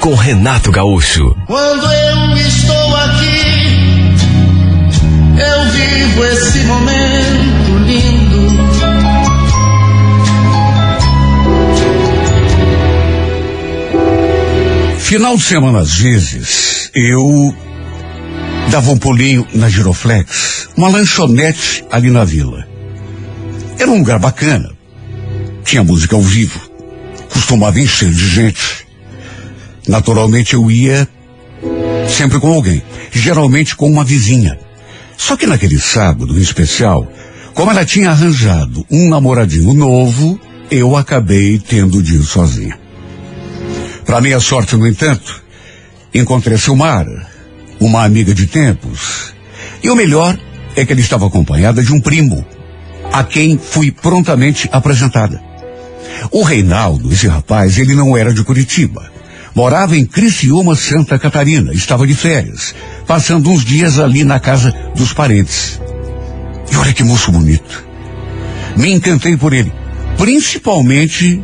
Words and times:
com 0.00 0.14
Renato 0.14 0.70
Gaúcho. 0.70 1.36
Quando 1.46 1.92
eu 1.92 2.36
estou 2.36 2.96
aqui, 2.96 4.14
eu 5.38 5.70
vivo 5.72 6.24
esse 6.24 6.58
momento 6.60 7.78
lindo. 7.86 8.58
Final 14.98 15.36
de 15.36 15.42
semana, 15.42 15.80
às 15.80 15.94
vezes, 15.94 16.90
eu 16.94 17.54
dava 18.70 18.90
um 18.90 18.98
pulinho 18.98 19.46
na 19.54 19.68
Giroflex, 19.68 20.68
uma 20.76 20.88
lanchonete 20.88 21.84
ali 21.90 22.10
na 22.10 22.24
vila. 22.24 22.66
Era 23.78 23.90
um 23.90 23.98
lugar 23.98 24.18
bacana. 24.18 24.70
Tinha 25.64 25.82
música 25.84 26.14
ao 26.16 26.22
vivo. 26.22 26.60
Costumava 27.30 27.78
encher 27.80 28.10
de 28.10 28.28
gente. 28.28 28.87
Naturalmente 29.88 30.54
eu 30.54 30.70
ia 30.70 31.08
sempre 32.08 32.38
com 32.38 32.52
alguém. 32.52 32.82
Geralmente 33.10 33.74
com 33.74 33.90
uma 33.90 34.04
vizinha. 34.04 34.58
Só 35.16 35.36
que 35.36 35.46
naquele 35.46 35.78
sábado, 35.80 36.38
em 36.38 36.42
especial, 36.42 37.10
como 37.54 37.70
ela 37.70 37.84
tinha 37.84 38.10
arranjado 38.10 38.86
um 38.90 39.08
namoradinho 39.08 39.74
novo, 39.74 40.38
eu 40.70 40.96
acabei 40.96 41.58
tendo 41.58 42.02
de 42.02 42.16
ir 42.16 42.22
sozinha. 42.22 42.78
Para 44.04 44.20
minha 44.20 44.38
sorte, 44.38 44.76
no 44.76 44.86
entanto, 44.86 45.42
encontrei 46.14 46.56
a 46.56 46.58
Silmara, 46.58 47.26
uma 47.80 48.04
amiga 48.04 48.34
de 48.34 48.46
tempos. 48.46 49.34
E 49.82 49.90
o 49.90 49.96
melhor 49.96 50.38
é 50.76 50.84
que 50.84 50.92
ela 50.92 51.00
estava 51.00 51.26
acompanhada 51.26 51.82
de 51.82 51.92
um 51.92 52.00
primo, 52.00 52.44
a 53.12 53.24
quem 53.24 53.58
fui 53.58 53.90
prontamente 53.90 54.68
apresentada. 54.70 55.42
O 56.30 56.42
Reinaldo, 56.42 57.12
esse 57.12 57.26
rapaz, 57.26 57.78
ele 57.78 57.94
não 57.94 58.16
era 58.16 58.32
de 58.32 58.44
Curitiba. 58.44 59.17
Morava 59.54 59.96
em 59.96 60.04
Criciúma, 60.04 60.76
Santa 60.76 61.18
Catarina. 61.18 61.72
Estava 61.72 62.06
de 62.06 62.14
férias, 62.14 62.74
passando 63.06 63.50
uns 63.50 63.64
dias 63.64 63.98
ali 63.98 64.24
na 64.24 64.38
casa 64.38 64.74
dos 64.94 65.12
parentes. 65.12 65.80
E 66.70 66.76
olha 66.76 66.92
que 66.92 67.02
moço 67.02 67.32
bonito. 67.32 67.86
Me 68.76 68.92
encantei 68.92 69.36
por 69.36 69.52
ele, 69.52 69.72
principalmente 70.16 71.42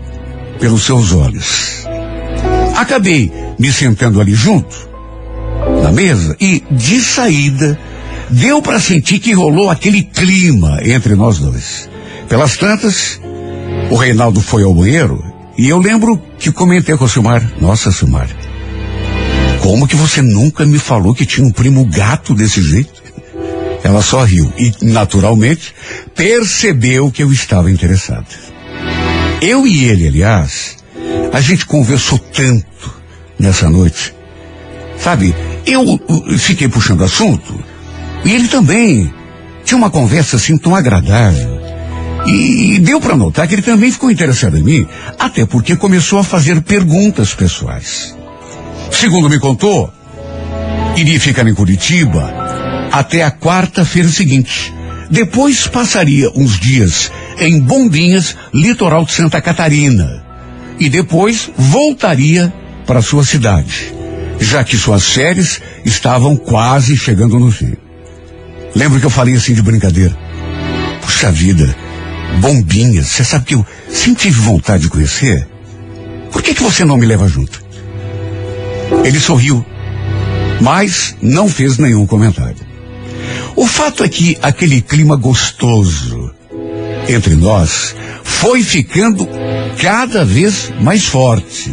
pelos 0.61 0.85
seus 0.85 1.13
olhos. 1.13 1.87
Acabei 2.77 3.33
me 3.59 3.73
sentando 3.73 4.21
ali 4.21 4.35
junto, 4.35 4.89
na 5.83 5.91
mesa, 5.91 6.37
e 6.41 6.63
de 6.71 7.01
saída, 7.01 7.79
deu 8.31 8.61
para 8.61 8.81
sentir 8.81 9.19
que 9.19 9.33
rolou 9.33 9.71
aquele 9.71 10.03
clima 10.03 10.79
entre 10.85 11.15
nós 11.15 11.39
dois. 11.39 11.89
Pelas 12.29 12.57
tantas, 12.57 13.21
o 13.91 13.97
Reinaldo 13.97 14.41
foi 14.41 14.63
ao 14.63 14.75
banheiro 14.75 15.34
e 15.57 15.69
eu 15.69 15.79
lembro 15.79 16.21
que 16.39 16.51
comentei 16.51 16.97
com 16.97 17.05
a 17.05 17.09
Silmar, 17.09 17.53
nossa 17.61 17.93
Silmar, 17.93 18.29
como 19.61 19.87
que 19.87 19.97
você 19.97 20.21
nunca 20.21 20.67
me 20.67 20.79
falou 20.79 21.15
que 21.15 21.25
tinha 21.25 21.47
um 21.47 21.51
primo 21.51 21.85
gato 21.87 22.35
desse 22.35 22.63
jeito? 22.63 23.03
Ela 23.83 24.03
só 24.03 24.25
riu 24.25 24.53
e, 24.59 24.73
naturalmente, 24.83 25.75
percebeu 26.15 27.11
que 27.11 27.23
eu 27.23 27.33
estava 27.33 27.71
interessado. 27.71 28.27
Eu 29.41 29.67
e 29.67 29.85
ele, 29.85 30.09
aliás, 30.09 30.77
a 31.33 31.41
gente 31.41 31.67
conversou 31.67 32.19
tanto 32.19 32.95
nessa 33.39 33.69
noite. 33.69 34.15
Sabe, 34.99 35.35
eu 35.67 35.83
uh, 35.83 36.39
fiquei 36.39 36.69
puxando 36.69 37.05
assunto 37.05 37.63
e 38.25 38.33
ele 38.33 38.49
também 38.49 39.13
tinha 39.65 39.77
uma 39.77 39.91
conversa 39.91 40.37
assim 40.37 40.57
tão 40.57 40.75
agradável. 40.75 41.54
E 42.27 42.79
deu 42.79 43.01
para 43.01 43.17
notar 43.17 43.47
que 43.47 43.55
ele 43.55 43.63
também 43.63 43.93
ficou 43.93 44.11
interessado 44.11 44.57
em 44.57 44.63
mim, 44.63 44.87
até 45.19 45.45
porque 45.45 45.77
começou 45.77 46.19
a 46.19 46.25
fazer 46.25 46.63
perguntas 46.63 47.35
pessoais. 47.35 48.17
Segundo 48.91 49.29
me 49.29 49.39
contou, 49.39 49.93
iria 50.97 51.21
ficar 51.21 51.47
em 51.47 51.55
Curitiba 51.55 52.33
até 52.91 53.23
a 53.23 53.31
quarta-feira 53.31 54.09
seguinte. 54.09 54.73
Depois 55.11 55.67
passaria 55.67 56.31
uns 56.35 56.59
dias 56.59 57.13
em 57.39 57.61
Bombinhas, 57.61 58.37
litoral 58.55 59.05
de 59.05 59.13
Santa 59.13 59.41
Catarina. 59.41 60.25
E 60.79 60.89
depois 60.89 61.51
voltaria 61.57 62.53
para 62.87 63.03
sua 63.03 63.25
cidade, 63.25 63.95
já 64.41 64.65
que 64.65 64.77
suas 64.77 65.05
férias 65.11 65.61
estavam 65.85 66.37
quase 66.37 66.97
chegando 66.97 67.39
no 67.39 67.51
fim. 67.51 67.75
Lembro 68.75 68.99
que 68.99 69.07
eu 69.07 69.11
falei 69.11 69.35
assim 69.35 69.55
de 69.55 69.63
brincadeira. 69.63 70.17
Puxa 71.01 71.31
vida, 71.31 71.77
Bombinhas, 72.41 73.07
você 73.07 73.25
sabe 73.25 73.45
que 73.47 73.55
eu 73.55 73.67
sempre 73.89 74.25
tive 74.25 74.41
vontade 74.41 74.85
de 74.85 74.89
conhecer? 74.89 75.47
Por 76.31 76.43
que, 76.43 76.55
que 76.55 76.63
você 76.63 76.85
não 76.85 76.97
me 76.97 77.07
leva 77.07 77.29
junto? 77.29 77.63
Ele 79.05 79.19
sorriu, 79.21 79.65
mas 80.61 81.17
não 81.23 81.49
fez 81.49 81.79
nenhum 81.79 82.07
comentário. 82.07 82.57
O 83.57 83.67
fato 83.67 84.03
é 84.03 84.09
que 84.09 84.37
aquele 84.43 84.81
clima 84.81 85.17
gostoso 85.17 86.35
entre 87.09 87.35
nós 87.35 87.95
foi 88.23 88.63
ficando 88.63 89.29
cada 89.81 90.25
vez 90.25 90.73
mais 90.81 91.05
forte. 91.05 91.73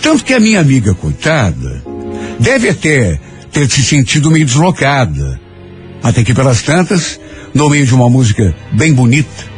Tanto 0.00 0.24
que 0.24 0.34
a 0.34 0.40
minha 0.40 0.60
amiga, 0.60 0.94
coitada, 0.94 1.82
deve 2.38 2.68
até 2.68 3.18
ter 3.50 3.70
se 3.70 3.82
sentido 3.82 4.30
meio 4.30 4.44
deslocada. 4.44 5.40
Até 6.02 6.24
que 6.24 6.34
pelas 6.34 6.62
tantas, 6.62 7.20
no 7.54 7.70
meio 7.70 7.86
de 7.86 7.94
uma 7.94 8.10
música 8.10 8.54
bem 8.72 8.92
bonita, 8.92 9.51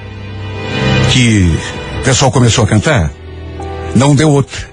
que 1.15 1.49
o 2.01 2.03
pessoal 2.03 2.33
começou 2.33 2.65
a 2.65 2.67
cantar, 2.67 3.09
não 3.95 4.17
deu 4.17 4.29
outra. 4.31 4.69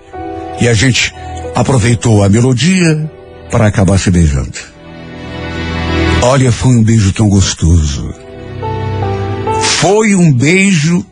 E 0.59 0.68
a 0.68 0.74
gente 0.74 1.13
aproveitou 1.53 2.24
a 2.24 2.29
melodia 2.29 3.12
para 3.52 3.68
acabar 3.68 4.00
se 4.00 4.09
beijando. 4.09 4.57
Olha, 6.24 6.51
foi 6.51 6.72
um 6.72 6.84
beijo 6.84 7.13
tão 7.13 7.30
gostoso. 7.30 8.12
Foi 9.62 10.16
um 10.16 10.34
beijo 10.34 11.06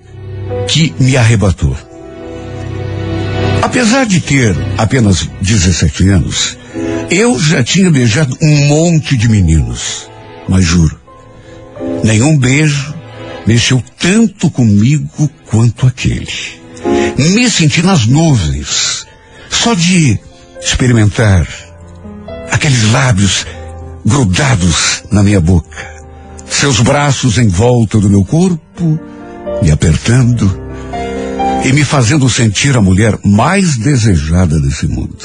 que 0.68 0.96
me 1.00 1.16
arrebatou. 1.16 1.78
Apesar 3.62 4.08
de 4.08 4.22
ter 4.22 4.56
apenas 4.80 5.30
17 5.42 6.10
anos, 6.10 6.58
eu 7.12 7.38
já 7.38 7.64
tinha 7.64 7.92
beijado 7.92 8.36
um 8.42 8.66
monte 8.66 9.16
de 9.16 9.30
meninos. 9.30 10.10
Mas 10.48 10.66
juro, 10.66 11.00
nenhum 12.04 12.36
beijo 12.36 12.99
mexeu 13.50 13.84
tanto 14.00 14.52
comigo 14.52 15.28
quanto 15.48 15.88
aquele. 15.88 16.30
Me 17.18 17.50
senti 17.50 17.82
nas 17.82 18.06
nuvens, 18.06 19.08
só 19.50 19.74
de 19.74 20.20
experimentar 20.62 21.48
aqueles 22.52 22.92
lábios 22.92 23.48
grudados 24.06 25.04
na 25.12 25.24
minha 25.24 25.42
boca, 25.42 25.96
seus 26.48 26.80
braços 26.80 27.40
em 27.40 27.48
volta 27.48 27.98
do 27.98 28.08
meu 28.08 28.24
corpo, 28.24 29.00
me 29.64 29.72
apertando 29.72 30.62
e 31.66 31.74
me 31.74 31.84
fazendo 31.84 32.30
sentir 32.30 32.78
a 32.78 32.82
mulher 32.82 33.18
mais 33.26 33.78
desejada 33.78 34.60
desse 34.60 34.88
mundo. 34.88 35.18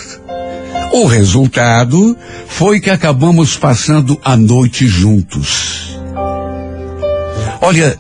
O 0.95 1.05
resultado 1.05 2.17
foi 2.49 2.81
que 2.81 2.89
acabamos 2.89 3.55
passando 3.59 4.19
a 4.25 4.35
noite 4.35 4.89
juntos. 4.89 5.95
Olha, 7.61 7.99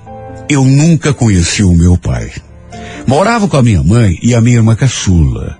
eu 0.48 0.64
nunca 0.64 1.12
conheci 1.12 1.62
o 1.62 1.74
meu 1.74 1.96
pai. 1.96 2.30
Morava 3.06 3.48
com 3.48 3.56
a 3.56 3.62
minha 3.62 3.82
mãe 3.82 4.18
e 4.22 4.34
a 4.34 4.40
minha 4.40 4.56
irmã 4.56 4.74
caçula. 4.74 5.58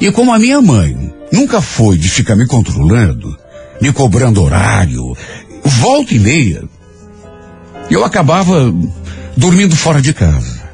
E 0.00 0.10
como 0.12 0.32
a 0.32 0.38
minha 0.38 0.60
mãe 0.60 1.12
nunca 1.32 1.60
foi 1.60 1.96
de 1.96 2.08
ficar 2.08 2.36
me 2.36 2.46
controlando, 2.46 3.36
me 3.80 3.92
cobrando 3.92 4.42
horário, 4.42 5.16
volta 5.64 6.14
e 6.14 6.18
meia, 6.18 6.64
eu 7.90 8.04
acabava 8.04 8.72
dormindo 9.36 9.76
fora 9.76 10.00
de 10.00 10.12
casa. 10.12 10.64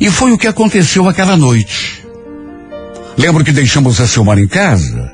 E 0.00 0.10
foi 0.10 0.32
o 0.32 0.38
que 0.38 0.46
aconteceu 0.46 1.08
aquela 1.08 1.36
noite. 1.36 2.04
Lembro 3.16 3.44
que 3.44 3.52
deixamos 3.52 4.00
a 4.00 4.06
Silmar 4.06 4.38
em 4.38 4.48
casa 4.48 5.12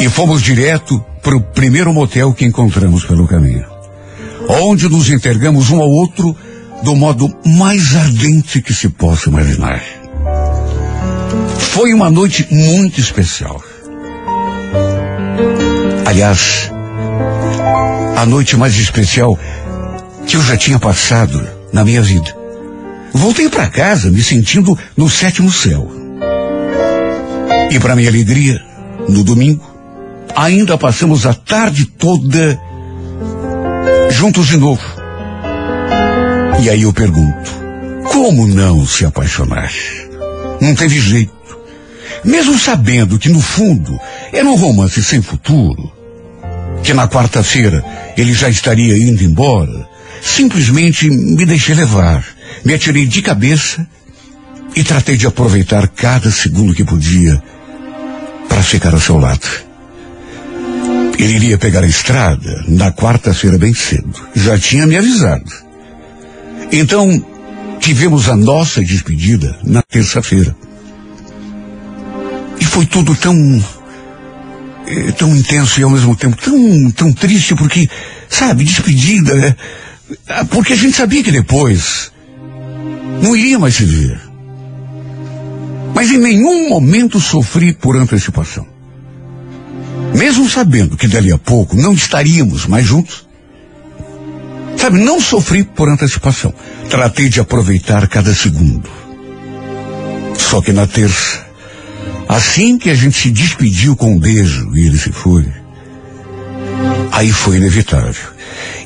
e 0.00 0.08
fomos 0.08 0.42
direto 0.42 1.04
para 1.22 1.36
o 1.36 1.40
primeiro 1.40 1.92
motel 1.92 2.32
que 2.32 2.44
encontramos 2.44 3.04
pelo 3.04 3.26
caminho. 3.26 3.77
Onde 4.48 4.88
nos 4.88 5.10
entregamos 5.10 5.70
um 5.70 5.80
ao 5.80 5.90
outro 5.90 6.34
do 6.82 6.96
modo 6.96 7.30
mais 7.44 7.94
ardente 7.94 8.62
que 8.62 8.72
se 8.72 8.88
possa 8.88 9.28
imaginar. 9.28 9.82
Foi 11.58 11.92
uma 11.92 12.10
noite 12.10 12.46
muito 12.50 12.98
especial. 12.98 13.62
Aliás, 16.06 16.72
a 18.16 18.24
noite 18.24 18.56
mais 18.56 18.74
especial 18.76 19.38
que 20.26 20.36
eu 20.36 20.42
já 20.42 20.56
tinha 20.56 20.78
passado 20.78 21.46
na 21.72 21.84
minha 21.84 22.02
vida. 22.02 22.36
Voltei 23.12 23.48
para 23.48 23.68
casa 23.68 24.10
me 24.10 24.22
sentindo 24.22 24.76
no 24.96 25.08
sétimo 25.08 25.52
céu. 25.52 25.90
E 27.70 27.78
para 27.78 27.94
minha 27.94 28.08
alegria, 28.08 28.60
no 29.08 29.22
domingo, 29.22 29.64
ainda 30.34 30.78
passamos 30.78 31.26
a 31.26 31.34
tarde 31.34 31.84
toda 31.84 32.58
juntos 34.10 34.46
de 34.46 34.56
novo. 34.56 34.82
E 36.62 36.70
aí 36.70 36.82
eu 36.82 36.92
pergunto, 36.92 37.50
como 38.04 38.46
não 38.46 38.86
se 38.86 39.04
apaixonar? 39.04 39.70
Não 40.60 40.74
teve 40.74 40.98
jeito. 41.00 41.32
Mesmo 42.24 42.58
sabendo 42.58 43.18
que 43.18 43.28
no 43.28 43.40
fundo 43.40 43.98
era 44.32 44.46
um 44.46 44.56
romance 44.56 45.02
sem 45.02 45.22
futuro, 45.22 45.92
que 46.82 46.92
na 46.92 47.06
quarta-feira 47.06 47.84
ele 48.16 48.32
já 48.32 48.48
estaria 48.48 48.96
indo 48.98 49.22
embora, 49.22 49.88
simplesmente 50.20 51.08
me 51.08 51.46
deixei 51.46 51.74
levar, 51.74 52.24
me 52.64 52.74
atirei 52.74 53.06
de 53.06 53.22
cabeça 53.22 53.86
e 54.74 54.82
tratei 54.82 55.16
de 55.16 55.26
aproveitar 55.26 55.86
cada 55.88 56.30
segundo 56.30 56.74
que 56.74 56.84
podia 56.84 57.40
para 58.48 58.62
ficar 58.62 58.92
ao 58.92 59.00
seu 59.00 59.18
lado. 59.18 59.67
Ele 61.18 61.34
iria 61.34 61.58
pegar 61.58 61.82
a 61.82 61.86
estrada 61.86 62.64
na 62.68 62.92
quarta-feira 62.92 63.58
bem 63.58 63.74
cedo. 63.74 64.14
Já 64.36 64.56
tinha 64.56 64.86
me 64.86 64.96
avisado. 64.96 65.50
Então, 66.70 67.24
tivemos 67.80 68.28
a 68.28 68.36
nossa 68.36 68.84
despedida 68.84 69.58
na 69.64 69.82
terça-feira. 69.82 70.54
E 72.60 72.64
foi 72.64 72.86
tudo 72.86 73.16
tão. 73.16 73.34
Eh, 74.86 75.12
tão 75.12 75.34
intenso 75.36 75.80
e 75.80 75.82
ao 75.82 75.90
mesmo 75.90 76.14
tempo 76.14 76.36
tão, 76.40 76.90
tão 76.92 77.12
triste, 77.12 77.54
porque, 77.56 77.90
sabe, 78.28 78.62
despedida. 78.62 79.34
Né? 79.34 79.56
Porque 80.50 80.72
a 80.72 80.76
gente 80.76 80.96
sabia 80.96 81.22
que 81.22 81.32
depois 81.32 82.12
não 83.20 83.34
iria 83.34 83.58
mais 83.58 83.74
se 83.74 83.84
ver. 83.84 84.20
Mas 85.94 86.12
em 86.12 86.18
nenhum 86.18 86.68
momento 86.68 87.18
sofri 87.18 87.72
por 87.72 87.96
antecipação. 87.96 88.77
Mesmo 90.18 90.48
sabendo 90.48 90.96
que 90.96 91.06
dali 91.06 91.30
a 91.30 91.38
pouco 91.38 91.76
não 91.76 91.92
estaríamos 91.92 92.66
mais 92.66 92.84
juntos, 92.84 93.24
sabe, 94.76 94.98
não 94.98 95.20
sofri 95.20 95.62
por 95.62 95.88
antecipação. 95.88 96.52
Tratei 96.90 97.28
de 97.28 97.38
aproveitar 97.38 98.08
cada 98.08 98.34
segundo. 98.34 98.90
Só 100.36 100.60
que 100.60 100.72
na 100.72 100.88
terça, 100.88 101.46
assim 102.28 102.78
que 102.78 102.90
a 102.90 102.96
gente 102.96 103.16
se 103.16 103.30
despediu 103.30 103.94
com 103.94 104.14
um 104.14 104.18
beijo 104.18 104.74
e 104.74 104.86
ele 104.86 104.98
se 104.98 105.12
foi, 105.12 105.46
aí 107.12 107.30
foi 107.30 107.58
inevitável. 107.58 108.32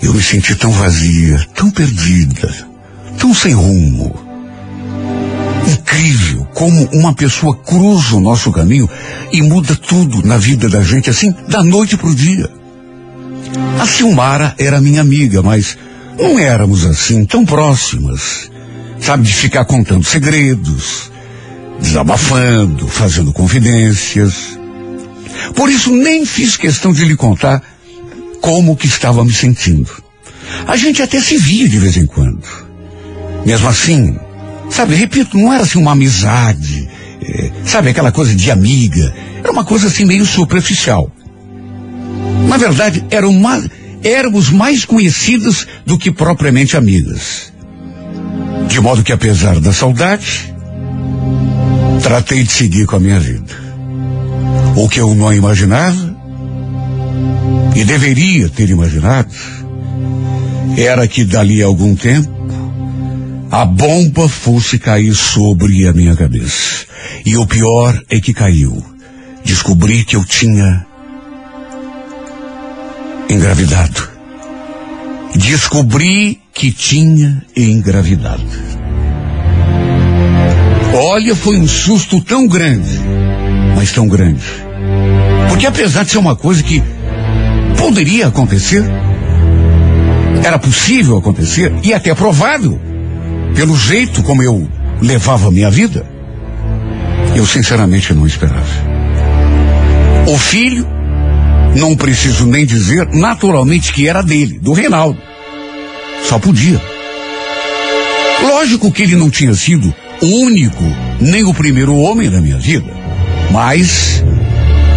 Eu 0.02 0.12
me 0.12 0.23
senti 0.23 0.55
tão 0.55 0.70
vazia, 0.70 1.46
tão 1.55 1.70
perdida, 1.70 2.55
tão 3.19 3.32
sem 3.32 3.55
rumo. 3.55 4.31
Incrível 5.72 6.46
como 6.54 6.88
uma 6.92 7.14
pessoa 7.14 7.56
cruza 7.56 8.16
o 8.16 8.20
nosso 8.20 8.52
caminho 8.52 8.88
e 9.32 9.40
muda 9.42 9.74
tudo 9.74 10.26
na 10.26 10.36
vida 10.36 10.69
da 10.69 10.82
gente 10.82 11.08
assim, 11.08 11.34
da 11.48 11.62
noite 11.62 11.96
para 11.96 12.08
o 12.08 12.14
dia. 12.14 12.50
A 13.80 13.86
Silmara 13.86 14.54
era 14.58 14.80
minha 14.80 15.00
amiga, 15.00 15.42
mas 15.42 15.76
não 16.19 16.38
éramos 16.38 16.84
assim 16.84 17.24
tão 17.24 17.44
próximas. 17.44 18.50
Sabe, 19.00 19.24
de 19.24 19.34
ficar 19.34 19.64
contando 19.64 20.04
segredos, 20.04 21.10
desabafando, 21.80 22.86
fazendo 22.86 23.32
confidências. 23.32 24.58
Por 25.56 25.68
isso 25.68 25.90
nem 25.90 26.25
fiz 26.25 26.56
questão 26.56 26.92
de 26.92 27.04
lhe 27.04 27.16
contar 27.16 27.62
como 28.40 28.76
que 28.76 28.86
estava 28.86 29.25
me 29.25 29.32
sentindo. 29.32 29.90
A 30.66 30.76
gente 30.76 31.02
até 31.02 31.20
se 31.20 31.36
via 31.36 31.68
de 31.68 31.78
vez 31.78 31.96
em 31.96 32.06
quando. 32.06 32.46
Mesmo 33.44 33.68
assim, 33.68 34.16
sabe, 34.72 34.94
repito, 34.94 35.36
não 35.36 35.52
era 35.52 35.62
assim 35.62 35.78
uma 35.78 35.92
amizade, 35.92 36.88
é, 37.22 37.50
sabe, 37.64 37.90
aquela 37.90 38.10
coisa 38.10 38.34
de 38.34 38.50
amiga. 38.50 39.14
Era 39.38 39.52
uma 39.52 39.64
coisa 39.64 39.86
assim 39.86 40.04
meio 40.04 40.24
superficial. 40.24 41.10
Na 42.48 42.56
verdade, 42.56 43.04
era 43.10 43.28
uma, 43.28 43.62
éramos 44.02 44.50
mais 44.50 44.84
conhecidas 44.84 45.66
do 45.84 45.98
que 45.98 46.10
propriamente 46.10 46.76
amigas. 46.76 47.52
De 48.66 48.80
modo 48.80 49.02
que, 49.02 49.12
apesar 49.12 49.60
da 49.60 49.72
saudade, 49.72 50.52
tratei 52.02 52.42
de 52.42 52.50
seguir 52.50 52.86
com 52.86 52.96
a 52.96 53.00
minha 53.00 53.20
vida. 53.20 53.62
O 54.75 54.88
que 54.88 55.00
eu 55.00 55.14
não 55.14 55.32
imaginava, 55.32 56.16
e 57.75 57.84
deveria 57.84 58.48
ter 58.48 58.70
imaginado, 58.70 59.32
era 60.76 61.06
que 61.06 61.25
dali 61.25 61.62
a 61.62 61.66
algum 61.66 61.94
tempo, 61.94 62.41
a 63.52 63.66
bomba 63.66 64.31
fosse 64.31 64.78
cair 64.78 65.14
sobre 65.14 65.87
a 65.87 65.93
minha 65.93 66.16
cabeça. 66.16 66.87
E 67.26 67.37
o 67.37 67.46
pior 67.46 68.02
é 68.10 68.19
que 68.19 68.32
caiu. 68.32 68.82
Descobri 69.44 70.04
que 70.04 70.16
eu 70.16 70.25
tinha 70.25 70.87
engravidado. 73.28 74.08
Descobri 75.37 76.40
que 76.54 76.72
tinha 76.72 77.44
engravidado. 77.54 78.43
Olha, 80.94 81.37
foi 81.37 81.58
um 81.58 81.69
susto 81.69 82.22
tão 82.22 82.46
grande, 82.46 82.99
mas 83.76 83.93
tão 83.93 84.08
grande. 84.08 84.46
Porque 85.50 85.66
apesar 85.66 86.04
de 86.04 86.12
ser 86.12 86.19
uma 86.19 86.37
coisa 86.37 86.62
que 86.62 86.82
poderia 87.76 88.28
acontecer, 88.28 88.82
era 90.43 90.58
possível 90.58 91.19
acontecer 91.19 91.70
e 91.82 91.93
até 91.93 92.14
provável, 92.14 92.81
pelo 93.54 93.76
jeito 93.76 94.22
como 94.22 94.43
eu 94.43 94.69
levava 95.00 95.49
a 95.49 95.50
minha 95.50 95.70
vida, 95.70 96.06
eu 97.34 97.46
sinceramente 97.46 98.12
não 98.14 98.26
esperava. 98.26 98.66
O 100.26 100.38
filho 100.38 100.87
não 101.76 101.96
preciso 101.96 102.46
nem 102.46 102.64
dizer, 102.64 103.08
naturalmente, 103.12 103.93
que 103.93 104.08
era 104.08 104.22
dele, 104.22 104.58
do 104.58 104.72
Reinaldo. 104.72 105.19
Só 106.25 106.38
podia. 106.38 106.81
Lógico 108.43 108.93
que 108.93 109.02
ele 109.02 109.16
não 109.16 109.31
tinha 109.31 109.54
sido 109.54 109.94
o 110.20 110.26
único, 110.44 110.84
nem 111.20 111.44
o 111.44 111.54
primeiro 111.54 111.96
homem 111.96 112.31
da 112.31 112.40
minha 112.40 112.58
vida. 112.58 112.93
Mas 113.50 114.22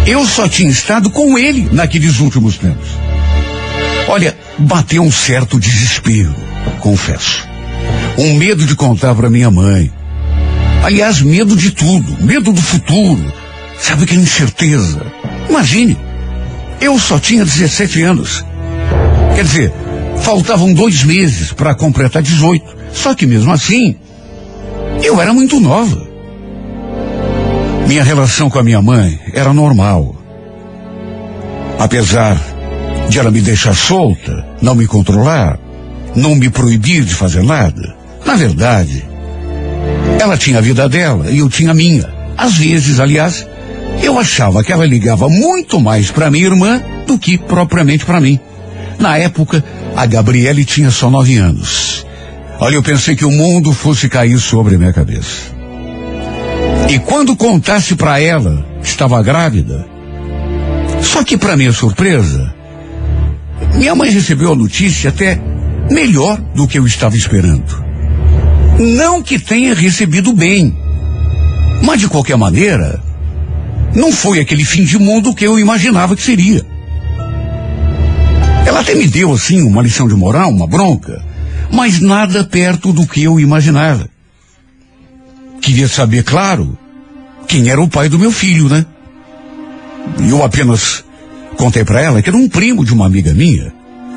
eu 0.06 0.24
só 0.24 0.48
tinha 0.48 0.70
estado 0.70 1.10
com 1.10 1.38
ele 1.38 1.68
naqueles 1.72 2.20
últimos 2.20 2.58
tempos. 2.58 2.88
Olha, 4.08 4.36
bateu 4.58 5.02
um 5.02 5.10
certo 5.10 5.58
desespero, 5.58 6.34
confesso. 6.80 7.45
Um 8.18 8.34
medo 8.34 8.64
de 8.64 8.74
contar 8.74 9.14
para 9.14 9.28
minha 9.28 9.50
mãe. 9.50 9.92
Aliás, 10.82 11.20
medo 11.20 11.54
de 11.54 11.70
tudo, 11.70 12.24
medo 12.24 12.52
do 12.52 12.62
futuro. 12.62 13.32
Sabe 13.78 14.04
aquela 14.04 14.22
incerteza? 14.22 15.02
Imagine, 15.50 15.98
eu 16.80 16.98
só 16.98 17.18
tinha 17.18 17.44
17 17.44 18.02
anos. 18.02 18.44
Quer 19.34 19.44
dizer, 19.44 19.72
faltavam 20.18 20.72
dois 20.72 21.04
meses 21.04 21.52
para 21.52 21.74
completar 21.74 22.22
18. 22.22 22.64
Só 22.92 23.14
que 23.14 23.26
mesmo 23.26 23.52
assim, 23.52 23.96
eu 25.02 25.20
era 25.20 25.34
muito 25.34 25.60
nova. 25.60 26.06
Minha 27.86 28.02
relação 28.02 28.48
com 28.48 28.58
a 28.58 28.62
minha 28.62 28.80
mãe 28.80 29.20
era 29.32 29.52
normal. 29.52 30.16
Apesar 31.78 32.40
de 33.08 33.18
ela 33.18 33.30
me 33.30 33.40
deixar 33.40 33.74
solta, 33.74 34.46
não 34.62 34.74
me 34.74 34.86
controlar, 34.86 35.58
não 36.14 36.34
me 36.34 36.48
proibir 36.48 37.04
de 37.04 37.14
fazer 37.14 37.42
nada, 37.42 37.95
na 38.26 38.34
verdade, 38.34 39.04
ela 40.20 40.36
tinha 40.36 40.58
a 40.58 40.60
vida 40.60 40.88
dela 40.88 41.30
e 41.30 41.38
eu 41.38 41.48
tinha 41.48 41.70
a 41.70 41.74
minha. 41.74 42.12
Às 42.36 42.58
vezes, 42.58 42.98
aliás, 42.98 43.46
eu 44.02 44.18
achava 44.18 44.62
que 44.64 44.72
ela 44.72 44.84
ligava 44.84 45.28
muito 45.28 45.80
mais 45.80 46.10
para 46.10 46.30
minha 46.30 46.46
irmã 46.46 46.82
do 47.06 47.16
que 47.18 47.38
propriamente 47.38 48.04
para 48.04 48.20
mim. 48.20 48.38
Na 48.98 49.16
época, 49.16 49.64
a 49.94 50.04
Gabriele 50.04 50.64
tinha 50.64 50.90
só 50.90 51.08
nove 51.08 51.36
anos. 51.36 52.04
Olha, 52.58 52.74
eu 52.74 52.82
pensei 52.82 53.14
que 53.14 53.24
o 53.24 53.30
mundo 53.30 53.72
fosse 53.72 54.08
cair 54.08 54.38
sobre 54.38 54.76
minha 54.76 54.92
cabeça. 54.92 55.54
E 56.90 56.98
quando 56.98 57.36
contasse 57.36 57.94
para 57.94 58.20
ela 58.20 58.66
que 58.82 58.88
estava 58.88 59.22
grávida, 59.22 59.86
só 61.00 61.22
que 61.22 61.36
para 61.36 61.56
minha 61.56 61.72
surpresa, 61.72 62.52
minha 63.74 63.94
mãe 63.94 64.10
recebeu 64.10 64.52
a 64.52 64.56
notícia 64.56 65.10
até 65.10 65.40
melhor 65.90 66.40
do 66.54 66.66
que 66.66 66.78
eu 66.78 66.86
estava 66.86 67.16
esperando. 67.16 67.85
Não 68.78 69.22
que 69.22 69.38
tenha 69.38 69.74
recebido 69.74 70.32
bem, 70.32 70.76
mas 71.82 72.00
de 72.00 72.08
qualquer 72.08 72.36
maneira, 72.36 73.02
não 73.94 74.12
foi 74.12 74.40
aquele 74.40 74.64
fim 74.64 74.84
de 74.84 74.98
mundo 74.98 75.34
que 75.34 75.46
eu 75.46 75.58
imaginava 75.58 76.14
que 76.14 76.22
seria. 76.22 76.64
Ela 78.66 78.80
até 78.80 78.94
me 78.94 79.06
deu, 79.06 79.32
assim, 79.32 79.62
uma 79.62 79.82
lição 79.82 80.08
de 80.08 80.14
moral, 80.14 80.50
uma 80.50 80.66
bronca, 80.66 81.24
mas 81.70 82.00
nada 82.00 82.44
perto 82.44 82.92
do 82.92 83.06
que 83.06 83.22
eu 83.22 83.40
imaginava. 83.40 84.08
Queria 85.60 85.88
saber, 85.88 86.22
claro, 86.24 86.76
quem 87.48 87.68
era 87.68 87.80
o 87.80 87.88
pai 87.88 88.08
do 88.08 88.18
meu 88.18 88.30
filho, 88.30 88.68
né? 88.68 88.84
Eu 90.28 90.44
apenas 90.44 91.04
Contei 91.56 91.84
para 91.84 92.02
ela 92.02 92.22
que 92.22 92.28
era 92.28 92.36
um 92.36 92.48
primo 92.48 92.84
de 92.84 92.92
uma 92.92 93.06
amiga 93.06 93.32
minha 93.32 93.72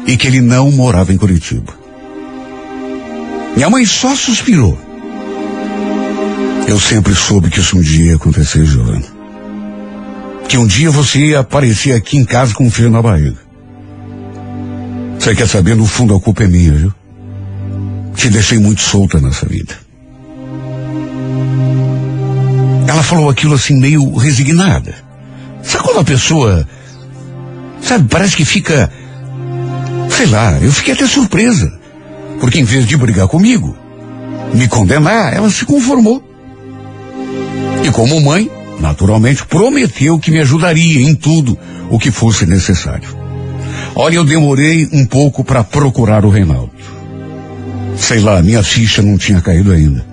e 0.05 0.17
que 0.17 0.27
ele 0.27 0.41
não 0.41 0.71
morava 0.71 1.13
em 1.13 1.17
Curitiba. 1.17 1.78
Minha 3.55 3.69
mãe 3.69 3.85
só 3.85 4.15
suspirou. 4.15 4.77
Eu 6.67 6.79
sempre 6.79 7.15
soube 7.15 7.49
que 7.49 7.59
isso 7.59 7.77
um 7.77 7.81
dia 7.81 8.11
ia 8.11 8.15
acontecer, 8.15 8.63
Giovanna. 8.63 9.05
Que 10.47 10.57
um 10.57 10.67
dia 10.67 10.91
você 10.91 11.19
ia 11.19 11.39
aparecer 11.39 11.93
aqui 11.93 12.17
em 12.17 12.25
casa 12.25 12.53
com 12.53 12.65
um 12.65 12.71
frio 12.71 12.89
na 12.89 13.01
barriga. 13.01 13.37
Você 15.19 15.35
quer 15.35 15.47
saber, 15.47 15.75
no 15.75 15.85
fundo 15.85 16.15
a 16.15 16.19
culpa 16.19 16.43
é 16.43 16.47
minha, 16.47 16.73
viu? 16.73 16.93
Te 18.15 18.29
deixei 18.29 18.57
muito 18.59 18.81
solta 18.81 19.19
nessa 19.19 19.45
vida. 19.45 19.73
Ela 22.87 23.03
falou 23.03 23.29
aquilo 23.29 23.55
assim 23.55 23.75
meio 23.75 24.15
resignada. 24.15 24.95
Sabe 25.63 25.83
quando 25.83 25.99
a 25.99 26.03
pessoa, 26.03 26.67
sabe, 27.81 28.07
parece 28.09 28.35
que 28.35 28.45
fica, 28.45 28.91
sei 30.09 30.25
lá, 30.27 30.57
eu 30.59 30.71
fiquei 30.71 30.93
até 30.93 31.05
surpresa. 31.05 31.78
Porque 32.39 32.59
em 32.59 32.63
vez 32.63 32.85
de 32.85 32.95
brigar 32.95 33.27
comigo, 33.27 33.75
me 34.53 34.67
condenar, 34.67 35.33
ela 35.33 35.49
se 35.49 35.65
conformou. 35.65 36.23
E 37.83 37.91
como 37.91 38.19
mãe, 38.21 38.49
naturalmente, 38.79 39.45
prometeu 39.45 40.19
que 40.19 40.31
me 40.31 40.39
ajudaria 40.39 41.01
em 41.01 41.13
tudo 41.13 41.57
o 41.89 41.99
que 41.99 42.11
fosse 42.11 42.45
necessário. 42.45 43.09
Olha, 43.95 44.15
eu 44.15 44.23
demorei 44.23 44.87
um 44.91 45.05
pouco 45.05 45.43
para 45.43 45.63
procurar 45.63 46.25
o 46.25 46.29
Reinaldo. 46.29 46.71
Sei 47.97 48.19
lá, 48.19 48.41
minha 48.41 48.63
ficha 48.63 49.01
não 49.01 49.17
tinha 49.17 49.41
caído 49.41 49.71
ainda. 49.71 50.05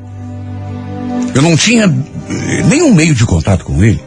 Eu 1.35 1.43
não 1.43 1.57
tinha 1.57 1.85
eh, 1.85 2.63
nenhum 2.69 2.95
meio 2.95 3.15
de 3.15 3.25
contato 3.25 3.65
com 3.65 3.83
ele. 3.85 4.01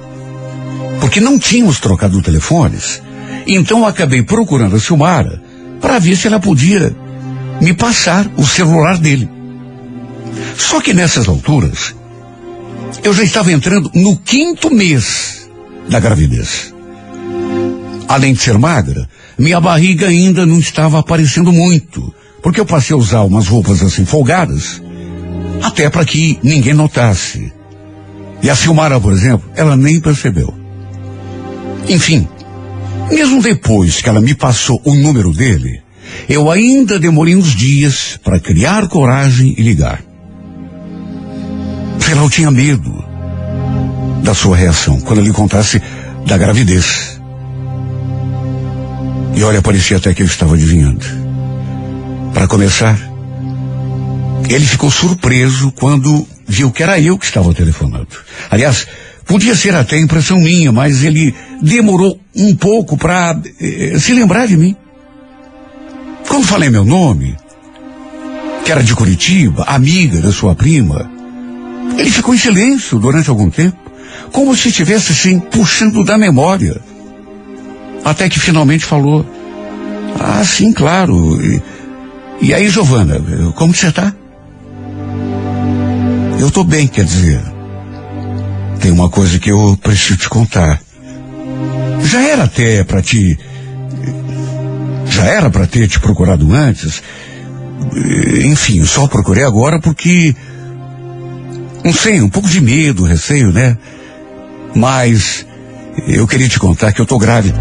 Porque 1.00 1.22
não 1.22 1.40
tínhamos 1.40 1.80
trocado 1.80 2.22
telefones. 2.22 3.02
Então 3.48 3.86
acabei 3.86 4.22
procurando 4.22 4.76
a 4.76 4.80
Silmara 4.80 5.42
para 5.80 6.00
ver 6.00 6.16
se 6.16 6.28
ela 6.28 6.40
podia 6.40 6.94
me 7.62 7.74
passar 7.74 8.30
o 8.38 8.46
celular 8.46 8.98
dele. 8.98 9.30
Só 10.58 10.82
que 10.82 10.94
nessas 10.94 11.28
alturas, 11.28 11.96
eu 13.04 13.14
já 13.14 13.24
estava 13.24 13.52
entrando 13.52 13.92
no 13.94 14.18
quinto 14.18 14.70
mês 14.70 15.50
da 15.90 16.00
gravidez. 16.00 16.74
Além 18.08 18.34
de 18.34 18.42
ser 18.42 18.58
magra, 18.58 19.08
minha 19.38 19.60
barriga 19.62 20.08
ainda 20.08 20.46
não 20.46 20.60
estava 20.60 21.00
aparecendo 21.00 21.52
muito, 21.52 22.14
porque 22.42 22.60
eu 22.60 22.66
passei 22.66 22.94
a 22.94 23.00
usar 23.00 23.22
umas 23.22 23.48
roupas 23.48 23.82
assim 23.82 24.06
folgadas, 24.06 24.82
até 25.62 25.90
para 25.90 26.06
que 26.06 26.40
ninguém 26.44 26.74
notasse. 26.74 27.54
E 28.42 28.50
a 28.50 28.56
Silmara, 28.56 29.00
por 29.00 29.12
exemplo, 29.12 29.50
ela 29.56 29.76
nem 29.76 30.00
percebeu. 30.00 30.54
Enfim, 31.88 32.28
mesmo 33.12 33.42
depois 33.42 34.02
que 34.02 34.10
ela 34.10 34.22
me 34.22 34.34
passou 34.34 34.82
o 34.86 34.94
número 34.94 35.32
dele, 35.32 35.82
eu 36.28 36.50
ainda 36.50 37.00
demorei 37.00 37.36
uns 37.36 37.56
dias 37.56 38.20
para 38.24 38.40
criar 38.40 38.88
coragem 38.88 39.54
e 39.58 39.62
ligar. 39.62 40.02
Sei 42.00 42.14
lá, 42.16 42.24
eu 42.24 42.30
tinha 42.30 42.52
medo 42.52 43.04
da 44.24 44.34
sua 44.34 44.56
reação 44.56 45.00
quando 45.02 45.20
ele 45.20 45.32
contasse 45.32 45.82
da 46.26 46.38
gravidez. 46.38 47.20
E 49.36 49.44
olha, 49.44 49.62
parecia 49.62 49.98
até 49.98 50.14
que 50.14 50.22
eu 50.22 50.26
estava 50.26 50.56
adivinhando. 50.56 51.06
Para 52.34 52.48
começar, 52.48 52.98
ele 54.50 54.66
ficou 54.66 54.90
surpreso 54.92 55.72
quando 55.72 56.28
viu 56.48 56.72
que 56.72 56.84
era 56.84 57.00
eu 57.00 57.18
que 57.18 57.26
estava 57.26 57.54
telefonando. 57.54 58.08
Aliás, 58.50 58.88
podia 59.26 59.56
ser 59.56 59.76
até 59.76 59.98
impressão 60.00 60.38
minha, 60.38 60.72
mas 60.72 61.04
ele 61.04 61.34
demorou 61.62 62.20
um 62.36 62.56
pouco 62.56 62.98
para 62.98 63.40
eh, 63.62 63.98
se 64.00 64.14
lembrar 64.14 64.48
de 64.48 64.58
mim. 64.58 64.76
Quando 66.30 66.46
falei 66.46 66.70
meu 66.70 66.86
nome, 66.86 67.36
que 68.64 68.72
era 68.72 68.84
de 68.84 68.96
Curitiba, 68.96 69.64
amiga 69.64 70.22
da 70.22 70.32
sua 70.32 70.54
prima, 70.54 71.10
ele 71.98 72.12
ficou 72.12 72.36
em 72.36 72.38
silêncio 72.38 73.00
durante 73.00 73.30
algum 73.30 73.50
tempo, 73.50 73.78
como 74.32 74.56
se 74.56 74.70
estivesse 74.70 75.12
assim 75.12 75.40
puxando 75.40 76.04
da 76.04 76.18
memória. 76.20 76.80
Até 78.06 78.30
que 78.30 78.40
finalmente 78.40 78.86
falou: 78.86 79.26
Ah, 80.20 80.46
sim, 80.46 80.72
claro. 80.72 81.42
E, 81.42 81.62
e 82.42 82.54
aí, 82.54 82.70
Giovana, 82.70 83.20
como 83.56 83.74
você 83.74 83.88
está? 83.88 84.14
Eu 86.40 86.48
estou 86.48 86.64
bem, 86.64 86.88
quer 86.88 87.06
dizer. 87.06 87.42
Tem 88.80 88.92
uma 88.92 89.10
coisa 89.10 89.40
que 89.40 89.52
eu 89.52 89.78
preciso 89.82 90.18
te 90.18 90.30
contar. 90.30 90.80
Já 92.04 92.22
era 92.22 92.44
até 92.44 92.84
para 92.84 93.02
te 93.02 93.38
já 95.10 95.26
era 95.26 95.50
para 95.50 95.68
ter 95.68 95.88
te 95.88 96.00
procurado 96.00 96.52
antes. 96.54 97.02
Enfim, 98.46 98.84
só 98.86 99.08
procurei 99.08 99.44
agora 99.44 99.80
porque. 99.80 100.36
Não 101.84 101.94
sei, 101.94 102.22
um 102.22 102.30
pouco 102.30 102.50
de 102.50 102.62
medo, 102.62 103.04
receio, 103.04 103.52
né? 103.52 103.78
Mas 104.76 105.46
eu 106.08 106.28
queria 106.28 106.48
te 106.48 106.60
contar 106.60 106.92
que 106.92 107.02
eu 107.02 107.06
tô 107.06 107.18
grávida. 107.18 107.58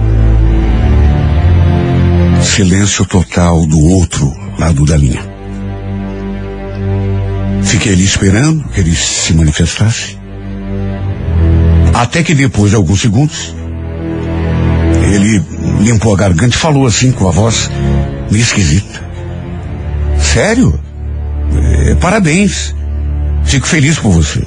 Silêncio 2.42 3.04
total 3.06 3.64
do 3.66 3.78
outro 3.78 4.32
lado 4.58 4.84
da 4.84 4.96
linha. 4.96 5.22
Fiquei 7.62 7.92
ali 7.92 8.04
esperando 8.04 8.64
que 8.68 8.80
ele 8.80 8.94
se 8.94 9.32
manifestasse. 9.34 10.18
Até 11.94 12.22
que 12.22 12.34
depois 12.34 12.70
de 12.70 12.76
alguns 12.76 13.00
segundos, 13.00 13.54
ele 15.12 15.42
limpou 15.80 16.14
a 16.14 16.16
garganta 16.16 16.54
e 16.54 16.58
falou 16.58 16.86
assim 16.86 17.12
com 17.12 17.28
a 17.28 17.30
voz 17.30 17.70
meio 18.30 18.42
esquisita. 18.42 19.02
Sério? 20.18 20.78
É, 21.86 21.94
parabéns. 21.94 22.74
Fico 23.44 23.66
feliz 23.66 23.98
por 23.98 24.10
você. 24.10 24.44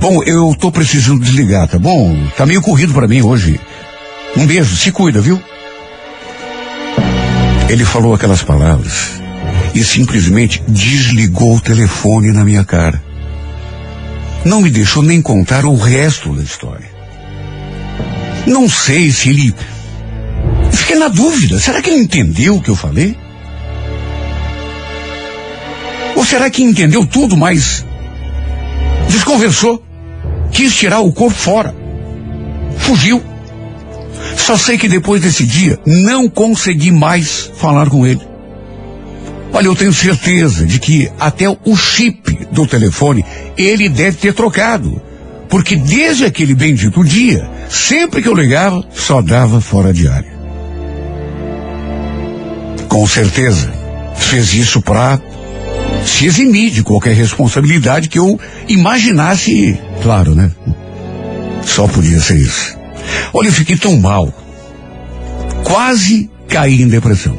Bom, 0.00 0.22
eu 0.24 0.54
tô 0.58 0.70
precisando 0.70 1.22
desligar, 1.22 1.68
tá 1.68 1.78
bom? 1.78 2.16
Tá 2.36 2.44
meio 2.44 2.60
corrido 2.60 2.92
para 2.92 3.08
mim 3.08 3.22
hoje. 3.22 3.60
Um 4.36 4.46
beijo, 4.46 4.76
se 4.76 4.92
cuida, 4.92 5.20
viu? 5.20 5.40
Ele 7.68 7.84
falou 7.84 8.14
aquelas 8.14 8.42
palavras 8.42 9.20
e 9.74 9.82
simplesmente 9.82 10.62
desligou 10.68 11.56
o 11.56 11.60
telefone 11.60 12.32
na 12.32 12.44
minha 12.44 12.64
cara. 12.64 13.02
Não 14.44 14.60
me 14.60 14.70
deixou 14.70 15.02
nem 15.02 15.20
contar 15.20 15.64
o 15.64 15.74
resto 15.74 16.34
da 16.34 16.42
história. 16.42 16.88
Não 18.46 18.68
sei 18.68 19.10
se 19.10 19.30
ele. 19.30 19.54
Fiquei 20.76 20.96
na 20.96 21.08
dúvida. 21.08 21.58
Será 21.58 21.82
que 21.82 21.90
ele 21.90 22.00
entendeu 22.00 22.56
o 22.56 22.62
que 22.62 22.68
eu 22.68 22.76
falei? 22.76 23.16
Ou 26.14 26.24
será 26.24 26.48
que 26.48 26.62
entendeu 26.62 27.04
tudo, 27.06 27.36
mas 27.36 27.84
desconversou? 29.08 29.82
Quis 30.52 30.74
tirar 30.74 31.00
o 31.00 31.12
corpo 31.12 31.36
fora. 31.36 31.74
Fugiu. 32.78 33.22
Só 34.36 34.56
sei 34.56 34.78
que 34.78 34.88
depois 34.88 35.20
desse 35.22 35.44
dia 35.44 35.78
não 35.84 36.28
consegui 36.28 36.90
mais 36.90 37.50
falar 37.56 37.90
com 37.90 38.06
ele. 38.06 38.20
Olha, 39.52 39.66
eu 39.66 39.74
tenho 39.74 39.92
certeza 39.92 40.66
de 40.66 40.78
que 40.78 41.10
até 41.18 41.48
o 41.48 41.76
chip 41.76 42.46
do 42.52 42.66
telefone 42.66 43.24
ele 43.56 43.88
deve 43.88 44.18
ter 44.18 44.34
trocado. 44.34 45.00
Porque 45.48 45.76
desde 45.76 46.24
aquele 46.24 46.54
bendito 46.54 47.04
dia, 47.04 47.48
sempre 47.68 48.22
que 48.22 48.28
eu 48.28 48.34
ligava, 48.34 48.84
só 48.92 49.22
dava 49.22 49.60
fora 49.60 49.92
de 49.92 50.08
área. 50.08 50.35
Com 52.96 53.06
certeza, 53.06 53.70
fez 54.16 54.54
isso 54.54 54.80
para 54.80 55.20
se 56.02 56.24
eximir 56.24 56.70
de 56.70 56.82
qualquer 56.82 57.14
responsabilidade 57.14 58.08
que 58.08 58.18
eu 58.18 58.40
imaginasse, 58.66 59.78
claro, 60.02 60.34
né? 60.34 60.50
Só 61.62 61.86
podia 61.86 62.18
ser 62.20 62.38
isso. 62.38 62.74
Olha, 63.34 63.48
eu 63.48 63.52
fiquei 63.52 63.76
tão 63.76 63.98
mal. 63.98 64.32
Quase 65.62 66.30
caí 66.48 66.80
em 66.80 66.88
depressão. 66.88 67.36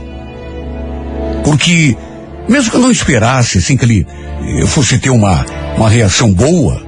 Porque, 1.44 1.98
mesmo 2.48 2.70
que 2.70 2.78
eu 2.78 2.82
não 2.82 2.92
esperasse, 2.92 3.58
assim, 3.58 3.76
que 3.76 3.84
ele 3.84 4.06
eu 4.60 4.68
fosse 4.68 5.00
ter 5.00 5.10
uma, 5.10 5.44
uma 5.76 5.90
reação 5.90 6.32
boa, 6.32 6.86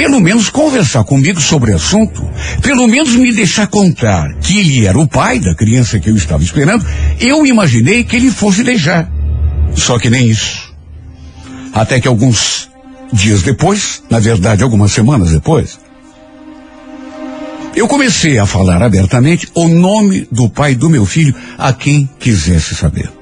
pelo 0.00 0.18
menos 0.18 0.48
conversar 0.48 1.04
comigo 1.04 1.38
sobre 1.42 1.72
o 1.72 1.76
assunto, 1.76 2.26
pelo 2.62 2.88
menos 2.88 3.14
me 3.16 3.34
deixar 3.34 3.66
contar 3.66 4.32
que 4.36 4.58
ele 4.58 4.86
era 4.86 4.98
o 4.98 5.06
pai 5.06 5.38
da 5.38 5.54
criança 5.54 6.00
que 6.00 6.08
eu 6.08 6.16
estava 6.16 6.42
esperando, 6.42 6.86
eu 7.20 7.44
imaginei 7.44 8.02
que 8.02 8.16
ele 8.16 8.30
fosse 8.30 8.64
deixar. 8.64 9.12
Só 9.76 9.98
que 9.98 10.08
nem 10.08 10.26
isso. 10.26 10.72
Até 11.74 12.00
que 12.00 12.08
alguns 12.08 12.70
dias 13.12 13.42
depois, 13.42 14.02
na 14.08 14.18
verdade 14.18 14.62
algumas 14.62 14.90
semanas 14.90 15.32
depois, 15.32 15.78
eu 17.76 17.86
comecei 17.86 18.38
a 18.38 18.46
falar 18.46 18.82
abertamente 18.82 19.50
o 19.54 19.68
nome 19.68 20.26
do 20.32 20.48
pai 20.48 20.74
do 20.74 20.88
meu 20.88 21.04
filho 21.04 21.34
a 21.58 21.74
quem 21.74 22.08
quisesse 22.18 22.74
saber. 22.74 23.12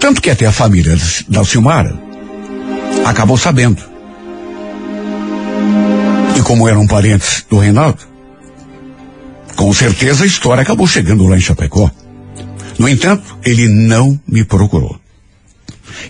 Tanto 0.00 0.20
que 0.20 0.30
até 0.30 0.46
a 0.46 0.52
família 0.52 0.98
da 1.28 1.44
Silmara 1.44 1.96
acabou 3.04 3.36
sabendo. 3.36 3.95
E 6.36 6.42
como 6.42 6.68
eram 6.68 6.86
parentes 6.86 7.44
do 7.48 7.58
Reinaldo, 7.58 8.02
Com 9.56 9.72
certeza 9.72 10.24
a 10.24 10.26
história 10.26 10.62
acabou 10.62 10.86
chegando 10.86 11.26
lá 11.26 11.36
em 11.36 11.40
Chapecó. 11.40 11.90
No 12.78 12.86
entanto, 12.88 13.38
ele 13.42 13.66
não 13.68 14.20
me 14.28 14.44
procurou. 14.44 15.00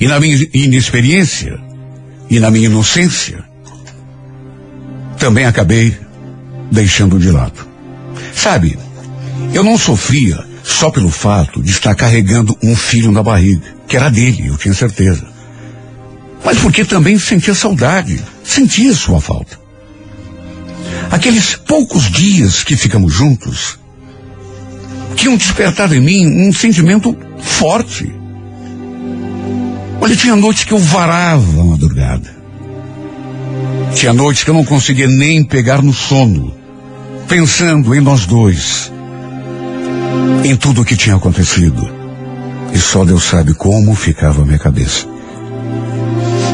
E 0.00 0.08
na 0.08 0.18
minha 0.18 0.36
inexperiência 0.52 1.58
e 2.28 2.40
na 2.40 2.50
minha 2.50 2.66
inocência, 2.66 3.44
também 5.16 5.44
acabei 5.44 5.96
deixando 6.72 7.20
de 7.20 7.30
lado. 7.30 7.64
Sabe, 8.34 8.76
eu 9.54 9.62
não 9.62 9.78
sofria 9.78 10.44
só 10.64 10.90
pelo 10.90 11.10
fato 11.10 11.62
de 11.62 11.70
estar 11.70 11.94
carregando 11.94 12.56
um 12.60 12.74
filho 12.74 13.12
na 13.12 13.22
barriga, 13.22 13.62
que 13.86 13.96
era 13.96 14.10
dele, 14.10 14.48
eu 14.48 14.56
tinha 14.58 14.74
certeza. 14.74 15.24
Mas 16.44 16.58
porque 16.58 16.84
também 16.84 17.16
sentia 17.16 17.54
saudade, 17.54 18.20
sentia 18.42 18.92
sua 18.92 19.20
falta. 19.20 19.65
Aqueles 21.10 21.54
poucos 21.56 22.10
dias 22.10 22.64
que 22.64 22.76
ficamos 22.76 23.12
juntos 23.12 23.78
tinham 25.14 25.36
despertado 25.36 25.94
em 25.94 26.00
mim 26.00 26.48
um 26.48 26.52
sentimento 26.52 27.16
forte. 27.38 28.12
Olha, 30.00 30.14
tinha 30.14 30.36
noites 30.36 30.64
que 30.64 30.72
eu 30.72 30.78
varava 30.78 31.60
a 31.60 31.64
madrugada. 31.64 32.36
Tinha 33.94 34.12
noites 34.12 34.44
que 34.44 34.50
eu 34.50 34.54
não 34.54 34.64
conseguia 34.64 35.08
nem 35.08 35.42
pegar 35.42 35.82
no 35.82 35.92
sono, 35.92 36.54
pensando 37.28 37.94
em 37.94 38.00
nós 38.00 38.26
dois, 38.26 38.92
em 40.44 40.54
tudo 40.54 40.82
o 40.82 40.84
que 40.84 40.96
tinha 40.96 41.16
acontecido. 41.16 41.90
E 42.72 42.78
só 42.78 43.04
Deus 43.04 43.24
sabe 43.24 43.54
como 43.54 43.94
ficava 43.94 44.42
a 44.42 44.44
minha 44.44 44.58
cabeça. 44.58 45.15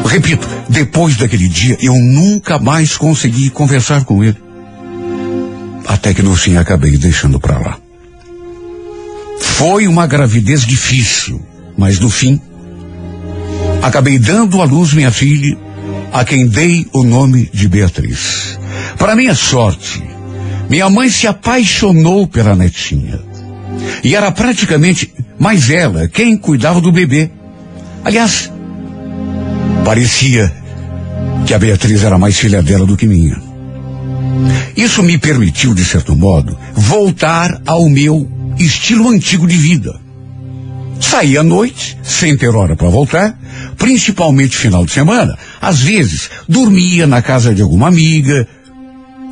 Repito, 0.05 0.47
depois 0.69 1.15
daquele 1.17 1.47
dia 1.47 1.77
eu 1.81 1.95
nunca 1.95 2.59
mais 2.59 2.97
consegui 2.97 3.49
conversar 3.49 4.03
com 4.03 4.23
ele. 4.23 4.37
Até 5.87 6.13
que 6.13 6.21
no 6.21 6.35
fim 6.35 6.57
acabei 6.57 6.97
deixando 6.97 7.39
para 7.39 7.57
lá. 7.57 7.77
Foi 9.39 9.87
uma 9.87 10.07
gravidez 10.07 10.65
difícil, 10.65 11.41
mas 11.77 11.99
no 11.99 12.09
fim 12.09 12.39
acabei 13.81 14.17
dando 14.17 14.61
à 14.61 14.65
luz 14.65 14.93
minha 14.93 15.11
filha, 15.11 15.57
a 16.11 16.23
quem 16.23 16.47
dei 16.47 16.87
o 16.93 17.03
nome 17.03 17.49
de 17.53 17.67
Beatriz. 17.67 18.57
Para 18.97 19.15
minha 19.15 19.35
sorte, 19.35 20.01
minha 20.69 20.89
mãe 20.89 21.09
se 21.09 21.27
apaixonou 21.27 22.27
pela 22.27 22.55
netinha. 22.55 23.19
E 24.03 24.15
era 24.15 24.31
praticamente 24.31 25.13
mais 25.37 25.69
ela 25.69 26.07
quem 26.07 26.37
cuidava 26.37 26.79
do 26.79 26.91
bebê. 26.91 27.29
Aliás, 28.05 28.51
parecia 29.83 30.51
que 31.45 31.53
a 31.53 31.59
Beatriz 31.59 32.03
era 32.03 32.17
mais 32.17 32.37
filha 32.37 32.61
dela 32.61 32.85
do 32.85 32.97
que 32.97 33.05
minha. 33.05 33.41
Isso 34.75 35.03
me 35.03 35.17
permitiu, 35.17 35.73
de 35.73 35.85
certo 35.85 36.15
modo, 36.15 36.57
voltar 36.73 37.61
ao 37.65 37.87
meu 37.89 38.27
estilo 38.57 39.09
antigo 39.09 39.47
de 39.47 39.55
vida. 39.55 39.99
Saía 40.99 41.41
à 41.41 41.43
noite, 41.43 41.97
sem 42.01 42.35
ter 42.35 42.55
hora 42.55 42.75
para 42.75 42.89
voltar, 42.89 43.37
principalmente 43.77 44.57
final 44.57 44.85
de 44.85 44.91
semana. 44.91 45.37
Às 45.61 45.79
vezes, 45.81 46.29
dormia 46.47 47.05
na 47.05 47.21
casa 47.21 47.53
de 47.53 47.61
alguma 47.61 47.87
amiga, 47.87 48.47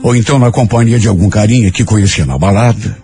ou 0.03 0.15
então 0.15 0.37
na 0.37 0.51
companhia 0.51 0.99
de 0.99 1.07
algum 1.07 1.29
carinha 1.29 1.71
que 1.71 1.85
conhecia 1.85 2.25
na 2.25 2.37
balada. 2.37 2.97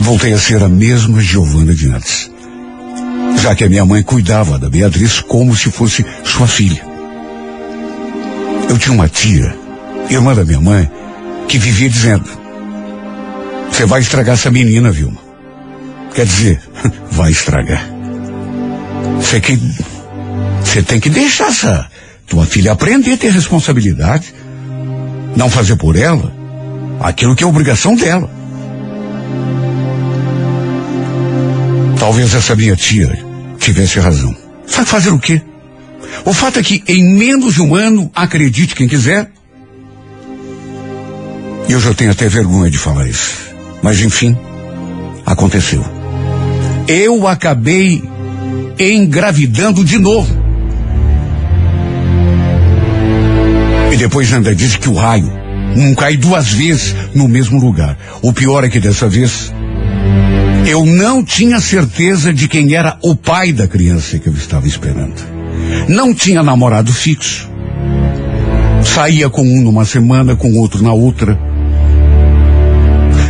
Voltei 0.00 0.32
a 0.32 0.38
ser 0.38 0.62
a 0.62 0.68
mesma 0.68 1.20
Giovana 1.20 1.74
de 1.74 1.88
antes. 1.88 2.30
Já 3.42 3.54
que 3.54 3.64
a 3.64 3.68
minha 3.68 3.84
mãe 3.84 4.02
cuidava 4.02 4.58
da 4.58 4.68
Beatriz 4.68 5.20
como 5.20 5.54
se 5.54 5.70
fosse 5.70 6.04
sua 6.24 6.46
filha. 6.46 6.82
Eu 8.68 8.78
tinha 8.78 8.94
uma 8.94 9.08
tia, 9.08 9.54
irmã 10.10 10.34
da 10.34 10.44
minha 10.44 10.60
mãe, 10.60 10.90
que 11.48 11.58
vivia 11.58 11.88
dizendo: 11.88 12.28
Você 13.70 13.84
vai 13.86 14.00
estragar 14.00 14.34
essa 14.34 14.50
menina, 14.50 14.90
Vilma. 14.90 15.18
Quer 16.14 16.26
dizer, 16.26 16.60
vai 17.12 17.30
estragar. 17.30 17.84
Você 19.20 19.40
que. 19.40 19.58
Você 20.64 20.82
tem 20.82 20.98
que 20.98 21.08
deixar 21.08 21.48
essa 21.48 21.86
tua 22.26 22.44
filha 22.44 22.72
aprender 22.72 23.12
a 23.12 23.16
ter 23.16 23.30
responsabilidade. 23.30 24.34
Não 25.36 25.48
fazer 25.48 25.76
por 25.76 25.96
ela 25.96 26.32
aquilo 27.00 27.36
que 27.36 27.44
é 27.44 27.46
obrigação 27.46 27.94
dela. 27.94 28.28
Talvez 31.98 32.34
essa 32.34 32.54
minha 32.54 32.76
tia 32.76 33.25
tivesse 33.66 33.98
razão. 33.98 34.34
Sabe 34.66 34.88
fazer 34.88 35.10
o 35.10 35.18
quê? 35.18 35.42
O 36.24 36.32
fato 36.32 36.58
é 36.58 36.62
que 36.62 36.82
em 36.86 37.16
menos 37.16 37.54
de 37.54 37.62
um 37.62 37.74
ano, 37.74 38.10
acredite 38.14 38.74
quem 38.74 38.86
quiser, 38.86 39.30
e 41.68 41.72
eu 41.72 41.80
já 41.80 41.92
tenho 41.92 42.12
até 42.12 42.28
vergonha 42.28 42.70
de 42.70 42.78
falar 42.78 43.08
isso. 43.08 43.54
Mas 43.82 44.00
enfim, 44.00 44.36
aconteceu. 45.24 45.84
Eu 46.86 47.26
acabei 47.26 48.02
engravidando 48.78 49.84
de 49.84 49.98
novo. 49.98 50.32
E 53.92 53.96
depois 53.96 54.32
ainda 54.32 54.54
diz 54.54 54.76
que 54.76 54.88
o 54.88 54.94
raio 54.94 55.32
não 55.74 55.94
cai 55.94 56.16
duas 56.16 56.52
vezes 56.52 56.94
no 57.14 57.26
mesmo 57.26 57.58
lugar. 57.58 57.98
O 58.22 58.32
pior 58.32 58.62
é 58.62 58.68
que 58.68 58.78
dessa 58.78 59.08
vez 59.08 59.52
eu 60.66 60.84
não 60.84 61.22
tinha 61.22 61.60
certeza 61.60 62.34
de 62.34 62.48
quem 62.48 62.74
era 62.74 62.98
o 63.00 63.14
pai 63.14 63.52
da 63.52 63.68
criança 63.68 64.18
que 64.18 64.28
eu 64.28 64.34
estava 64.34 64.66
esperando. 64.66 65.14
Não 65.88 66.12
tinha 66.12 66.42
namorado 66.42 66.92
fixo. 66.92 67.48
Saía 68.84 69.30
com 69.30 69.42
um 69.42 69.62
numa 69.62 69.84
semana, 69.84 70.34
com 70.34 70.52
outro 70.58 70.82
na 70.82 70.92
outra. 70.92 71.38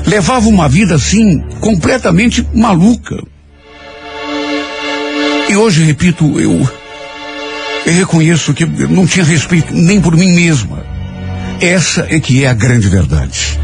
Levava 0.06 0.48
uma 0.48 0.66
vida 0.66 0.94
assim, 0.94 1.40
completamente 1.60 2.46
maluca. 2.54 3.22
E 5.50 5.56
hoje, 5.56 5.84
repito, 5.84 6.40
eu, 6.40 6.66
eu 7.84 7.92
reconheço 7.92 8.54
que 8.54 8.64
não 8.64 9.06
tinha 9.06 9.24
respeito 9.24 9.74
nem 9.74 10.00
por 10.00 10.16
mim 10.16 10.34
mesma. 10.34 10.84
Essa 11.60 12.06
é 12.08 12.18
que 12.18 12.44
é 12.44 12.48
a 12.48 12.54
grande 12.54 12.88
verdade. 12.88 13.58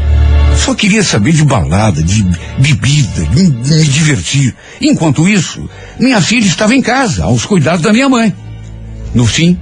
Só 0.57 0.73
queria 0.73 1.03
saber 1.03 1.33
de 1.33 1.43
balada, 1.43 2.01
de 2.01 2.23
bebida, 2.57 3.25
de 3.25 3.41
me 3.43 3.83
divertir. 3.83 4.55
Enquanto 4.79 5.27
isso, 5.27 5.69
minha 5.99 6.21
filha 6.21 6.45
estava 6.45 6.73
em 6.75 6.81
casa, 6.81 7.25
aos 7.25 7.45
cuidados 7.45 7.81
da 7.81 7.91
minha 7.91 8.07
mãe. 8.07 8.33
No 9.13 9.25
fim, 9.25 9.59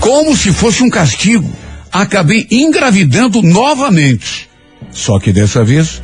como 0.00 0.36
se 0.36 0.52
fosse 0.52 0.82
um 0.82 0.90
castigo, 0.90 1.50
acabei 1.90 2.46
engravidando 2.50 3.42
novamente. 3.42 4.48
Só 4.90 5.18
que 5.18 5.32
dessa 5.32 5.64
vez, 5.64 6.02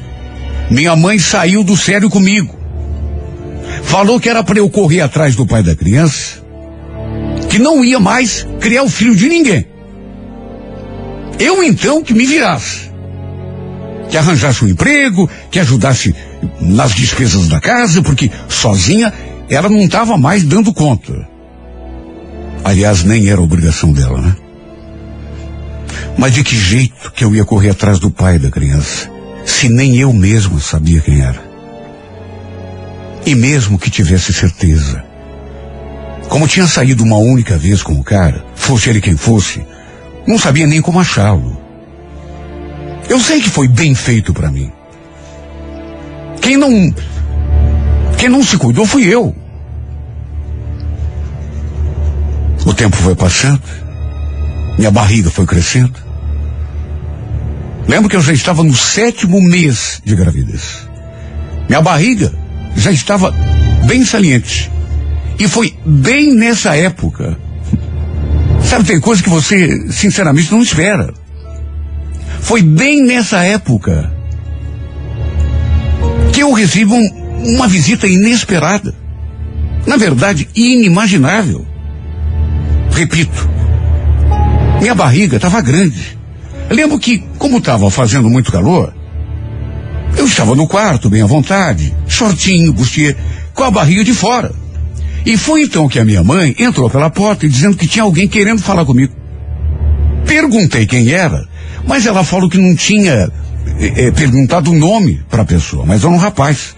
minha 0.70 0.94
mãe 0.96 1.18
saiu 1.18 1.62
do 1.62 1.76
sério 1.76 2.08
comigo. 2.08 2.58
Falou 3.82 4.20
que 4.20 4.28
era 4.28 4.42
para 4.42 4.58
eu 4.58 4.68
correr 4.68 5.00
atrás 5.00 5.34
do 5.34 5.46
pai 5.46 5.62
da 5.62 5.74
criança, 5.74 6.42
que 7.48 7.58
não 7.58 7.84
ia 7.84 7.98
mais 7.98 8.46
criar 8.60 8.82
o 8.82 8.88
filho 8.88 9.14
de 9.14 9.28
ninguém. 9.28 9.66
Eu 11.38 11.62
então 11.62 12.02
que 12.02 12.12
me 12.12 12.26
virasse. 12.26 12.87
Que 14.10 14.16
arranjasse 14.16 14.64
um 14.64 14.68
emprego, 14.68 15.28
que 15.50 15.58
ajudasse 15.58 16.14
nas 16.60 16.92
despesas 16.92 17.48
da 17.48 17.60
casa, 17.60 18.02
porque 18.02 18.30
sozinha 18.48 19.12
ela 19.50 19.68
não 19.68 19.80
estava 19.80 20.16
mais 20.16 20.44
dando 20.44 20.72
conta. 20.72 21.28
Aliás, 22.64 23.04
nem 23.04 23.28
era 23.28 23.40
obrigação 23.40 23.92
dela, 23.92 24.20
né? 24.20 24.36
Mas 26.16 26.34
de 26.34 26.42
que 26.42 26.56
jeito 26.56 27.12
que 27.12 27.24
eu 27.24 27.34
ia 27.34 27.44
correr 27.44 27.70
atrás 27.70 27.98
do 27.98 28.10
pai 28.10 28.38
da 28.38 28.50
criança, 28.50 29.10
se 29.44 29.68
nem 29.68 29.96
eu 29.96 30.12
mesmo 30.12 30.60
sabia 30.60 31.00
quem 31.00 31.20
era? 31.20 31.42
E 33.24 33.34
mesmo 33.34 33.78
que 33.78 33.90
tivesse 33.90 34.32
certeza, 34.32 35.04
como 36.28 36.46
tinha 36.46 36.66
saído 36.66 37.04
uma 37.04 37.16
única 37.16 37.56
vez 37.56 37.82
com 37.82 37.94
o 37.94 38.04
cara, 38.04 38.44
fosse 38.54 38.90
ele 38.90 39.00
quem 39.00 39.16
fosse, 39.16 39.62
não 40.26 40.38
sabia 40.38 40.66
nem 40.66 40.82
como 40.82 41.00
achá-lo. 41.00 41.67
Eu 43.08 43.18
sei 43.20 43.40
que 43.40 43.48
foi 43.48 43.66
bem 43.66 43.94
feito 43.94 44.34
para 44.34 44.50
mim. 44.50 44.70
Quem 46.40 46.56
não. 46.56 46.94
Quem 48.18 48.28
não 48.28 48.42
se 48.42 48.56
cuidou 48.56 48.86
fui 48.86 49.04
eu. 49.04 49.34
O 52.66 52.74
tempo 52.74 52.96
foi 52.96 53.14
passando, 53.14 53.62
minha 54.76 54.90
barriga 54.90 55.30
foi 55.30 55.46
crescendo. 55.46 55.94
Lembro 57.86 58.10
que 58.10 58.16
eu 58.16 58.20
já 58.20 58.32
estava 58.32 58.62
no 58.62 58.74
sétimo 58.74 59.40
mês 59.40 60.02
de 60.04 60.14
gravidez. 60.14 60.86
Minha 61.68 61.80
barriga 61.80 62.32
já 62.76 62.90
estava 62.90 63.30
bem 63.86 64.04
saliente. 64.04 64.70
E 65.38 65.48
foi 65.48 65.74
bem 65.86 66.34
nessa 66.34 66.76
época. 66.76 67.38
Sabe, 68.62 68.84
tem 68.84 69.00
coisa 69.00 69.22
que 69.22 69.30
você, 69.30 69.90
sinceramente, 69.90 70.52
não 70.52 70.60
espera. 70.60 71.14
Foi 72.48 72.62
bem 72.62 73.04
nessa 73.04 73.44
época 73.44 74.10
que 76.32 76.40
eu 76.40 76.50
recebo 76.54 76.94
um, 76.94 77.54
uma 77.56 77.68
visita 77.68 78.08
inesperada. 78.08 78.94
Na 79.86 79.98
verdade, 79.98 80.48
inimaginável. 80.54 81.66
Repito, 82.90 83.50
minha 84.80 84.94
barriga 84.94 85.36
estava 85.36 85.60
grande. 85.60 86.16
Lembro 86.70 86.98
que, 86.98 87.18
como 87.36 87.58
estava 87.58 87.90
fazendo 87.90 88.30
muito 88.30 88.50
calor, 88.50 88.94
eu 90.16 90.24
estava 90.24 90.54
no 90.54 90.66
quarto, 90.66 91.10
bem 91.10 91.20
à 91.20 91.26
vontade, 91.26 91.94
shortinho, 92.08 92.72
bustier, 92.72 93.14
com 93.52 93.64
a 93.64 93.70
barriga 93.70 94.02
de 94.02 94.14
fora. 94.14 94.52
E 95.26 95.36
foi 95.36 95.64
então 95.64 95.86
que 95.86 95.98
a 95.98 96.04
minha 96.04 96.24
mãe 96.24 96.56
entrou 96.58 96.88
pela 96.88 97.10
porta 97.10 97.46
dizendo 97.46 97.76
que 97.76 97.86
tinha 97.86 98.04
alguém 98.04 98.26
querendo 98.26 98.62
falar 98.62 98.86
comigo. 98.86 99.17
Perguntei 100.28 100.86
quem 100.86 101.10
era, 101.10 101.48
mas 101.86 102.04
ela 102.04 102.22
falou 102.22 102.50
que 102.50 102.58
não 102.58 102.76
tinha 102.76 103.32
é, 103.80 104.10
perguntado 104.10 104.70
o 104.70 104.78
nome 104.78 105.22
para 105.30 105.40
a 105.40 105.46
pessoa, 105.46 105.86
mas 105.86 106.04
era 106.04 106.12
um 106.12 106.18
rapaz. 106.18 106.76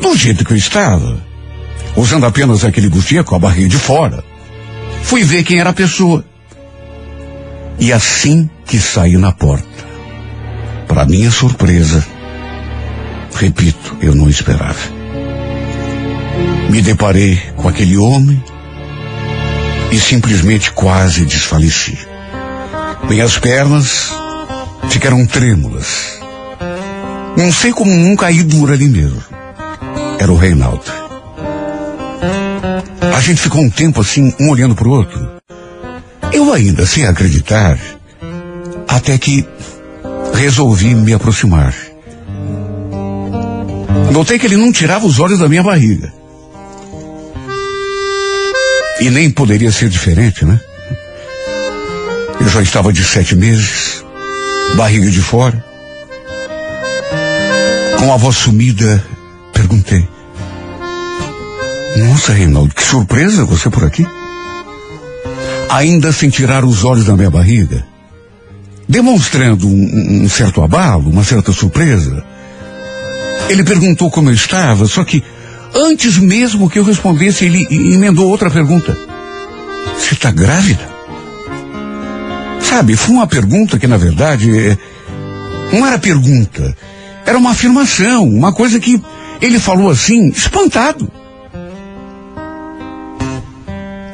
Do 0.00 0.16
jeito 0.16 0.44
que 0.44 0.54
eu 0.54 0.56
estava, 0.56 1.22
usando 1.94 2.24
apenas 2.24 2.64
aquele 2.64 2.88
bustier 2.88 3.22
com 3.22 3.34
a 3.34 3.38
barriga 3.38 3.68
de 3.68 3.76
fora, 3.76 4.24
fui 5.02 5.22
ver 5.22 5.44
quem 5.44 5.60
era 5.60 5.70
a 5.70 5.74
pessoa. 5.74 6.24
E 7.78 7.92
assim 7.92 8.48
que 8.64 8.78
saí 8.78 9.18
na 9.18 9.30
porta, 9.30 9.66
para 10.88 11.04
minha 11.04 11.30
surpresa, 11.30 12.04
repito, 13.34 13.98
eu 14.00 14.14
não 14.14 14.30
esperava. 14.30 14.96
Me 16.70 16.80
deparei 16.80 17.38
com 17.56 17.68
aquele 17.68 17.98
homem 17.98 18.42
e 19.92 19.98
simplesmente 19.98 20.72
quase 20.72 21.26
desfaleci. 21.26 22.15
Minhas 23.08 23.38
pernas 23.38 24.10
ficaram 24.90 25.24
trêmulas. 25.26 26.18
Não 27.36 27.52
sei 27.52 27.72
como 27.72 27.90
não 27.90 28.16
caí 28.16 28.42
dura 28.42 28.74
ali 28.74 28.88
mesmo. 28.88 29.22
Era 30.18 30.32
o 30.32 30.36
Reinaldo. 30.36 30.84
A 33.14 33.20
gente 33.20 33.40
ficou 33.40 33.62
um 33.62 33.70
tempo 33.70 34.00
assim, 34.00 34.34
um 34.40 34.50
olhando 34.50 34.74
para 34.74 34.88
o 34.88 34.90
outro. 34.90 35.30
Eu 36.32 36.52
ainda 36.52 36.84
sem 36.84 37.06
acreditar, 37.06 37.78
até 38.88 39.16
que 39.16 39.46
resolvi 40.34 40.94
me 40.94 41.14
aproximar. 41.14 41.74
Notei 44.12 44.38
que 44.38 44.46
ele 44.46 44.56
não 44.56 44.72
tirava 44.72 45.06
os 45.06 45.20
olhos 45.20 45.38
da 45.38 45.48
minha 45.48 45.62
barriga. 45.62 46.12
E 49.00 49.10
nem 49.10 49.30
poderia 49.30 49.70
ser 49.70 49.88
diferente, 49.88 50.44
né? 50.44 50.58
Eu 52.40 52.48
já 52.48 52.62
estava 52.62 52.92
de 52.92 53.02
sete 53.02 53.34
meses, 53.34 54.04
barriga 54.76 55.10
de 55.10 55.20
fora. 55.20 55.64
Com 57.98 58.12
a 58.12 58.16
voz 58.16 58.36
sumida, 58.36 59.04
perguntei. 59.52 60.06
Nossa, 61.96 62.32
Reinaldo, 62.32 62.74
que 62.74 62.82
surpresa 62.82 63.44
você 63.44 63.70
por 63.70 63.84
aqui. 63.84 64.06
Ainda 65.70 66.12
sem 66.12 66.28
tirar 66.28 66.64
os 66.64 66.84
olhos 66.84 67.06
da 67.06 67.16
minha 67.16 67.30
barriga, 67.30 67.86
demonstrando 68.88 69.66
um, 69.66 70.24
um 70.24 70.28
certo 70.28 70.62
abalo, 70.62 71.10
uma 71.10 71.24
certa 71.24 71.52
surpresa. 71.52 72.22
Ele 73.48 73.64
perguntou 73.64 74.10
como 74.10 74.30
eu 74.30 74.34
estava, 74.34 74.86
só 74.86 75.04
que 75.04 75.24
antes 75.74 76.18
mesmo 76.18 76.68
que 76.68 76.78
eu 76.78 76.84
respondesse, 76.84 77.44
ele 77.44 77.66
emendou 77.70 78.28
outra 78.28 78.50
pergunta. 78.50 78.96
Você 79.98 80.14
está 80.14 80.30
grávida? 80.30 80.95
Sabe, 82.76 82.94
foi 82.94 83.14
uma 83.14 83.26
pergunta 83.26 83.78
que, 83.78 83.86
na 83.86 83.96
verdade, 83.96 84.50
é, 84.54 84.76
não 85.72 85.86
era 85.86 85.98
pergunta. 85.98 86.76
Era 87.24 87.38
uma 87.38 87.52
afirmação, 87.52 88.24
uma 88.28 88.52
coisa 88.52 88.78
que 88.78 89.02
ele 89.40 89.58
falou 89.58 89.88
assim, 89.88 90.28
espantado. 90.28 91.10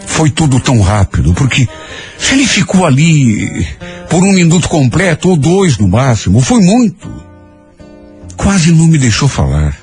Foi 0.06 0.30
tudo 0.30 0.60
tão 0.60 0.80
rápido, 0.80 1.34
porque 1.34 1.68
se 2.16 2.34
ele 2.34 2.46
ficou 2.46 2.86
ali 2.86 3.66
por 4.08 4.22
um 4.22 4.32
minuto 4.32 4.68
completo, 4.68 5.30
ou 5.30 5.36
dois 5.36 5.76
no 5.76 5.88
máximo, 5.88 6.40
foi 6.40 6.60
muito. 6.60 7.12
Quase 8.36 8.70
não 8.70 8.86
me 8.86 8.96
deixou 8.96 9.26
falar. 9.26 9.76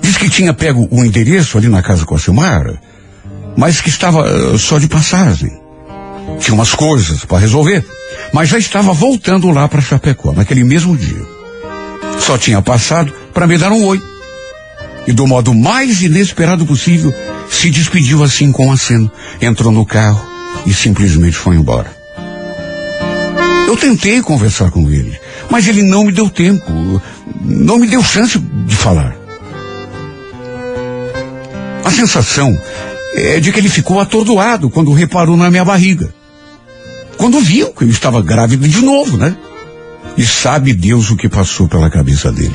Diz 0.00 0.16
que 0.16 0.30
tinha 0.30 0.54
pego 0.54 0.86
o 0.88 1.04
endereço 1.04 1.58
ali 1.58 1.66
na 1.66 1.82
casa 1.82 2.06
com 2.06 2.14
a 2.14 2.18
Silmara, 2.20 2.80
mas 3.56 3.80
que 3.80 3.88
estava 3.88 4.22
uh, 4.22 4.56
só 4.56 4.78
de 4.78 4.86
passagem. 4.86 5.66
Tinha 6.40 6.54
umas 6.54 6.74
coisas 6.74 7.24
para 7.24 7.38
resolver, 7.38 7.84
mas 8.32 8.48
já 8.48 8.58
estava 8.58 8.92
voltando 8.92 9.50
lá 9.50 9.68
para 9.68 9.80
Chapecó 9.80 10.32
naquele 10.32 10.64
mesmo 10.64 10.96
dia. 10.96 11.22
Só 12.18 12.36
tinha 12.36 12.60
passado 12.60 13.12
para 13.32 13.46
me 13.46 13.56
dar 13.56 13.72
um 13.72 13.84
oi. 13.84 14.02
E 15.06 15.12
do 15.12 15.26
modo 15.26 15.54
mais 15.54 16.02
inesperado 16.02 16.66
possível, 16.66 17.14
se 17.50 17.70
despediu 17.70 18.22
assim 18.22 18.52
com 18.52 18.66
um 18.66 18.72
aceno, 18.72 19.10
entrou 19.40 19.72
no 19.72 19.86
carro 19.86 20.20
e 20.66 20.74
simplesmente 20.74 21.36
foi 21.36 21.56
embora. 21.56 21.96
Eu 23.66 23.76
tentei 23.76 24.20
conversar 24.22 24.70
com 24.70 24.90
ele, 24.90 25.18
mas 25.50 25.68
ele 25.68 25.82
não 25.82 26.04
me 26.04 26.12
deu 26.12 26.28
tempo, 26.30 27.02
não 27.42 27.78
me 27.78 27.86
deu 27.86 28.02
chance 28.02 28.38
de 28.38 28.76
falar. 28.76 29.16
A 31.84 31.90
sensação 31.90 32.58
é 33.14 33.40
de 33.40 33.52
que 33.52 33.58
ele 33.58 33.68
ficou 33.68 34.00
atordoado 34.00 34.70
quando 34.70 34.92
reparou 34.92 35.36
na 35.36 35.50
minha 35.50 35.64
barriga. 35.64 36.12
Quando 37.18 37.40
viu 37.40 37.72
que 37.72 37.82
eu 37.82 37.90
estava 37.90 38.22
grávida 38.22 38.66
de 38.68 38.80
novo, 38.80 39.16
né? 39.16 39.36
E 40.16 40.24
sabe 40.24 40.72
Deus 40.72 41.10
o 41.10 41.16
que 41.16 41.28
passou 41.28 41.68
pela 41.68 41.90
cabeça 41.90 42.32
dele. 42.32 42.54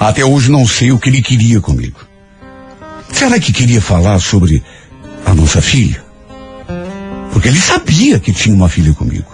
Até 0.00 0.24
hoje 0.24 0.50
não 0.50 0.66
sei 0.66 0.90
o 0.90 0.98
que 0.98 1.08
ele 1.08 1.22
queria 1.22 1.60
comigo. 1.60 2.00
Será 3.12 3.38
que 3.38 3.52
queria 3.52 3.80
falar 3.80 4.18
sobre 4.18 4.62
a 5.24 5.32
nossa 5.32 5.62
filha? 5.62 6.04
Porque 7.32 7.48
ele 7.48 7.60
sabia 7.60 8.18
que 8.18 8.32
tinha 8.32 8.54
uma 8.54 8.68
filha 8.68 8.92
comigo. 8.92 9.26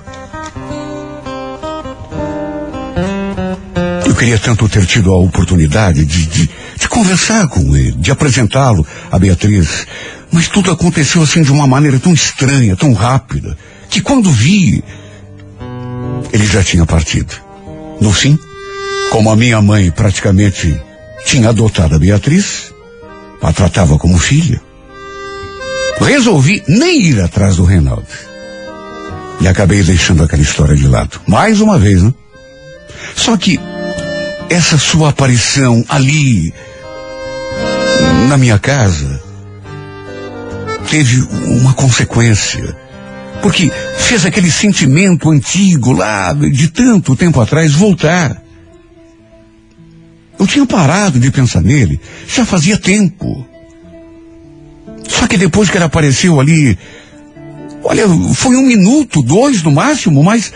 Eu 4.07 4.15
queria 4.15 4.39
tanto 4.39 4.69
ter 4.69 4.85
tido 4.85 5.11
a 5.11 5.19
oportunidade 5.19 6.05
de, 6.05 6.27
de, 6.27 6.47
de 6.47 6.51
conversar 6.95 7.49
com 7.49 7.77
ele, 7.77 7.93
de 7.93 8.13
apresentá-lo 8.13 8.87
a 9.11 9.19
Beatriz. 9.19 9.85
Mas 10.31 10.49
tudo 10.49 10.71
aconteceu 10.71 11.23
assim 11.23 11.43
de 11.43 11.51
uma 11.51 11.67
maneira 11.67 11.99
tão 11.99 12.15
estranha, 12.15 12.77
tão 12.77 12.93
rápida, 12.93 13.59
que 13.91 14.01
quando 14.01 14.31
vi, 14.31 14.83
ele 16.33 16.47
já 16.47 16.63
tinha 16.63 16.87
partido. 16.87 17.35
No 18.01 18.13
fim, 18.13 18.39
como 19.11 19.29
a 19.29 19.37
minha 19.37 19.61
mãe 19.61 19.91
praticamente 19.91 20.81
tinha 21.27 21.49
adotado 21.49 21.97
a 21.97 21.99
Beatriz, 21.99 22.73
a 23.43 23.53
tratava 23.53 23.99
como 23.99 24.17
filha, 24.17 24.61
resolvi 26.01 26.63
nem 26.69 27.03
ir 27.03 27.21
atrás 27.21 27.57
do 27.57 27.65
Reinaldo. 27.65 28.07
E 29.41 29.49
acabei 29.49 29.83
deixando 29.83 30.23
aquela 30.23 30.43
história 30.43 30.77
de 30.77 30.87
lado. 30.87 31.21
Mais 31.27 31.61
uma 31.61 31.77
vez, 31.77 32.03
né? 32.03 32.15
Só 33.17 33.37
que 33.37 33.61
essa 34.49 34.79
sua 34.79 35.11
aparição 35.11 35.85
ali, 35.89 36.55
na 38.29 38.39
minha 38.39 38.59
casa, 38.59 39.23
teve 40.91 41.21
uma 41.47 41.73
consequência. 41.75 42.77
Porque 43.43 43.71
fez 43.99 44.25
aquele 44.25 44.51
sentimento 44.51 45.31
antigo 45.31 45.93
lá 45.93 46.33
de 46.33 46.69
tanto 46.69 47.15
tempo 47.15 47.41
atrás 47.41 47.73
voltar. 47.73 48.43
Eu 50.39 50.47
tinha 50.47 50.67
parado 50.67 51.19
de 51.19 51.31
pensar 51.31 51.61
nele 51.61 52.01
já 52.27 52.45
fazia 52.45 52.79
tempo. 52.79 53.47
Só 55.09 55.27
que 55.27 55.37
depois 55.37 55.71
que 55.71 55.77
ele 55.77 55.85
apareceu 55.85 56.41
ali, 56.41 56.79
olha, 57.83 58.05
foi 58.35 58.57
um 58.57 58.67
minuto, 58.67 59.23
dois 59.23 59.63
no 59.63 59.71
máximo, 59.71 60.23
mas 60.23 60.53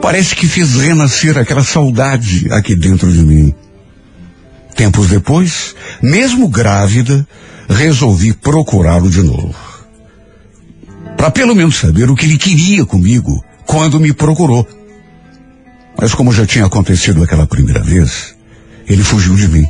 parece 0.00 0.34
que 0.34 0.46
fez 0.46 0.74
renascer 0.74 1.36
aquela 1.38 1.62
saudade 1.62 2.48
aqui 2.50 2.74
dentro 2.74 3.12
de 3.12 3.22
mim. 3.22 3.54
Tempos 4.80 5.08
depois, 5.08 5.76
mesmo 6.00 6.48
grávida, 6.48 7.28
resolvi 7.68 8.32
procurá-lo 8.32 9.10
de 9.10 9.22
novo. 9.22 9.54
Para 11.18 11.30
pelo 11.30 11.54
menos 11.54 11.76
saber 11.76 12.08
o 12.08 12.16
que 12.16 12.24
ele 12.24 12.38
queria 12.38 12.86
comigo 12.86 13.44
quando 13.66 14.00
me 14.00 14.14
procurou. 14.14 14.66
Mas 16.00 16.14
como 16.14 16.32
já 16.32 16.46
tinha 16.46 16.64
acontecido 16.64 17.22
aquela 17.22 17.46
primeira 17.46 17.82
vez, 17.82 18.34
ele 18.86 19.04
fugiu 19.04 19.36
de 19.36 19.48
mim. 19.48 19.66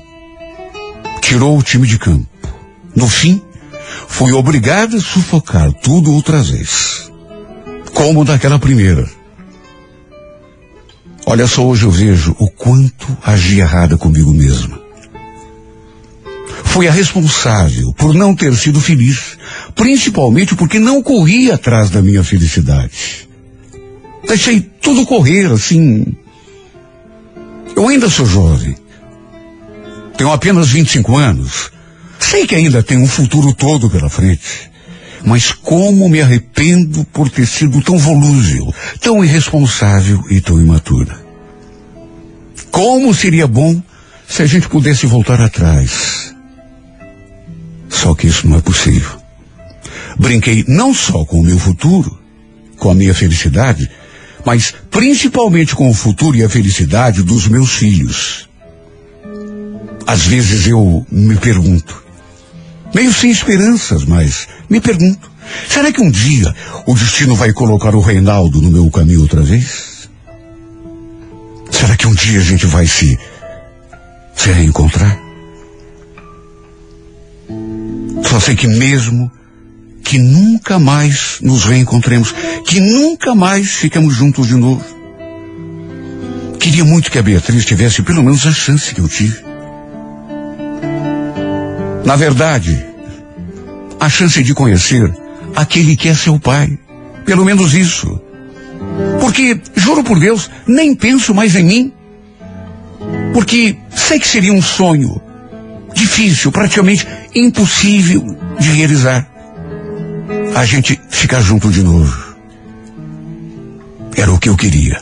Tirou 1.20 1.58
o 1.58 1.62
time 1.64 1.88
de 1.88 1.98
campo. 1.98 2.28
No 2.94 3.08
fim, 3.08 3.42
fui 4.06 4.30
obrigado 4.30 4.96
a 4.96 5.00
sufocar 5.00 5.72
tudo 5.72 6.12
outra 6.12 6.40
vez. 6.40 7.10
Como 7.92 8.24
daquela 8.24 8.60
primeira. 8.60 9.10
Olha 11.26 11.48
só, 11.48 11.66
hoje 11.66 11.84
eu 11.84 11.90
vejo 11.90 12.36
o 12.38 12.48
quanto 12.48 13.18
agi 13.24 13.58
errada 13.58 13.98
comigo 13.98 14.32
mesma. 14.32 14.79
Fui 16.64 16.86
a 16.86 16.92
responsável 16.92 17.92
por 17.94 18.14
não 18.14 18.34
ter 18.34 18.54
sido 18.56 18.80
feliz, 18.80 19.36
principalmente 19.74 20.54
porque 20.54 20.78
não 20.78 21.02
corri 21.02 21.50
atrás 21.50 21.90
da 21.90 22.00
minha 22.00 22.22
felicidade. 22.22 23.28
Deixei 24.26 24.60
tudo 24.60 25.06
correr 25.06 25.50
assim. 25.50 26.14
Eu 27.74 27.88
ainda 27.88 28.08
sou 28.08 28.26
jovem. 28.26 28.76
Tenho 30.16 30.32
apenas 30.32 30.68
25 30.68 31.16
anos. 31.16 31.70
Sei 32.18 32.46
que 32.46 32.54
ainda 32.54 32.82
tenho 32.82 33.02
um 33.02 33.08
futuro 33.08 33.54
todo 33.54 33.88
pela 33.88 34.10
frente. 34.10 34.70
Mas 35.24 35.52
como 35.52 36.08
me 36.08 36.20
arrependo 36.20 37.04
por 37.06 37.28
ter 37.28 37.46
sido 37.46 37.82
tão 37.82 37.98
volúvel, 37.98 38.72
tão 39.00 39.24
irresponsável 39.24 40.22
e 40.30 40.40
tão 40.40 40.60
imatura. 40.60 41.18
Como 42.70 43.14
seria 43.14 43.46
bom 43.46 43.82
se 44.28 44.42
a 44.42 44.46
gente 44.46 44.68
pudesse 44.68 45.06
voltar 45.06 45.40
atrás. 45.40 46.34
Só 47.90 48.14
que 48.14 48.28
isso 48.28 48.46
não 48.48 48.56
é 48.56 48.60
possível. 48.60 49.20
Brinquei 50.18 50.64
não 50.66 50.94
só 50.94 51.24
com 51.24 51.40
o 51.40 51.44
meu 51.44 51.58
futuro, 51.58 52.18
com 52.78 52.90
a 52.90 52.94
minha 52.94 53.12
felicidade, 53.12 53.90
mas 54.44 54.74
principalmente 54.90 55.74
com 55.74 55.90
o 55.90 55.94
futuro 55.94 56.36
e 56.36 56.44
a 56.44 56.48
felicidade 56.48 57.22
dos 57.22 57.46
meus 57.48 57.72
filhos. 57.72 58.48
Às 60.06 60.26
vezes 60.26 60.66
eu 60.66 61.06
me 61.10 61.36
pergunto, 61.36 62.02
meio 62.94 63.12
sem 63.12 63.30
esperanças, 63.30 64.04
mas 64.04 64.48
me 64.68 64.80
pergunto, 64.80 65.30
será 65.68 65.92
que 65.92 66.00
um 66.00 66.10
dia 66.10 66.54
o 66.86 66.94
destino 66.94 67.34
vai 67.34 67.52
colocar 67.52 67.94
o 67.94 68.00
Reinaldo 68.00 68.62
no 68.62 68.70
meu 68.70 68.90
caminho 68.90 69.22
outra 69.22 69.42
vez? 69.42 70.08
Será 71.70 71.96
que 71.96 72.06
um 72.06 72.14
dia 72.14 72.40
a 72.40 72.44
gente 72.44 72.66
vai 72.66 72.86
se, 72.86 73.18
se 74.34 74.50
reencontrar? 74.50 75.29
Só 78.26 78.38
sei 78.40 78.56
que 78.56 78.66
mesmo 78.66 79.30
que 80.02 80.18
nunca 80.18 80.78
mais 80.78 81.38
nos 81.40 81.64
reencontremos, 81.64 82.34
que 82.66 82.80
nunca 82.80 83.34
mais 83.34 83.70
ficamos 83.72 84.14
juntos 84.14 84.48
de 84.48 84.56
novo. 84.56 84.84
Queria 86.58 86.84
muito 86.84 87.10
que 87.10 87.18
a 87.18 87.22
Beatriz 87.22 87.64
tivesse 87.64 88.02
pelo 88.02 88.22
menos 88.22 88.46
a 88.46 88.52
chance 88.52 88.94
que 88.94 89.00
eu 89.00 89.08
tive. 89.08 89.38
Na 92.04 92.16
verdade, 92.16 92.84
a 93.98 94.08
chance 94.08 94.42
de 94.42 94.54
conhecer 94.54 95.14
aquele 95.54 95.96
que 95.96 96.08
é 96.08 96.14
seu 96.14 96.38
pai. 96.38 96.78
Pelo 97.24 97.44
menos 97.44 97.74
isso. 97.74 98.20
Porque, 99.20 99.60
juro 99.76 100.02
por 100.02 100.18
Deus, 100.18 100.50
nem 100.66 100.94
penso 100.94 101.34
mais 101.34 101.54
em 101.54 101.64
mim. 101.64 101.92
Porque 103.32 103.76
sei 103.94 104.18
que 104.18 104.26
seria 104.26 104.52
um 104.52 104.62
sonho 104.62 105.20
difícil, 105.94 106.52
praticamente 106.52 107.06
impossível 107.34 108.36
de 108.58 108.70
realizar 108.70 109.26
a 110.54 110.64
gente 110.64 111.00
ficar 111.10 111.40
junto 111.40 111.70
de 111.70 111.82
novo. 111.82 112.36
Era 114.16 114.32
o 114.32 114.38
que 114.38 114.48
eu 114.48 114.56
queria. 114.56 115.00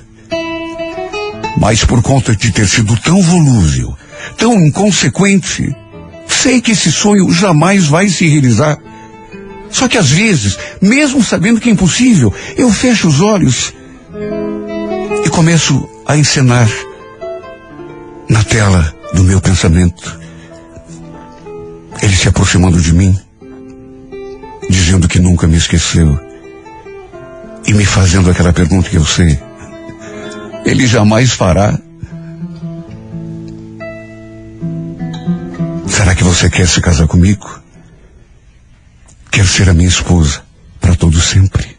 Mas 1.58 1.84
por 1.84 2.02
conta 2.02 2.36
de 2.36 2.52
ter 2.52 2.68
sido 2.68 2.96
tão 2.96 3.20
volúvel, 3.20 3.96
tão 4.36 4.54
inconsequente, 4.54 5.74
sei 6.26 6.60
que 6.60 6.72
esse 6.72 6.92
sonho 6.92 7.30
jamais 7.32 7.86
vai 7.86 8.08
se 8.08 8.28
realizar. 8.28 8.78
Só 9.70 9.88
que 9.88 9.98
às 9.98 10.10
vezes, 10.10 10.56
mesmo 10.80 11.22
sabendo 11.22 11.60
que 11.60 11.68
é 11.68 11.72
impossível, 11.72 12.32
eu 12.56 12.70
fecho 12.70 13.08
os 13.08 13.20
olhos 13.20 13.74
e 15.24 15.28
começo 15.30 15.88
a 16.06 16.16
encenar 16.16 16.68
na 18.28 18.44
tela 18.44 18.94
do 19.14 19.24
meu 19.24 19.40
pensamento. 19.40 20.18
Ele 22.02 22.16
se 22.16 22.28
aproximando 22.28 22.80
de 22.80 22.92
mim 22.92 23.18
dizendo 24.68 25.08
que 25.08 25.18
nunca 25.18 25.46
me 25.46 25.56
esqueceu 25.56 26.18
e 27.66 27.72
me 27.72 27.84
fazendo 27.84 28.30
aquela 28.30 28.52
pergunta 28.52 28.88
que 28.88 28.96
eu 28.96 29.04
sei. 29.04 29.38
Ele 30.64 30.86
jamais 30.86 31.32
fará. 31.32 31.78
Será 35.86 36.14
que 36.14 36.24
você 36.24 36.50
quer 36.50 36.66
se 36.66 36.80
casar 36.80 37.06
comigo? 37.06 37.60
Quer 39.30 39.46
ser 39.46 39.68
a 39.68 39.74
minha 39.74 39.88
esposa 39.88 40.42
para 40.80 40.94
todo 40.94 41.20
sempre? 41.20 41.77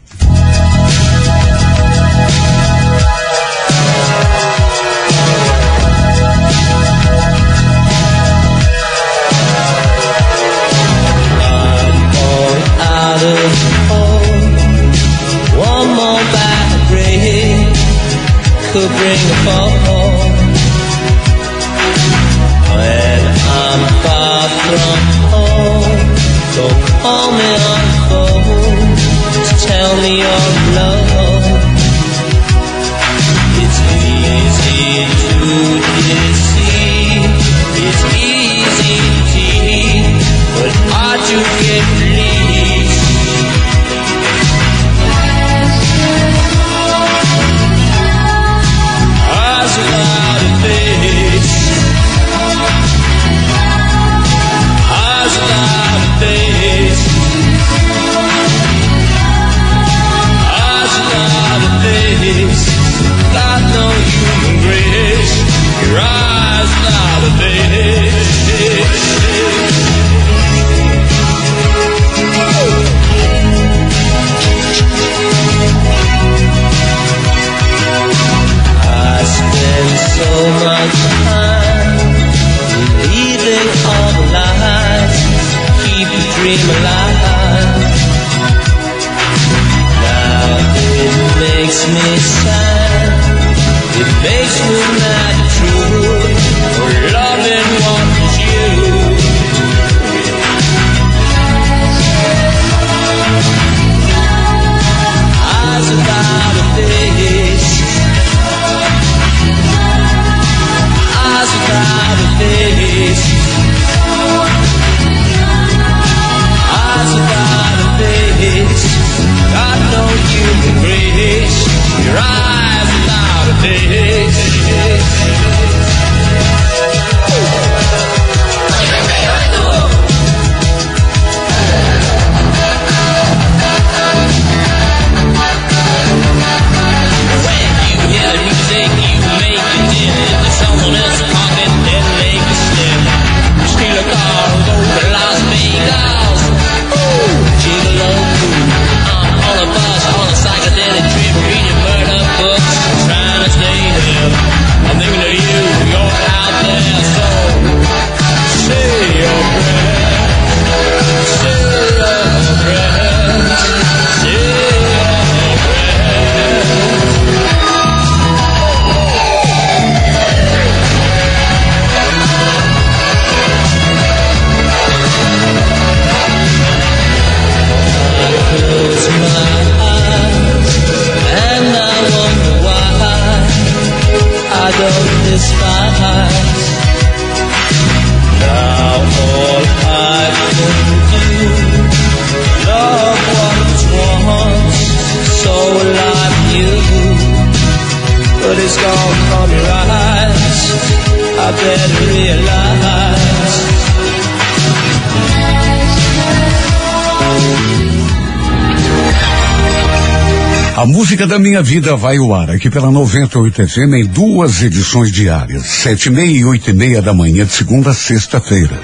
Música 211.20 211.34
da 211.34 211.38
minha 211.38 211.62
vida 211.62 211.94
vai 211.96 212.16
ao 212.16 212.34
ar 212.34 212.50
aqui 212.50 212.70
pela 212.70 212.90
98 212.90 213.68
FM 213.68 213.92
em 213.94 214.06
duas 214.06 214.62
edições 214.62 215.12
diárias, 215.12 215.66
sete 215.66 216.06
e 216.06 216.10
meia 216.10 216.30
e 216.30 216.44
oito 216.46 216.70
e 216.70 216.72
meia 216.72 217.02
da 217.02 217.12
manhã 217.12 217.44
de 217.44 217.52
segunda 217.52 217.90
a 217.90 217.94
sexta-feira. 217.94 218.80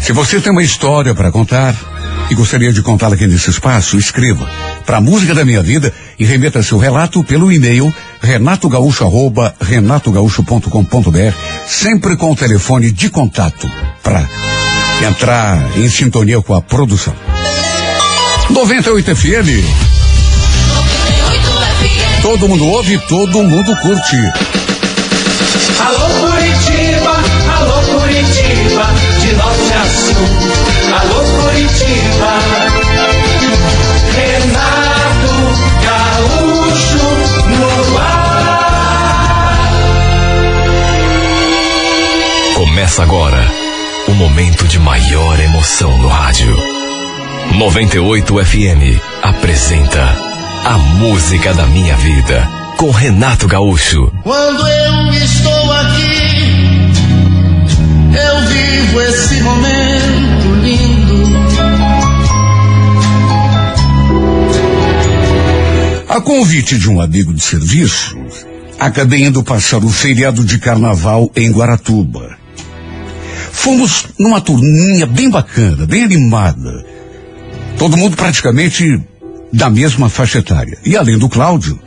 Se 0.00 0.14
você 0.14 0.40
tem 0.40 0.50
uma 0.50 0.62
história 0.62 1.14
para 1.14 1.30
contar 1.30 1.76
e 2.30 2.34
gostaria 2.34 2.72
de 2.72 2.80
contá-la 2.80 3.16
aqui 3.16 3.26
nesse 3.26 3.50
espaço, 3.50 3.98
escreva 3.98 4.48
para 4.86 4.98
música 4.98 5.34
da 5.34 5.44
minha 5.44 5.62
vida 5.62 5.92
e 6.18 6.24
remeta 6.24 6.62
seu 6.62 6.78
relato 6.78 7.22
pelo 7.22 7.52
e-mail 7.52 7.94
renatogaúcho 8.22 9.04
arroba 9.04 9.54
renatogaúcho.com.br, 9.60 11.34
sempre 11.66 12.16
com 12.16 12.30
o 12.30 12.36
telefone 12.36 12.90
de 12.90 13.10
contato 13.10 13.70
para 14.02 14.26
entrar 15.06 15.76
em 15.76 15.90
sintonia 15.90 16.40
com 16.40 16.54
a 16.54 16.62
produção. 16.62 17.14
98 18.48 19.14
FM. 19.14 19.87
Todo 22.28 22.46
mundo 22.46 22.62
ouve, 22.62 22.98
todo 23.06 23.42
mundo 23.42 23.74
curte. 23.76 24.16
Alô 25.80 26.06
Curitiba, 26.20 27.14
alô 27.56 27.80
Curitiba, 28.00 28.84
de 29.18 29.32
norte 29.32 29.72
a 29.72 29.84
sul. 29.88 30.28
Alô 31.00 31.24
Curitiba, 31.24 32.32
Renato 34.12 35.40
Gaúcho 35.86 37.06
no 37.48 37.98
ar. 37.98 39.70
Começa 42.56 43.02
agora 43.04 43.50
o 44.06 44.12
momento 44.12 44.68
de 44.68 44.78
maior 44.78 45.40
emoção 45.40 45.96
no 45.96 46.08
rádio. 46.08 46.54
98 47.54 48.44
FM 48.44 49.00
apresenta 49.22 50.27
A 50.64 50.78
Música 50.98 51.54
da 51.54 51.66
Minha 51.66 51.96
Vida 51.96 52.48
com 52.76 52.90
Renato 52.90 53.48
Gaúcho. 53.48 54.12
Quando 54.22 54.66
eu 54.66 55.12
estou 55.14 55.72
aqui, 55.72 56.90
eu 58.14 58.48
vivo 58.48 59.00
esse 59.00 59.40
momento 59.40 60.54
lindo. 60.62 61.28
A 66.08 66.20
convite 66.20 66.78
de 66.78 66.88
um 66.88 67.00
amigo 67.00 67.34
de 67.34 67.42
serviço, 67.42 68.16
acabei 68.78 69.24
indo 69.24 69.42
passar 69.42 69.84
o 69.84 69.88
feriado 69.88 70.44
de 70.44 70.58
carnaval 70.58 71.30
em 71.34 71.50
Guaratuba. 71.50 72.36
Fomos 73.52 74.06
numa 74.18 74.40
turninha 74.40 75.06
bem 75.06 75.28
bacana, 75.28 75.84
bem 75.84 76.04
animada. 76.04 76.84
Todo 77.76 77.96
mundo 77.96 78.16
praticamente 78.16 79.00
da 79.52 79.70
mesma 79.70 80.08
faixa 80.08 80.38
etária. 80.38 80.78
E 80.84 80.96
além 80.96 81.18
do 81.18 81.28
Cláudio, 81.28 81.78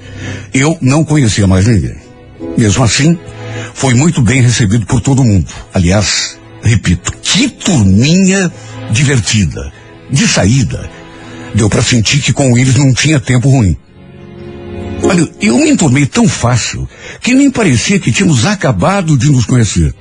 eu 0.54 0.78
não 0.82 1.04
conhecia 1.04 1.48
mais 1.48 1.68
ninguém. 1.68 1.96
Mesmo 2.58 2.84
assim, 2.84 3.18
foi 3.74 3.94
muito 3.94 4.22
bem 4.22 4.42
recebido 4.42 4.86
por 4.86 5.02
todo 5.02 5.24
mundo. 5.24 5.48
Aliás, 5.74 6.38
repito, 6.64 7.12
que 7.22 7.50
turminha 7.50 8.52
divertida, 8.92 9.72
de 10.10 10.28
saída. 10.28 10.90
Deu 11.54 11.70
para 11.70 11.82
sentir 11.82 12.22
que 12.22 12.34
com 12.34 12.58
eles 12.58 12.76
não 12.76 12.94
tinha 12.94 13.20
tempo 13.20 13.50
ruim. 13.50 13.78
Olha, 15.04 15.28
eu 15.42 15.58
me 15.58 15.70
enturmei 15.70 16.06
tão 16.06 16.28
fácil 16.28 16.88
que 17.20 17.34
nem 17.34 17.50
parecia 17.50 18.00
que 18.00 18.12
tínhamos 18.12 18.46
acabado 18.46 19.18
de 19.18 19.32
nos 19.32 19.46
conhecer. 19.46 19.94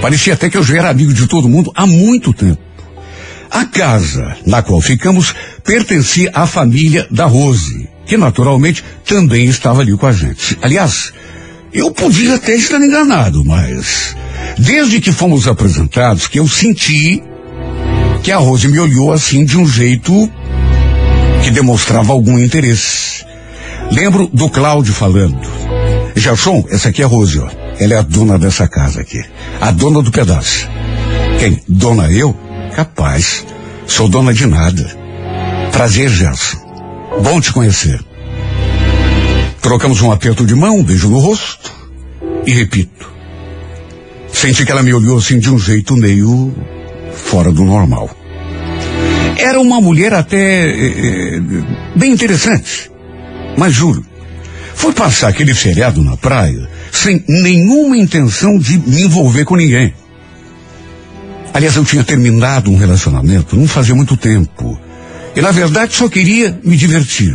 Parecia 0.00 0.34
até 0.34 0.48
que 0.48 0.56
eu 0.56 0.62
já 0.62 0.78
era 0.78 0.90
amigo 0.90 1.12
de 1.12 1.26
todo 1.26 1.48
mundo 1.48 1.70
há 1.74 1.86
muito 1.86 2.32
tempo. 2.32 2.65
A 3.50 3.64
casa 3.64 4.36
na 4.46 4.62
qual 4.62 4.80
ficamos 4.80 5.34
pertencia 5.64 6.30
à 6.34 6.46
família 6.46 7.06
da 7.10 7.26
Rose, 7.26 7.88
que 8.04 8.16
naturalmente 8.16 8.84
também 9.04 9.46
estava 9.46 9.80
ali 9.80 9.96
com 9.96 10.06
a 10.06 10.12
gente. 10.12 10.58
Aliás, 10.62 11.12
eu 11.72 11.90
podia 11.90 12.36
até 12.36 12.54
estar 12.54 12.78
enganado, 12.78 13.44
mas 13.44 14.16
desde 14.58 15.00
que 15.00 15.12
fomos 15.12 15.46
apresentados 15.46 16.26
que 16.26 16.38
eu 16.38 16.48
senti 16.48 17.22
que 18.22 18.32
a 18.32 18.38
Rose 18.38 18.66
me 18.68 18.78
olhou 18.78 19.12
assim 19.12 19.44
de 19.44 19.58
um 19.58 19.66
jeito 19.66 20.30
que 21.42 21.50
demonstrava 21.50 22.12
algum 22.12 22.38
interesse. 22.38 23.24
Lembro 23.90 24.28
do 24.32 24.48
Cláudio 24.48 24.92
falando. 24.92 25.38
Gerson, 26.16 26.64
essa 26.70 26.88
aqui 26.88 27.02
é 27.02 27.04
a 27.04 27.08
Rose, 27.08 27.38
ó. 27.38 27.48
Ela 27.78 27.94
é 27.94 27.98
a 27.98 28.02
dona 28.02 28.38
dessa 28.38 28.66
casa 28.66 29.00
aqui. 29.00 29.22
A 29.60 29.70
dona 29.70 30.02
do 30.02 30.10
pedaço. 30.10 30.68
Quem? 31.38 31.62
Dona 31.68 32.10
eu? 32.10 32.34
Capaz. 32.76 33.42
Sou 33.86 34.06
dona 34.06 34.34
de 34.34 34.46
nada. 34.46 34.84
Prazer, 35.72 36.10
Gerson. 36.10 36.58
Bom 37.22 37.40
te 37.40 37.50
conhecer. 37.50 38.04
Trocamos 39.62 40.02
um 40.02 40.12
aperto 40.12 40.44
de 40.44 40.54
mão, 40.54 40.76
um 40.76 40.84
beijo 40.84 41.08
no 41.08 41.18
rosto. 41.18 41.72
E 42.44 42.52
repito. 42.52 43.10
Senti 44.30 44.66
que 44.66 44.70
ela 44.70 44.82
me 44.82 44.92
olhou 44.92 45.16
assim 45.16 45.38
de 45.38 45.50
um 45.50 45.58
jeito 45.58 45.96
meio 45.96 46.54
fora 47.14 47.50
do 47.50 47.64
normal. 47.64 48.14
Era 49.38 49.58
uma 49.58 49.80
mulher 49.80 50.12
até 50.12 50.68
eh, 50.68 51.40
bem 51.96 52.12
interessante. 52.12 52.90
Mas 53.56 53.72
juro, 53.72 54.04
fui 54.74 54.92
passar 54.92 55.28
aquele 55.28 55.54
feriado 55.54 56.04
na 56.04 56.18
praia 56.18 56.68
sem 56.92 57.24
nenhuma 57.26 57.96
intenção 57.96 58.58
de 58.58 58.76
me 58.76 59.04
envolver 59.04 59.46
com 59.46 59.56
ninguém. 59.56 59.94
Aliás, 61.56 61.74
eu 61.74 61.86
tinha 61.86 62.04
terminado 62.04 62.70
um 62.70 62.76
relacionamento 62.76 63.56
não 63.56 63.66
fazia 63.66 63.94
muito 63.94 64.14
tempo. 64.14 64.78
E 65.34 65.40
na 65.40 65.50
verdade 65.50 65.94
só 65.94 66.06
queria 66.06 66.60
me 66.62 66.76
divertir. 66.76 67.34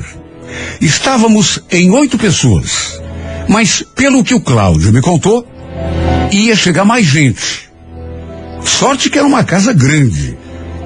Estávamos 0.79 1.59
em 1.71 1.89
oito 1.89 2.19
pessoas. 2.19 3.01
Mas 3.47 3.81
pelo 3.81 4.23
que 4.23 4.35
o 4.35 4.39
Cláudio 4.39 4.93
me 4.93 5.01
contou, 5.01 5.43
ia 6.31 6.55
chegar 6.55 6.85
mais 6.85 7.03
gente. 7.03 7.71
Sorte 8.63 9.09
que 9.09 9.17
era 9.17 9.25
uma 9.25 9.43
casa 9.43 9.73
grande. 9.73 10.37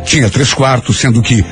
Tinha 0.06 0.30
três 0.30 0.54
quartos, 0.54 0.98
sendo 0.98 1.21
que 1.21 1.43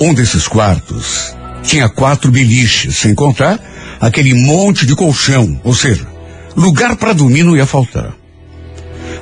um 0.00 0.14
desses 0.14 0.46
quartos 0.46 1.34
tinha 1.64 1.88
quatro 1.88 2.30
beliches, 2.30 2.96
sem 2.96 3.12
contar 3.12 3.58
aquele 4.00 4.34
monte 4.34 4.86
de 4.86 4.94
colchão. 4.94 5.60
Ou 5.64 5.74
seja, 5.74 6.06
lugar 6.54 6.94
para 6.94 7.12
dormir 7.12 7.42
não 7.42 7.56
ia 7.56 7.66
faltar. 7.66 8.14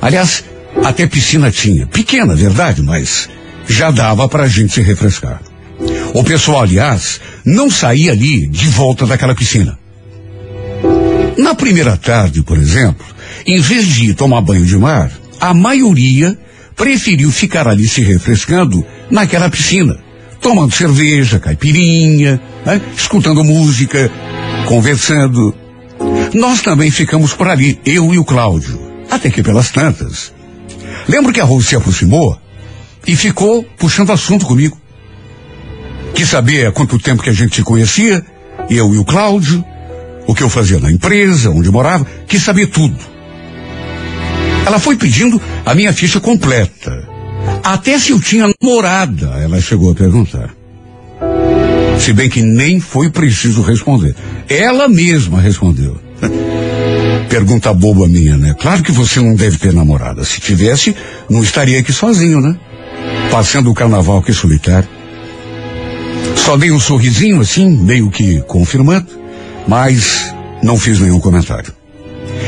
Aliás, 0.03 0.45
até 0.85 1.07
piscina 1.07 1.51
tinha. 1.51 1.87
Pequena, 1.87 2.35
verdade, 2.35 2.83
mas 2.83 3.29
já 3.69 3.91
dava 3.91 4.29
para 4.29 4.45
a 4.45 4.49
gente 4.49 4.73
se 4.73 4.81
refrescar. 4.81 5.41
O 6.15 6.23
pessoal, 6.23 6.63
aliás, 6.63 7.21
não 7.45 7.71
saía 7.71 8.13
ali 8.13 8.47
de 8.47 8.69
volta 8.69 9.07
daquela 9.07 9.35
piscina. 9.35 9.79
Na 11.37 11.55
primeira 11.55 11.97
tarde, 11.97 12.43
por 12.43 12.59
exemplo, 12.59 13.07
em 13.47 13.61
vez 13.61 13.87
de 13.87 14.11
ir 14.11 14.15
tomar 14.15 14.41
banho 14.41 14.65
de 14.65 14.77
mar, 14.77 15.11
a 15.41 15.55
maioria 15.55 16.39
preferiu 16.77 17.31
ficar 17.31 17.67
ali 17.67 17.89
se 17.89 18.03
refrescando 18.03 18.85
naquela 19.11 19.49
piscina, 19.49 19.99
tomando 20.41 20.75
cerveja, 20.75 21.39
caipirinha, 21.39 22.41
né, 22.65 22.81
escutando 22.97 23.45
música, 23.45 24.11
conversando. 24.67 25.55
Nós 26.35 26.61
também 26.61 26.91
ficamos 26.91 27.33
por 27.33 27.49
ali, 27.49 27.79
eu 27.85 28.13
e 28.13 28.19
o 28.19 28.25
Cláudio, 28.25 28.81
até 29.11 29.31
que 29.31 29.43
pelas 29.43 29.71
tantas. 29.71 30.33
Lembro 31.09 31.33
que 31.33 31.41
a 31.41 31.45
Rose 31.45 31.67
se 31.67 31.77
aproximou 31.77 32.39
e 33.07 33.17
ficou 33.17 33.65
puxando 33.79 34.13
assunto 34.13 34.47
comigo. 34.47 34.77
Quis 36.15 36.29
saber 36.29 36.67
há 36.67 36.73
quanto 36.73 36.99
tempo 36.99 37.23
que 37.23 37.31
a 37.31 37.35
gente 37.35 37.57
se 37.57 37.63
conhecia, 37.63 38.25
eu 38.71 38.95
e 38.95 38.99
o 38.99 39.05
Cláudio, 39.05 39.65
o 40.27 40.35
que 40.35 40.43
eu 40.43 40.49
fazia 40.49 40.79
na 40.79 40.91
empresa, 40.91 41.51
onde 41.51 41.71
morava, 41.71 42.07
quis 42.27 42.43
saber 42.43 42.67
tudo. 42.67 42.99
Ela 44.65 44.79
foi 44.79 44.97
pedindo 44.97 45.41
a 45.67 45.75
minha 45.75 45.93
ficha 45.93 46.21
completa. 46.21 47.09
Até 47.65 47.99
se 47.99 48.13
eu 48.13 48.21
tinha 48.21 48.47
namorada, 48.61 49.27
ela 49.43 49.61
chegou 49.61 49.91
a 49.91 49.95
perguntar. 49.95 50.55
Se 51.99 52.13
bem 52.13 52.29
que 52.29 52.43
nem 52.43 52.81
foi 52.81 53.11
preciso 53.11 53.63
responder. 53.63 54.15
Ela 54.49 54.89
mesma 54.89 55.41
respondeu. 55.41 56.01
Pergunta 57.33 57.73
boba 57.73 58.07
minha, 58.07 58.37
né? 58.37 58.55
Claro 58.61 58.83
que 58.83 58.93
você 58.93 59.19
não 59.19 59.35
deve 59.35 59.57
ter 59.57 59.73
namorada. 59.73 60.23
Se 60.23 60.39
tivesse, 60.39 60.95
não 61.31 61.43
estaria 61.43 61.81
aqui 61.81 61.91
sozinho, 61.91 62.43
né? 62.43 62.55
Passando 63.31 63.71
o 63.71 63.75
carnaval 63.75 64.19
aqui 64.19 64.35
solitário. 64.35 64.87
Só 66.37 66.59
dei 66.59 66.71
um 66.71 66.79
sorrisinho 66.79 67.41
assim, 67.41 67.71
meio 67.71 68.11
que 68.11 68.43
confirmando, 68.43 69.07
mas 69.67 70.31
não 70.63 70.77
fiz 70.77 71.01
nenhum 71.01 71.19
comentário. 71.19 71.73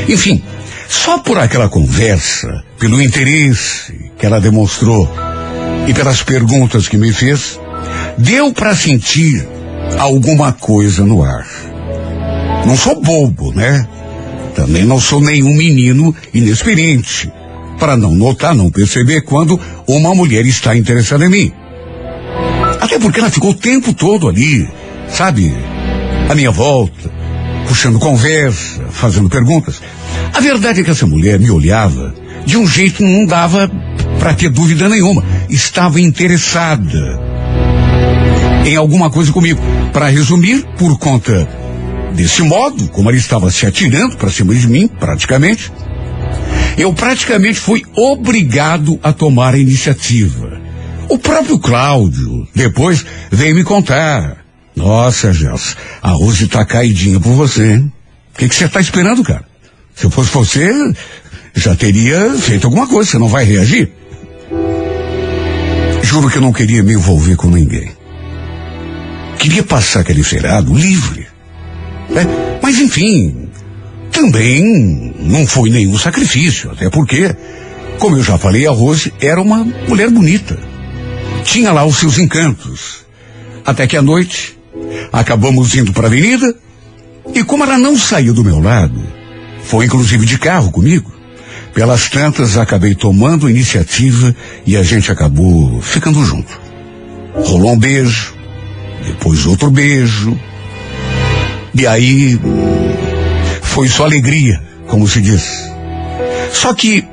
Enfim, 0.07 0.43
só 0.87 1.17
por 1.17 1.39
aquela 1.39 1.67
conversa, 1.67 2.63
pelo 2.77 3.01
interesse 3.01 4.11
que 4.19 4.25
ela 4.27 4.39
demonstrou 4.39 5.11
e 5.87 5.95
pelas 5.95 6.21
perguntas 6.21 6.87
que 6.87 6.95
me 6.95 7.11
fez, 7.11 7.59
deu 8.19 8.53
para 8.53 8.75
sentir 8.75 9.47
alguma 9.97 10.53
coisa 10.53 11.03
no 11.03 11.23
ar. 11.23 11.47
Não 12.67 12.77
sou 12.77 13.01
bobo, 13.01 13.51
né? 13.51 13.87
Também 14.55 14.85
não 14.85 14.99
sou 14.99 15.19
nenhum 15.19 15.53
menino 15.53 16.15
inexperiente 16.33 17.29
para 17.77 17.97
não 17.97 18.15
notar, 18.15 18.55
não 18.55 18.71
perceber 18.71 19.21
quando 19.21 19.59
uma 19.85 20.15
mulher 20.15 20.45
está 20.45 20.75
interessada 20.75 21.25
em 21.25 21.29
mim. 21.29 21.53
Até 22.79 22.97
porque 22.97 23.19
ela 23.19 23.29
ficou 23.29 23.51
o 23.51 23.55
tempo 23.55 23.93
todo 23.93 24.29
ali, 24.29 24.67
sabe? 25.09 25.53
À 26.29 26.33
minha 26.33 26.51
volta, 26.51 27.11
puxando 27.67 27.99
conversa, 27.99 28.81
fazendo 28.91 29.29
perguntas. 29.29 29.81
A 30.33 30.39
verdade 30.39 30.79
é 30.79 30.83
que 30.83 30.91
essa 30.91 31.05
mulher 31.05 31.37
me 31.37 31.51
olhava 31.51 32.15
de 32.45 32.57
um 32.57 32.65
jeito 32.65 32.97
que 32.97 33.03
não 33.03 33.25
dava 33.25 33.69
para 34.19 34.33
ter 34.33 34.49
dúvida 34.49 34.87
nenhuma. 34.87 35.23
Estava 35.49 35.99
interessada 35.99 37.19
em 38.65 38.75
alguma 38.75 39.09
coisa 39.09 39.31
comigo. 39.31 39.61
Para 39.91 40.07
resumir, 40.07 40.65
por 40.77 40.97
conta 40.97 41.47
desse 42.15 42.41
modo, 42.41 42.87
como 42.89 43.09
ela 43.09 43.17
estava 43.17 43.51
se 43.51 43.65
atirando 43.65 44.17
para 44.17 44.31
cima 44.31 44.55
de 44.55 44.67
mim, 44.67 44.87
praticamente, 44.87 45.71
eu 46.77 46.93
praticamente 46.93 47.59
fui 47.59 47.83
obrigado 47.95 48.99
a 49.03 49.13
tomar 49.13 49.53
a 49.53 49.57
iniciativa. 49.57 50.59
O 51.07 51.19
próprio 51.19 51.59
Cláudio, 51.59 52.47
depois, 52.55 53.05
veio 53.31 53.55
me 53.55 53.63
contar. 53.63 54.37
Nossa, 54.75 55.31
Gelson, 55.31 55.75
a 56.01 56.11
Rose 56.11 56.47
tá 56.47 56.65
caidinha 56.65 57.19
por 57.19 57.33
você? 57.33 57.77
O 57.77 58.37
que 58.37 58.47
você 58.47 58.67
tá 58.67 58.81
esperando, 58.81 59.23
cara? 59.23 59.45
Se 59.93 60.05
eu 60.05 60.09
fosse 60.09 60.31
você, 60.31 60.69
já 61.53 61.75
teria 61.75 62.33
feito 62.33 62.65
alguma 62.65 62.87
coisa, 62.87 63.11
você 63.11 63.17
não 63.17 63.29
vai 63.29 63.45
reagir? 63.45 63.91
Juro 66.03 66.29
que 66.29 66.37
eu 66.37 66.41
não 66.41 66.51
queria 66.51 66.83
me 66.83 66.93
envolver 66.93 67.35
com 67.35 67.49
ninguém. 67.49 67.91
Queria 69.39 69.63
passar 69.63 70.01
aquele 70.01 70.23
feriado 70.23 70.73
livre. 70.73 71.24
Né? 72.09 72.25
Mas 72.61 72.79
enfim, 72.79 73.49
também 74.11 75.13
não 75.19 75.45
foi 75.45 75.69
nenhum 75.69 75.97
sacrifício, 75.97 76.71
até 76.71 76.89
porque, 76.89 77.35
como 77.99 78.17
eu 78.17 78.23
já 78.23 78.37
falei, 78.37 78.65
a 78.65 78.71
Rose 78.71 79.13
era 79.19 79.41
uma 79.41 79.63
mulher 79.87 80.09
bonita. 80.09 80.57
Tinha 81.43 81.71
lá 81.71 81.85
os 81.85 81.97
seus 81.97 82.17
encantos. 82.17 83.05
Até 83.65 83.87
que 83.87 83.97
à 83.97 84.01
noite, 84.01 84.57
acabamos 85.11 85.75
indo 85.75 85.91
para 85.91 86.03
a 86.03 86.07
avenida, 86.07 86.55
e 87.33 87.43
como 87.43 87.63
ela 87.63 87.77
não 87.77 87.97
saiu 87.97 88.33
do 88.33 88.43
meu 88.43 88.59
lado, 88.59 89.01
foi 89.63 89.85
inclusive 89.85 90.25
de 90.25 90.37
carro 90.37 90.71
comigo, 90.71 91.11
pelas 91.73 92.09
tantas 92.09 92.57
acabei 92.57 92.95
tomando 92.95 93.49
iniciativa 93.49 94.33
e 94.65 94.77
a 94.77 94.83
gente 94.83 95.11
acabou 95.11 95.81
ficando 95.81 96.23
junto. 96.23 96.59
Rolou 97.33 97.73
um 97.73 97.77
beijo, 97.77 98.33
depois 99.05 99.45
outro 99.45 99.69
beijo, 99.69 100.39
e 101.77 101.85
aí 101.85 102.39
foi 103.61 103.89
só 103.89 104.05
alegria, 104.05 104.61
como 104.87 105.07
se 105.07 105.21
diz. 105.21 105.43
Só 106.53 106.73
que, 106.73 107.03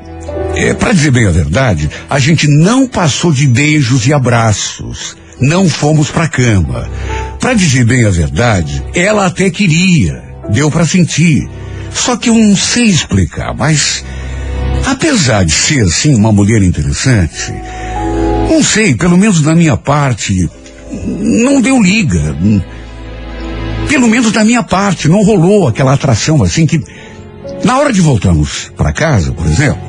é, 0.55 0.73
para 0.73 0.93
dizer 0.93 1.11
bem 1.11 1.27
a 1.27 1.31
verdade, 1.31 1.91
a 2.09 2.19
gente 2.21 2.47
não 2.47 2.87
passou 2.87 3.33
de 3.33 3.47
beijos 3.49 4.07
e 4.07 4.13
abraços. 4.13 5.17
Não 5.41 5.69
fomos 5.69 6.11
para 6.11 6.29
cama. 6.29 6.89
Para 7.41 7.55
dizer 7.55 7.85
bem 7.85 8.07
a 8.07 8.11
verdade, 8.11 8.81
ela 8.95 9.27
até 9.27 9.51
queria, 9.51 10.23
deu 10.51 10.71
para 10.71 10.87
sentir. 10.87 11.49
Só 11.93 12.17
que 12.17 12.29
eu 12.29 12.35
não 12.35 12.57
sei 12.57 12.85
explicar, 12.85 13.53
mas 13.53 14.05
apesar 14.87 15.45
de 15.45 15.53
ser 15.53 15.83
assim 15.83 16.15
uma 16.15 16.33
mulher 16.33 16.63
interessante, 16.63 17.53
não 18.49 18.63
sei, 18.63 18.95
pelo 18.95 19.19
menos 19.19 19.43
da 19.43 19.57
minha 19.57 19.77
parte, 19.77 20.49
não 21.19 21.61
deu 21.61 21.83
liga. 21.83 22.37
Pelo 23.93 24.09
menos 24.09 24.33
da 24.33 24.43
minha 24.43 24.63
parte, 24.63 25.07
não 25.07 25.23
rolou 25.23 25.69
aquela 25.69 25.93
atração 25.93 26.43
assim 26.43 26.65
que. 26.65 26.83
Na 27.63 27.79
hora 27.79 27.93
de 27.93 28.01
voltarmos 28.01 28.73
para 28.75 28.91
casa, 28.91 29.33
por 29.33 29.45
exemplo, 29.45 29.83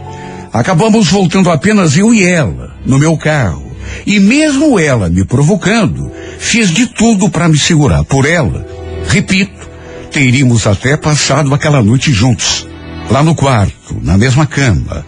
acabamos 0.51 1.07
voltando 1.07 1.49
apenas 1.49 1.95
eu 1.95 2.13
e 2.13 2.21
ela, 2.21 2.75
no 2.85 2.99
meu 2.99 3.15
carro. 3.15 3.63
E 4.05 4.19
mesmo 4.19 4.77
ela 4.77 5.07
me 5.07 5.23
provocando, 5.23 6.11
fiz 6.37 6.69
de 6.69 6.85
tudo 6.87 7.29
para 7.29 7.47
me 7.47 7.57
segurar. 7.57 8.03
Por 8.03 8.25
ela, 8.25 8.67
repito, 9.07 9.69
teríamos 10.11 10.67
até 10.67 10.97
passado 10.97 11.53
aquela 11.53 11.81
noite 11.81 12.11
juntos, 12.11 12.67
lá 13.09 13.23
no 13.23 13.33
quarto, 13.33 13.97
na 14.01 14.17
mesma 14.17 14.45
cama. 14.45 15.05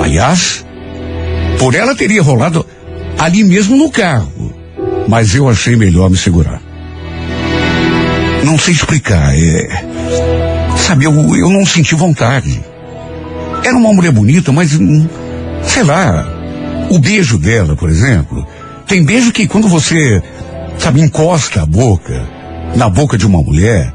Aliás, 0.00 0.64
por 1.58 1.74
ela 1.74 1.96
teria 1.96 2.22
rolado 2.22 2.64
ali 3.18 3.42
mesmo 3.42 3.76
no 3.76 3.90
carro, 3.90 4.54
mas 5.08 5.34
eu 5.34 5.48
achei 5.48 5.74
melhor 5.74 6.08
me 6.08 6.16
segurar. 6.16 6.71
Não 8.44 8.58
sei 8.58 8.74
explicar, 8.74 9.34
é. 9.34 9.84
Sabe, 10.76 11.04
eu, 11.04 11.12
eu 11.36 11.48
não 11.48 11.64
senti 11.64 11.94
vontade. 11.94 12.62
Era 13.64 13.76
uma 13.76 13.92
mulher 13.92 14.12
bonita, 14.12 14.52
mas. 14.52 14.74
hum, 14.74 15.06
Sei 15.64 15.82
lá. 15.82 16.28
O 16.90 16.98
beijo 16.98 17.38
dela, 17.38 17.76
por 17.76 17.88
exemplo. 17.88 18.46
Tem 18.86 19.04
beijo 19.04 19.32
que 19.32 19.46
quando 19.46 19.68
você, 19.68 20.22
sabe, 20.78 21.00
encosta 21.00 21.62
a 21.62 21.66
boca 21.66 22.28
na 22.76 22.88
boca 22.88 23.16
de 23.16 23.26
uma 23.26 23.42
mulher, 23.42 23.92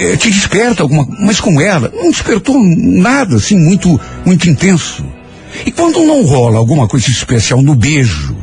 é, 0.00 0.16
te 0.16 0.30
desperta 0.30 0.82
alguma. 0.82 1.06
Mas 1.20 1.40
com 1.40 1.60
ela, 1.60 1.92
não 1.94 2.10
despertou 2.10 2.56
nada, 2.58 3.36
assim, 3.36 3.58
muito, 3.58 4.00
muito 4.24 4.48
intenso. 4.48 5.04
E 5.66 5.70
quando 5.70 6.04
não 6.04 6.24
rola 6.24 6.58
alguma 6.58 6.88
coisa 6.88 7.08
especial 7.08 7.62
no 7.62 7.74
beijo, 7.74 8.34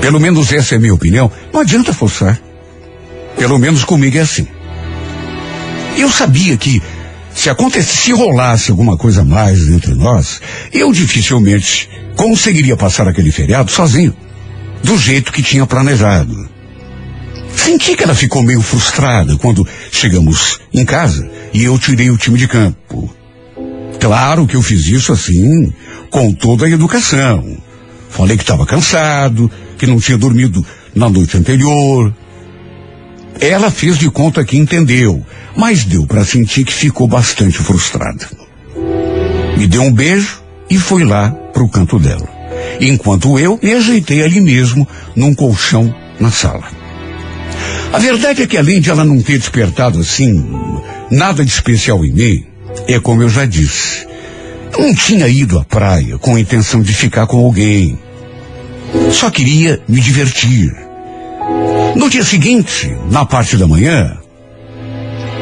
pelo 0.00 0.20
menos 0.20 0.52
essa 0.52 0.74
é 0.74 0.78
a 0.78 0.80
minha 0.80 0.94
opinião, 0.94 1.30
não 1.52 1.60
adianta 1.60 1.92
forçar. 1.92 2.38
Pelo 3.38 3.58
menos 3.58 3.84
comigo 3.84 4.16
é 4.18 4.20
assim. 4.20 4.46
Eu 5.96 6.10
sabia 6.10 6.56
que 6.56 6.82
se 7.34 7.48
acontecesse, 7.48 7.96
se 7.98 8.12
rolasse 8.12 8.70
alguma 8.70 8.96
coisa 8.96 9.24
mais 9.24 9.68
entre 9.68 9.94
nós, 9.94 10.40
eu 10.72 10.92
dificilmente 10.92 11.88
conseguiria 12.16 12.76
passar 12.76 13.06
aquele 13.06 13.30
feriado 13.30 13.70
sozinho, 13.70 14.14
do 14.82 14.98
jeito 14.98 15.32
que 15.32 15.42
tinha 15.42 15.64
planejado. 15.64 16.48
Senti 17.54 17.94
que 17.94 18.02
ela 18.02 18.14
ficou 18.14 18.42
meio 18.42 18.60
frustrada 18.60 19.36
quando 19.36 19.66
chegamos 19.92 20.60
em 20.72 20.84
casa 20.84 21.30
e 21.52 21.64
eu 21.64 21.78
tirei 21.78 22.10
o 22.10 22.16
time 22.16 22.38
de 22.38 22.48
campo. 22.48 23.14
Claro 24.00 24.46
que 24.46 24.56
eu 24.56 24.62
fiz 24.62 24.86
isso 24.86 25.12
assim, 25.12 25.72
com 26.10 26.32
toda 26.32 26.66
a 26.66 26.70
educação. 26.70 27.56
Falei 28.10 28.36
que 28.36 28.42
estava 28.42 28.66
cansado, 28.66 29.50
que 29.76 29.86
não 29.86 30.00
tinha 30.00 30.18
dormido 30.18 30.64
na 30.94 31.08
noite 31.08 31.36
anterior, 31.36 32.12
ela 33.40 33.70
fez 33.70 33.96
de 33.96 34.10
conta 34.10 34.44
que 34.44 34.56
entendeu, 34.56 35.24
mas 35.56 35.84
deu 35.84 36.06
para 36.06 36.24
sentir 36.24 36.64
que 36.64 36.72
ficou 36.72 37.06
bastante 37.06 37.58
frustrada. 37.58 38.28
Me 39.56 39.66
deu 39.66 39.82
um 39.82 39.92
beijo 39.92 40.42
e 40.68 40.76
foi 40.78 41.04
lá 41.04 41.30
pro 41.52 41.68
canto 41.68 41.98
dela. 41.98 42.28
Enquanto 42.80 43.38
eu 43.38 43.58
me 43.62 43.72
ajeitei 43.72 44.22
ali 44.22 44.40
mesmo, 44.40 44.86
num 45.14 45.34
colchão 45.34 45.94
na 46.20 46.30
sala. 46.30 46.68
A 47.92 47.98
verdade 47.98 48.42
é 48.42 48.46
que 48.46 48.56
além 48.56 48.80
de 48.80 48.90
ela 48.90 49.04
não 49.04 49.20
ter 49.20 49.38
despertado 49.38 49.98
assim, 49.98 50.44
nada 51.10 51.44
de 51.44 51.50
especial 51.50 52.04
em 52.04 52.12
mim, 52.12 52.46
é 52.86 53.00
como 53.00 53.22
eu 53.22 53.28
já 53.28 53.46
disse. 53.46 54.06
Eu 54.72 54.80
não 54.80 54.94
tinha 54.94 55.26
ido 55.26 55.58
à 55.58 55.64
praia 55.64 56.18
com 56.18 56.36
a 56.36 56.40
intenção 56.40 56.82
de 56.82 56.92
ficar 56.92 57.26
com 57.26 57.38
alguém. 57.38 57.98
Só 59.10 59.30
queria 59.30 59.80
me 59.88 60.00
divertir. 60.00 60.87
No 61.96 62.08
dia 62.08 62.24
seguinte, 62.24 62.96
na 63.10 63.24
parte 63.24 63.56
da 63.56 63.66
manhã, 63.66 64.16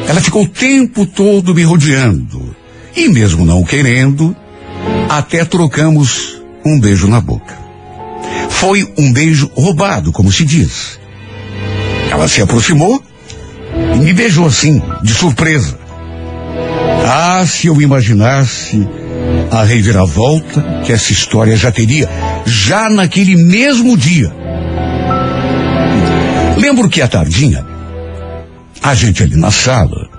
ela 0.07 0.21
ficou 0.21 0.43
o 0.43 0.47
tempo 0.47 1.05
todo 1.05 1.53
me 1.53 1.63
rodeando. 1.63 2.55
E 2.95 3.07
mesmo 3.09 3.45
não 3.45 3.63
querendo, 3.63 4.35
até 5.09 5.45
trocamos 5.45 6.41
um 6.65 6.79
beijo 6.79 7.07
na 7.07 7.21
boca. 7.21 7.57
Foi 8.49 8.91
um 8.97 9.11
beijo 9.11 9.51
roubado, 9.55 10.11
como 10.11 10.31
se 10.31 10.43
diz. 10.43 10.99
Ela 12.09 12.27
se 12.27 12.41
aproximou 12.41 13.03
e 13.95 13.97
me 13.99 14.13
beijou 14.13 14.47
assim, 14.47 14.81
de 15.03 15.13
surpresa. 15.13 15.77
Ah, 17.05 17.45
se 17.45 17.67
eu 17.67 17.81
imaginasse 17.81 18.87
a 19.51 19.63
reviravolta 19.63 20.81
que 20.83 20.91
essa 20.91 21.11
história 21.11 21.55
já 21.55 21.71
teria, 21.71 22.09
já 22.45 22.89
naquele 22.89 23.35
mesmo 23.35 23.95
dia. 23.97 24.33
Lembro 26.57 26.89
que 26.89 27.01
à 27.01 27.07
tardinha, 27.07 27.63
a 28.81 28.95
gente 28.95 29.21
ali 29.21 29.35
na 29.35 29.51
sala, 29.51 30.09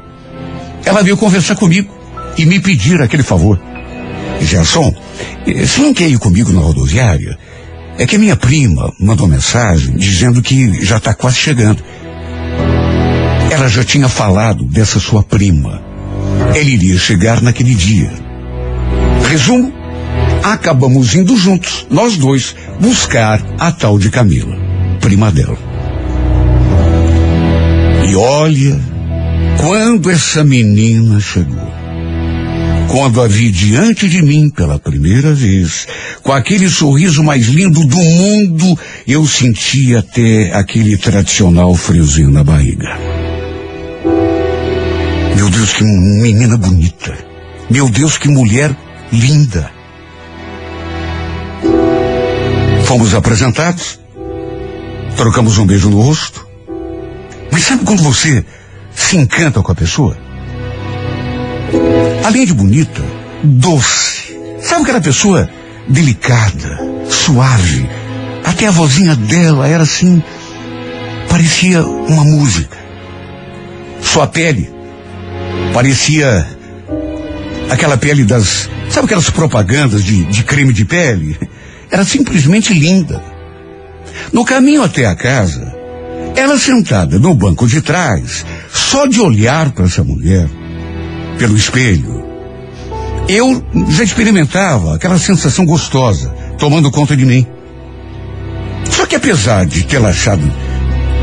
ela 0.85 1.03
veio 1.03 1.17
conversar 1.17 1.57
comigo 1.57 1.93
e 2.37 2.47
me 2.47 2.61
pedir 2.61 3.03
aquele 3.03 3.25
favor. 3.25 3.61
Gerson, 4.41 4.95
eh, 5.47 5.67
você 5.67 5.81
não 5.81 5.93
quer 5.93 6.09
ir 6.09 6.19
comigo 6.19 6.53
na 6.53 6.61
rodoviária? 6.61 7.37
É 7.99 8.07
que 8.07 8.17
minha 8.17 8.37
prima 8.37 8.93
mandou 9.01 9.27
mensagem 9.27 9.97
dizendo 9.97 10.41
que 10.41 10.85
já 10.85 10.99
está 10.99 11.13
quase 11.13 11.37
chegando. 11.37 11.83
Ela 13.51 13.69
já 13.69 13.83
tinha 13.83 14.09
falado 14.09 14.65
dessa 14.65 15.01
sua 15.01 15.25
prima. 15.25 15.83
Ele 16.55 16.71
iria 16.75 16.97
chegar 16.97 17.43
naquele 17.43 17.75
dia. 17.75 18.13
Resumo, 19.29 19.73
acabamos 20.45 21.15
indo 21.17 21.37
juntos, 21.37 21.87
nós 21.91 22.17
dois, 22.17 22.55
buscar 22.81 23.45
a 23.59 23.73
tal 23.73 23.99
de 23.99 24.11
Camila, 24.11 24.57
prima 25.01 25.33
dela. 25.33 25.68
Olha, 28.21 28.77
quando 29.61 30.11
essa 30.11 30.43
menina 30.43 31.21
chegou, 31.21 31.73
quando 32.91 33.23
a 33.23 33.29
vi 33.29 33.49
diante 33.49 34.09
de 34.09 34.21
mim 34.21 34.51
pela 34.51 34.77
primeira 34.77 35.33
vez, 35.33 35.87
com 36.21 36.33
aquele 36.33 36.69
sorriso 36.69 37.23
mais 37.23 37.47
lindo 37.47 37.87
do 37.87 37.97
mundo, 37.97 38.77
eu 39.07 39.25
senti 39.25 39.95
até 39.95 40.53
aquele 40.53 40.97
tradicional 40.97 41.73
friozinho 41.77 42.33
na 42.33 42.43
barriga. 42.43 42.99
Meu 45.37 45.49
Deus, 45.49 45.75
que 45.75 45.85
menina 45.85 46.57
bonita. 46.57 47.17
Meu 47.71 47.89
Deus, 47.89 48.19
que 48.19 48.29
mulher 48.29 48.77
linda. 49.13 49.71
Fomos 52.85 53.15
apresentados, 53.15 54.01
trocamos 55.17 55.57
um 55.57 55.65
beijo 55.65 55.89
no 55.89 56.01
rosto. 56.01 56.48
Mas 57.51 57.65
sabe 57.65 57.85
quando 57.85 58.03
você 58.03 58.45
se 58.95 59.17
encanta 59.17 59.63
com 59.63 59.73
a 59.73 59.75
pessoa? 59.75 60.17
Além 62.25 62.45
de 62.45 62.55
bonita, 62.55 63.03
doce. 63.43 64.37
Sabe 64.61 64.83
aquela 64.83 65.01
pessoa 65.01 65.49
delicada, 65.89 66.79
suave? 67.09 67.89
Até 68.45 68.67
a 68.67 68.71
vozinha 68.71 69.15
dela 69.15 69.67
era 69.69 69.83
assim, 69.83 70.23
parecia 71.29 71.83
uma 71.83 72.25
música. 72.25 72.77
Sua 74.03 74.27
pele 74.27 74.79
parecia 75.73 76.47
aquela 77.71 77.97
pele 77.97 78.25
das. 78.25 78.69
Sabe 78.89 79.05
aquelas 79.05 79.31
propagandas 79.31 80.03
de, 80.03 80.25
de 80.25 80.43
creme 80.43 80.73
de 80.73 80.85
pele? 80.85 81.39
Era 81.91 82.05
simplesmente 82.05 82.73
linda. 82.73 83.23
No 84.33 84.45
caminho 84.45 84.83
até 84.83 85.07
a 85.07 85.15
casa, 85.15 85.75
ela 86.39 86.57
sentada 86.57 87.19
no 87.19 87.35
banco 87.35 87.67
de 87.67 87.83
trás, 87.83 88.47
só 88.73 89.07
de 89.07 89.21
olhar 89.21 89.73
para 89.73 89.87
essa 89.87 90.05
mulher, 90.05 90.49
pelo 91.37 91.57
espelho, 91.57 92.25
eu 93.29 93.61
já 93.91 94.05
experimentava 94.05 94.95
aquela 94.95 95.19
sensação 95.19 95.67
gostosa, 95.67 96.33
tomando 96.57 96.93
conta 96.93 97.17
de 97.17 97.27
mim. 97.27 97.45
Só 98.89 99.05
que 99.05 99.17
apesar 99.17 99.67
de 99.67 99.83
tê-la 99.83 100.11
achado 100.11 100.49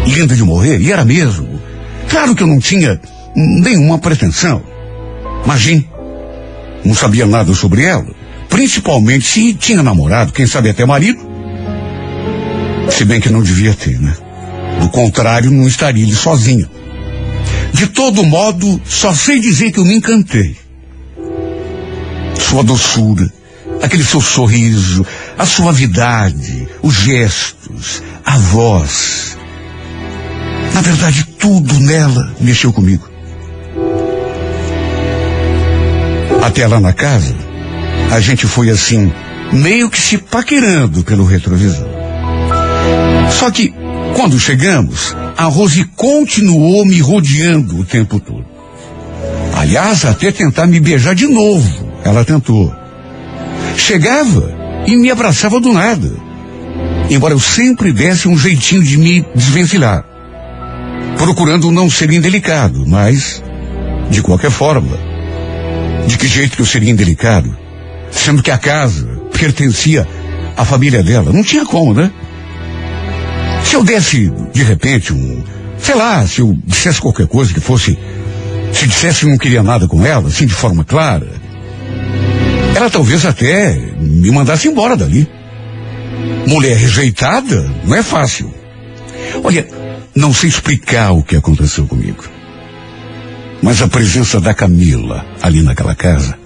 linda 0.06 0.36
de 0.36 0.44
morrer, 0.44 0.82
e 0.82 0.92
era 0.92 1.06
mesmo, 1.06 1.62
claro 2.10 2.36
que 2.36 2.44
eu 2.44 2.48
não 2.48 2.60
tinha 2.60 3.00
nenhuma 3.34 3.98
pretensão. 3.98 4.62
Imagine, 5.46 5.90
não 6.84 6.94
sabia 6.94 7.26
nada 7.26 7.54
sobre 7.54 7.84
ela, 7.86 8.06
principalmente 8.50 9.26
se 9.26 9.54
tinha 9.54 9.82
namorado, 9.82 10.34
quem 10.34 10.46
sabe 10.46 10.70
até 10.70 10.86
marido. 10.86 11.26
Se 12.90 13.06
bem 13.06 13.22
que 13.22 13.30
não 13.30 13.42
devia 13.42 13.74
ter, 13.74 13.98
né? 13.98 14.14
Do 14.80 14.90
contrário, 14.90 15.52
não 15.52 15.68
estaria 15.68 16.04
ele 16.04 16.16
sozinho. 16.16 16.70
De 17.74 17.88
todo 17.88 18.24
modo, 18.24 18.82
só 18.86 19.14
sei 19.14 19.40
dizer 19.40 19.72
que 19.72 19.80
eu 19.80 19.86
me 19.86 19.96
encantei. 19.96 20.56
Sua 22.40 22.64
doçura, 22.64 23.30
aquele 23.82 24.04
seu 24.04 24.22
sorriso, 24.22 25.06
a 25.38 25.46
suavidade, 25.46 26.68
os 26.82 26.94
gestos, 26.94 28.02
a 28.24 28.38
voz. 28.38 29.38
Na 30.74 30.82
verdade, 30.82 31.26
tudo 31.40 31.80
nela 31.80 32.34
mexeu 32.40 32.72
comigo. 32.72 33.10
Até 36.42 36.68
lá 36.68 36.80
na 36.80 36.94
casa, 36.94 37.36
a 38.12 38.20
gente 38.20 38.46
foi 38.46 38.70
assim, 38.70 39.12
meio 39.52 39.90
que 39.90 40.00
se 40.00 40.18
paquerando 40.18 41.04
pelo 41.04 41.26
retrovisor. 41.26 41.88
Só 43.32 43.50
que, 43.52 43.74
quando 44.16 44.40
chegamos, 44.40 45.14
a 45.36 45.44
Rose 45.44 45.84
continuou 45.94 46.86
me 46.86 47.00
rodeando 47.02 47.78
o 47.78 47.84
tempo 47.84 48.18
todo. 48.18 48.46
Aliás, 49.54 50.06
até 50.06 50.32
tentar 50.32 50.66
me 50.68 50.80
beijar 50.80 51.14
de 51.14 51.28
novo, 51.28 51.92
ela 52.02 52.24
tentou. 52.24 52.74
Chegava 53.76 54.54
e 54.88 54.96
me 54.96 55.12
abraçava 55.12 55.60
do 55.60 55.74
nada. 55.74 56.10
Embora 57.10 57.34
eu 57.34 57.40
sempre 57.42 57.92
desse 57.92 58.28
um 58.28 58.38
jeitinho 58.38 58.84
de 58.84 58.98
me 58.98 59.26
desvencilhar. 59.36 60.06
Procurando 61.18 61.70
não 61.70 61.90
ser 61.90 62.10
indelicado, 62.10 62.88
mas, 62.88 63.44
de 64.10 64.22
qualquer 64.22 64.50
forma, 64.50 64.98
de 66.08 66.18
que 66.18 66.28
jeito 66.28 66.56
que 66.56 66.62
eu 66.62 66.66
seria 66.66 66.90
indelicado? 66.90 67.56
Sendo 68.12 68.42
que 68.42 68.50
a 68.50 68.58
casa 68.58 69.08
pertencia 69.38 70.08
à 70.56 70.64
família 70.64 71.04
dela. 71.04 71.34
Não 71.34 71.44
tinha 71.44 71.66
como, 71.66 71.94
né? 71.94 72.10
Se 73.76 73.80
eu 73.80 73.84
desse, 73.84 74.32
de 74.54 74.64
repente, 74.64 75.12
um. 75.12 75.44
Sei 75.78 75.96
lá, 75.96 76.26
se 76.26 76.40
eu 76.40 76.58
dissesse 76.66 77.02
qualquer 77.02 77.28
coisa 77.28 77.54
que 77.54 77.60
fosse. 77.60 78.00
Se 78.72 78.88
dissesse 78.88 79.20
que 79.20 79.26
não 79.26 79.38
queria 79.38 79.62
nada 79.62 79.86
com 79.86 80.06
ela, 80.06 80.30
assim, 80.30 80.46
de 80.46 80.54
forma 80.54 80.86
clara. 80.86 81.28
Ela 82.74 82.90
talvez 82.90 83.26
até 83.26 83.74
me 84.00 84.32
mandasse 84.32 84.70
embora 84.70 84.96
dali. 84.96 85.30
Mulher 86.48 86.78
rejeitada 86.78 87.70
não 87.84 87.98
é 87.98 88.02
fácil. 88.02 88.50
Olha, 89.44 89.68
não 90.16 90.34
sei 90.34 90.48
explicar 90.48 91.12
o 91.12 91.22
que 91.22 91.36
aconteceu 91.36 91.86
comigo. 91.86 92.24
Mas 93.62 93.82
a 93.82 93.90
presença 93.90 94.40
da 94.40 94.54
Camila 94.54 95.26
ali 95.42 95.62
naquela 95.62 95.96
casa 95.96 96.40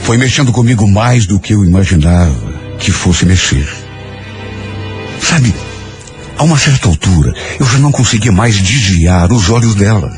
foi 0.00 0.18
mexendo 0.18 0.52
comigo 0.52 0.86
mais 0.86 1.24
do 1.24 1.40
que 1.40 1.54
eu 1.54 1.64
imaginava 1.64 2.52
que 2.78 2.92
fosse 2.92 3.24
mexer. 3.24 3.66
Sabe, 5.18 5.54
a 6.36 6.42
uma 6.42 6.58
certa 6.58 6.88
altura, 6.88 7.34
eu 7.58 7.66
já 7.66 7.78
não 7.78 7.92
conseguia 7.92 8.32
mais 8.32 8.56
desviar 8.56 9.32
os 9.32 9.50
olhos 9.50 9.74
dela. 9.74 10.10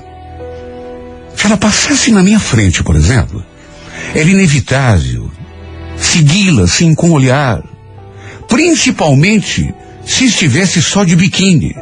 Se 1.36 1.46
ela 1.46 1.56
passasse 1.56 2.10
na 2.10 2.22
minha 2.22 2.40
frente, 2.40 2.82
por 2.82 2.96
exemplo, 2.96 3.44
era 4.14 4.28
inevitável 4.28 5.30
segui-la 5.96 6.64
assim 6.64 6.94
com 6.94 7.10
o 7.10 7.12
olhar, 7.12 7.62
principalmente 8.48 9.74
se 10.04 10.26
estivesse 10.26 10.82
só 10.82 11.04
de 11.04 11.16
biquíni. 11.16 11.74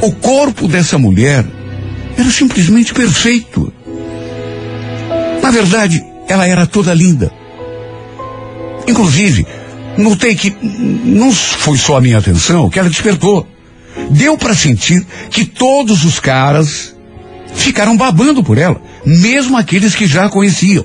O 0.00 0.12
corpo 0.12 0.68
dessa 0.68 0.98
mulher 0.98 1.44
era 2.16 2.30
simplesmente 2.30 2.94
perfeito. 2.94 3.72
Na 5.42 5.50
verdade, 5.50 6.04
ela 6.28 6.46
era 6.46 6.66
toda 6.66 6.94
linda. 6.94 7.32
Inclusive, 8.86 9.46
notei 9.96 10.34
que 10.34 10.54
não 10.60 11.32
foi 11.32 11.76
só 11.76 11.96
a 11.96 12.00
minha 12.00 12.18
atenção 12.18 12.70
que 12.70 12.78
ela 12.78 12.88
despertou. 12.88 13.46
Deu 14.10 14.36
para 14.38 14.54
sentir 14.54 15.04
que 15.30 15.44
todos 15.44 16.04
os 16.04 16.18
caras 16.18 16.94
ficaram 17.54 17.96
babando 17.96 18.42
por 18.42 18.58
ela, 18.58 18.80
mesmo 19.04 19.56
aqueles 19.56 19.94
que 19.94 20.06
já 20.06 20.26
a 20.26 20.30
conheciam. 20.30 20.84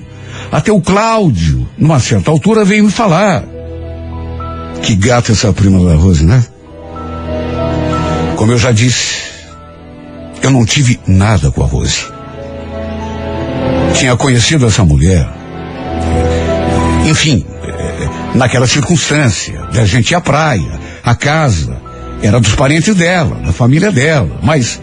Até 0.50 0.70
o 0.70 0.80
Cláudio, 0.80 1.68
numa 1.78 1.98
certa 1.98 2.30
altura, 2.30 2.64
veio 2.64 2.84
me 2.84 2.90
falar. 2.90 3.44
Que 4.82 4.94
gata 4.94 5.32
essa 5.32 5.52
prima 5.52 5.84
da 5.84 5.96
Rose, 5.96 6.24
né? 6.24 6.44
Como 8.36 8.52
eu 8.52 8.58
já 8.58 8.70
disse, 8.70 9.22
eu 10.42 10.50
não 10.50 10.64
tive 10.64 11.00
nada 11.06 11.50
com 11.50 11.62
a 11.62 11.66
Rose. 11.66 12.06
Tinha 13.94 14.16
conhecido 14.16 14.66
essa 14.66 14.84
mulher. 14.84 15.26
Enfim, 17.08 17.44
naquela 18.36 18.66
circunstância, 18.66 19.58
da 19.72 19.84
gente 19.84 20.10
ir 20.10 20.14
à 20.14 20.20
praia, 20.20 20.78
a 21.02 21.14
casa, 21.14 21.80
era 22.22 22.38
dos 22.38 22.54
parentes 22.54 22.94
dela, 22.94 23.36
da 23.36 23.52
família 23.52 23.90
dela, 23.90 24.38
mas 24.42 24.80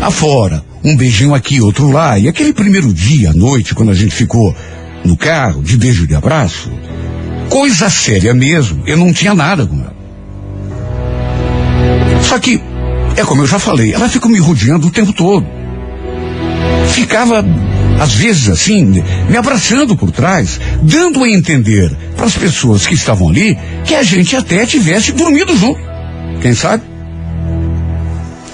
afora, 0.00 0.64
um 0.84 0.96
beijinho 0.96 1.34
aqui, 1.34 1.60
outro 1.60 1.90
lá, 1.90 2.18
e 2.18 2.28
aquele 2.28 2.52
primeiro 2.52 2.92
dia, 2.92 3.30
à 3.30 3.32
noite, 3.32 3.74
quando 3.74 3.90
a 3.90 3.94
gente 3.94 4.14
ficou 4.14 4.54
no 5.04 5.16
carro, 5.16 5.62
de 5.62 5.76
beijo 5.76 6.04
e 6.04 6.06
de 6.06 6.14
abraço, 6.14 6.70
coisa 7.48 7.88
séria 7.88 8.34
mesmo, 8.34 8.82
eu 8.86 8.96
não 8.96 9.12
tinha 9.12 9.34
nada 9.34 9.64
com 9.66 9.76
ela. 9.76 9.96
Só 12.22 12.38
que, 12.38 12.60
é 13.16 13.24
como 13.24 13.42
eu 13.42 13.46
já 13.46 13.58
falei, 13.58 13.94
ela 13.94 14.08
ficou 14.08 14.30
me 14.30 14.38
rodeando 14.38 14.88
o 14.88 14.90
tempo 14.90 15.12
todo. 15.12 15.46
Ficava, 16.88 17.44
às 18.00 18.12
vezes 18.14 18.48
assim, 18.48 19.02
me 19.28 19.36
abraçando 19.36 19.96
por 19.96 20.10
trás, 20.10 20.60
dando 20.82 21.24
a 21.24 21.28
entender 21.28 21.90
para 22.16 22.26
as 22.26 22.36
pessoas 22.36 22.86
que 22.86 22.94
estavam 22.94 23.28
ali 23.28 23.58
que 23.84 23.94
a 23.94 24.02
gente 24.02 24.36
até 24.36 24.64
tivesse 24.66 25.12
dormido 25.12 25.56
junto. 25.56 25.80
Quem 26.40 26.54
sabe? 26.54 26.84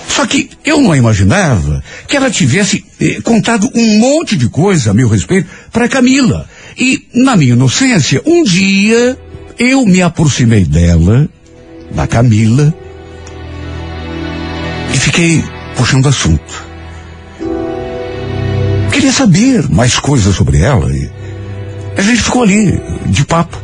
Só 0.08 0.26
que 0.26 0.48
eu 0.64 0.80
não 0.80 0.94
imaginava 0.94 1.82
que 2.06 2.16
ela 2.16 2.30
tivesse 2.30 2.84
eh, 3.00 3.20
contado 3.22 3.68
um 3.74 3.98
monte 3.98 4.36
de 4.36 4.48
coisa 4.48 4.92
a 4.92 4.94
meu 4.94 5.08
respeito 5.08 5.48
para 5.72 5.88
Camila. 5.88 6.48
E, 6.78 7.08
na 7.12 7.36
minha 7.36 7.54
inocência, 7.54 8.22
um 8.24 8.44
dia 8.44 9.18
eu 9.58 9.84
me 9.84 10.02
aproximei 10.02 10.64
dela, 10.64 11.28
da 11.90 12.06
Camila, 12.06 12.72
e 14.92 14.98
fiquei 14.98 15.42
puxando 15.76 16.08
assunto. 16.08 16.64
Queria 18.92 19.12
saber 19.12 19.68
mais 19.68 19.98
coisas 19.98 20.34
sobre 20.36 20.58
ela 20.58 20.92
e 20.92 21.10
a 21.96 22.02
gente 22.02 22.22
ficou 22.22 22.42
ali, 22.42 22.80
de 23.06 23.24
papo. 23.24 23.56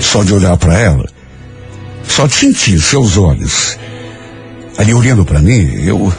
Só 0.00 0.22
de 0.22 0.32
olhar 0.32 0.56
para 0.56 0.78
ela, 0.78 1.06
só 2.08 2.26
de 2.26 2.32
sentir 2.32 2.80
seus 2.80 3.18
olhos 3.18 3.78
ali 4.78 4.94
olhando 4.94 5.26
para 5.26 5.40
mim, 5.40 5.84
eu 5.84 6.12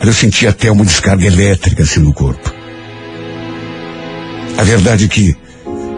eu 0.00 0.12
senti 0.12 0.46
até 0.46 0.70
uma 0.72 0.84
descarga 0.84 1.26
elétrica 1.26 1.82
assim 1.82 2.00
no 2.00 2.12
corpo. 2.12 2.52
A 4.56 4.62
verdade 4.62 5.04
é 5.04 5.08
que, 5.08 5.36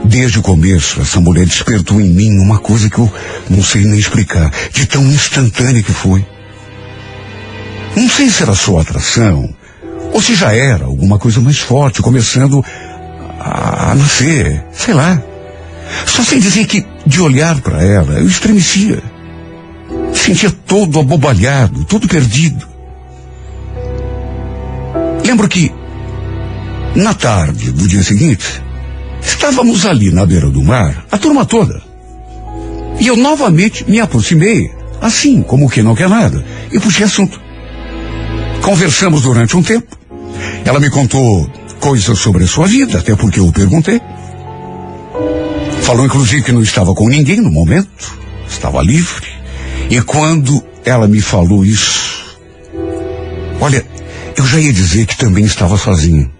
desde 0.04 0.38
o 0.38 0.42
começo, 0.42 1.00
essa 1.00 1.20
mulher 1.20 1.46
despertou 1.46 2.00
em 2.00 2.10
mim 2.10 2.38
uma 2.38 2.58
coisa 2.58 2.90
que 2.90 2.98
eu 2.98 3.10
não 3.48 3.62
sei 3.62 3.84
nem 3.84 3.98
explicar, 3.98 4.52
de 4.72 4.86
tão 4.86 5.02
instantânea 5.06 5.82
que 5.82 5.92
foi. 5.92 6.26
Não 7.96 8.08
sei 8.08 8.28
se 8.28 8.42
era 8.42 8.54
só 8.54 8.78
atração, 8.78 9.54
ou 10.12 10.20
se 10.20 10.34
já 10.34 10.52
era 10.52 10.84
alguma 10.84 11.18
coisa 11.18 11.40
mais 11.40 11.58
forte, 11.58 12.02
começando 12.02 12.62
a 13.44 13.94
nascer, 13.94 14.64
sei 14.72 14.94
lá. 14.94 15.20
Só 16.06 16.22
sei 16.22 16.40
dizer 16.40 16.66
que, 16.66 16.84
de 17.04 17.20
olhar 17.20 17.60
para 17.60 17.82
ela, 17.82 18.14
eu 18.14 18.26
estremecia. 18.26 19.02
Sentia 20.14 20.50
todo 20.50 21.00
abobalhado, 21.00 21.84
todo 21.84 22.08
perdido. 22.08 22.66
Lembro 25.24 25.48
que, 25.48 25.72
na 26.94 27.14
tarde 27.14 27.72
do 27.72 27.88
dia 27.88 28.02
seguinte, 28.02 28.62
estávamos 29.20 29.84
ali 29.86 30.12
na 30.12 30.24
beira 30.24 30.48
do 30.48 30.62
mar, 30.62 31.04
a 31.10 31.18
turma 31.18 31.44
toda. 31.44 31.82
E 33.00 33.06
eu 33.06 33.16
novamente 33.16 33.88
me 33.90 34.00
aproximei, 34.00 34.70
assim 35.00 35.42
como 35.42 35.68
que 35.68 35.82
não 35.82 35.94
quer 35.94 36.08
nada, 36.08 36.44
e 36.70 36.78
puxei 36.78 37.04
assunto. 37.04 37.40
Conversamos 38.62 39.22
durante 39.22 39.56
um 39.56 39.62
tempo. 39.62 39.96
Ela 40.64 40.78
me 40.78 40.88
contou 40.90 41.50
coisas 41.82 42.16
sobre 42.16 42.44
a 42.44 42.46
sua 42.46 42.68
vida, 42.68 43.00
até 43.00 43.16
porque 43.16 43.40
eu 43.40 43.50
perguntei. 43.50 44.00
Falou 45.82 46.06
inclusive 46.06 46.44
que 46.44 46.52
não 46.52 46.62
estava 46.62 46.94
com 46.94 47.08
ninguém 47.08 47.40
no 47.40 47.50
momento, 47.50 48.16
estava 48.48 48.80
livre. 48.80 49.26
E 49.90 50.00
quando 50.00 50.62
ela 50.84 51.08
me 51.08 51.20
falou 51.20 51.64
isso, 51.64 52.38
olha, 53.60 53.84
eu 54.36 54.46
já 54.46 54.60
ia 54.60 54.72
dizer 54.72 55.06
que 55.06 55.16
também 55.16 55.44
estava 55.44 55.76
sozinho. 55.76 56.32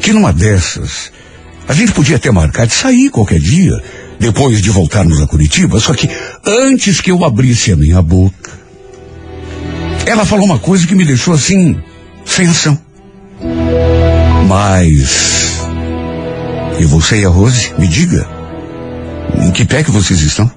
Que 0.00 0.12
numa 0.12 0.32
dessas, 0.32 1.12
a 1.68 1.72
gente 1.72 1.92
podia 1.92 2.16
até 2.16 2.32
marcar 2.32 2.66
de 2.66 2.74
sair 2.74 3.08
qualquer 3.08 3.38
dia, 3.38 3.80
depois 4.18 4.60
de 4.60 4.68
voltarmos 4.68 5.20
a 5.20 5.28
Curitiba, 5.28 5.78
só 5.78 5.94
que 5.94 6.10
antes 6.44 7.00
que 7.00 7.12
eu 7.12 7.24
abrisse 7.24 7.70
a 7.70 7.76
minha 7.76 8.02
boca, 8.02 8.50
ela 10.04 10.26
falou 10.26 10.44
uma 10.44 10.58
coisa 10.58 10.88
que 10.88 10.94
me 10.96 11.04
deixou 11.04 11.34
assim, 11.34 11.80
sem 12.26 12.48
ação. 12.48 12.76
Mas. 14.46 15.60
E 16.78 16.84
você 16.84 17.20
e 17.20 17.24
a 17.24 17.28
Rose, 17.28 17.72
me 17.78 17.86
diga. 17.86 18.26
Em 19.38 19.50
que 19.50 19.64
pé 19.64 19.82
que 19.82 19.90
vocês 19.90 20.20
estão? 20.20 20.50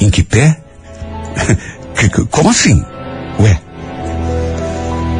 Em 0.00 0.10
que 0.10 0.22
pé? 0.22 0.60
Como 2.30 2.50
assim? 2.50 2.84
Ué. 3.40 3.60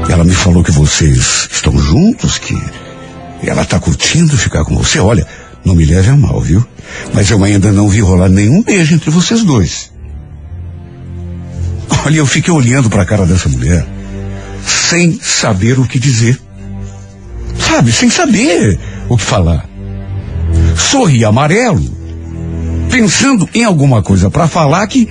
Ela 0.09 0.25
me 0.25 0.35
falou 0.35 0.63
que 0.63 0.71
vocês 0.71 1.49
estão 1.51 1.77
juntos, 1.77 2.39
que 2.39 2.57
ela 3.43 3.63
está 3.63 3.79
curtindo 3.79 4.37
ficar 4.37 4.65
com 4.65 4.77
você. 4.77 4.99
Olha, 4.99 5.27
não 5.65 5.75
me 5.75 5.85
leve 5.85 6.11
a 6.11 6.17
mal, 6.17 6.41
viu? 6.41 6.65
Mas 7.13 7.31
eu 7.31 7.43
ainda 7.43 7.73
não 7.73 7.89
vi 7.89 8.01
rolar 8.01 8.29
nenhum 8.29 8.63
beijo 8.63 8.95
entre 8.95 9.11
vocês 9.11 9.43
dois. 9.43 9.93
Olha, 12.05 12.19
eu 12.19 12.27
fiquei 12.27 12.53
olhando 12.53 12.89
para 12.89 13.03
a 13.03 13.07
cara 13.07 13.27
dessa 13.27 13.49
mulher, 13.49 13.85
sem 14.65 15.19
saber 15.21 15.79
o 15.79 15.87
que 15.87 15.99
dizer. 15.99 16.41
Sabe, 17.59 17.93
sem 17.93 18.11
saber 18.11 18.79
o 19.09 19.17
que 19.17 19.25
falar. 19.25 19.69
Sorri 20.77 21.25
amarelo, 21.25 21.83
pensando 22.91 23.49
em 23.55 23.65
alguma 23.65 24.03
coisa 24.03 24.31
para 24.31 24.47
falar 24.47 24.87
que. 24.87 25.09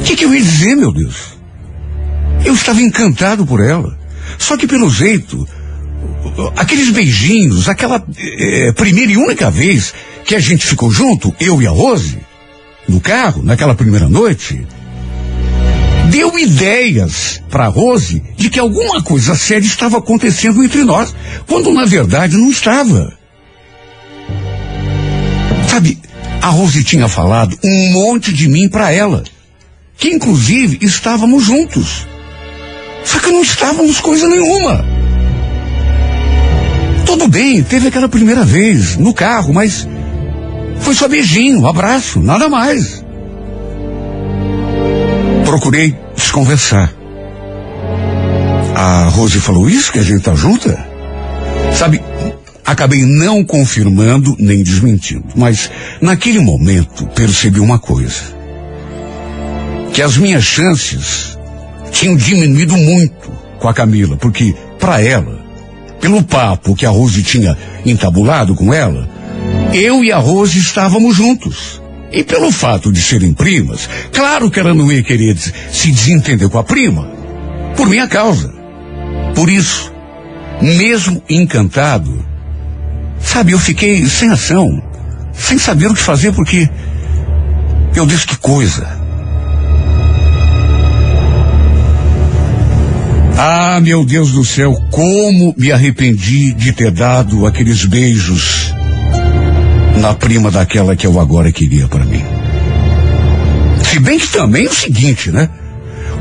O 0.00 0.04
que, 0.04 0.16
que 0.16 0.24
eu 0.24 0.34
ia 0.34 0.40
dizer, 0.40 0.74
meu 0.74 0.92
Deus? 0.92 1.38
Eu 2.44 2.54
estava 2.54 2.80
encantado 2.80 3.44
por 3.44 3.60
ela. 3.60 3.98
Só 4.38 4.56
que 4.56 4.66
pelo 4.66 4.88
jeito, 4.88 5.46
aqueles 6.56 6.90
beijinhos, 6.90 7.68
aquela 7.68 8.02
é, 8.16 8.72
primeira 8.72 9.12
e 9.12 9.16
única 9.16 9.50
vez 9.50 9.92
que 10.24 10.34
a 10.34 10.40
gente 10.40 10.66
ficou 10.66 10.90
junto, 10.90 11.34
eu 11.40 11.60
e 11.60 11.66
a 11.66 11.70
Rose, 11.70 12.18
no 12.88 13.00
carro, 13.00 13.42
naquela 13.42 13.74
primeira 13.74 14.08
noite, 14.08 14.66
deu 16.10 16.38
ideias 16.38 17.40
para 17.50 17.68
Rose 17.68 18.22
de 18.36 18.50
que 18.50 18.58
alguma 18.58 19.02
coisa 19.02 19.34
séria 19.34 19.66
estava 19.66 19.98
acontecendo 19.98 20.62
entre 20.62 20.84
nós, 20.84 21.14
quando 21.46 21.72
na 21.72 21.84
verdade 21.84 22.36
não 22.36 22.50
estava. 22.50 23.12
Sabe, 25.68 25.98
a 26.40 26.48
Rose 26.48 26.82
tinha 26.82 27.08
falado 27.08 27.58
um 27.62 27.92
monte 27.92 28.32
de 28.32 28.48
mim 28.48 28.68
para 28.68 28.92
ela, 28.92 29.22
que 29.96 30.08
inclusive 30.08 30.78
estávamos 30.82 31.44
juntos. 31.44 32.06
Só 33.04 33.18
que 33.18 33.30
não 33.30 33.42
estávamos 33.42 34.00
coisa 34.00 34.28
nenhuma. 34.28 34.84
Tudo 37.06 37.26
bem, 37.28 37.62
teve 37.62 37.88
aquela 37.88 38.08
primeira 38.08 38.44
vez, 38.44 38.96
no 38.96 39.14
carro, 39.14 39.52
mas 39.52 39.88
foi 40.80 40.94
só 40.94 41.08
beijinho, 41.08 41.66
abraço, 41.66 42.20
nada 42.20 42.48
mais. 42.48 43.02
Procurei 45.48 45.96
desconversar. 46.14 46.92
A 48.76 49.08
Rose 49.08 49.40
falou 49.40 49.66
isso, 49.66 49.90
que 49.90 49.98
a 49.98 50.02
gente 50.02 50.20
tá 50.20 50.34
junta? 50.34 50.78
Sabe, 51.74 52.02
acabei 52.66 53.06
não 53.06 53.42
confirmando 53.42 54.36
nem 54.38 54.62
desmentindo, 54.62 55.24
mas 55.34 55.70
naquele 56.02 56.38
momento 56.38 57.06
percebi 57.14 57.60
uma 57.60 57.78
coisa. 57.78 58.24
Que 59.94 60.02
as 60.02 60.18
minhas 60.18 60.44
chances 60.44 61.38
tinham 61.92 62.14
diminuído 62.14 62.76
muito 62.76 63.32
com 63.58 63.68
a 63.68 63.72
Camila, 63.72 64.18
porque 64.18 64.54
para 64.78 65.00
ela, 65.00 65.42
pelo 65.98 66.22
papo 66.22 66.74
que 66.74 66.84
a 66.84 66.90
Rose 66.90 67.22
tinha 67.22 67.56
entabulado 67.86 68.54
com 68.54 68.74
ela, 68.74 69.08
eu 69.72 70.04
e 70.04 70.12
a 70.12 70.18
Rose 70.18 70.58
estávamos 70.58 71.16
juntos. 71.16 71.80
E 72.10 72.24
pelo 72.24 72.50
fato 72.50 72.90
de 72.90 73.02
serem 73.02 73.34
primas, 73.34 73.88
claro 74.12 74.50
que 74.50 74.58
ela 74.58 74.72
não 74.72 74.90
ia 74.90 75.02
querer 75.02 75.36
se 75.36 75.90
desentender 75.90 76.48
com 76.48 76.58
a 76.58 76.64
prima, 76.64 77.06
por 77.76 77.86
minha 77.86 78.08
causa. 78.08 78.52
Por 79.34 79.50
isso, 79.50 79.92
mesmo 80.62 81.22
encantado, 81.28 82.24
sabe, 83.20 83.52
eu 83.52 83.58
fiquei 83.58 84.06
sem 84.06 84.30
ação, 84.30 84.82
sem 85.32 85.58
saber 85.58 85.90
o 85.90 85.94
que 85.94 86.00
fazer, 86.00 86.32
porque 86.32 86.68
eu 87.94 88.06
disse 88.06 88.26
que 88.26 88.38
coisa. 88.38 88.98
Ah, 93.36 93.78
meu 93.80 94.04
Deus 94.04 94.32
do 94.32 94.44
céu, 94.44 94.74
como 94.90 95.54
me 95.56 95.70
arrependi 95.70 96.52
de 96.54 96.72
ter 96.72 96.90
dado 96.90 97.46
aqueles 97.46 97.84
beijos 97.84 98.74
na 99.98 100.14
prima 100.14 100.50
daquela 100.50 100.96
que 100.96 101.06
eu 101.06 101.18
agora 101.20 101.52
queria 101.52 101.88
para 101.88 102.04
mim. 102.04 102.22
Se 103.84 103.98
bem 103.98 104.18
que 104.18 104.28
também 104.28 104.66
é 104.66 104.68
o 104.68 104.74
seguinte, 104.74 105.30
né? 105.30 105.48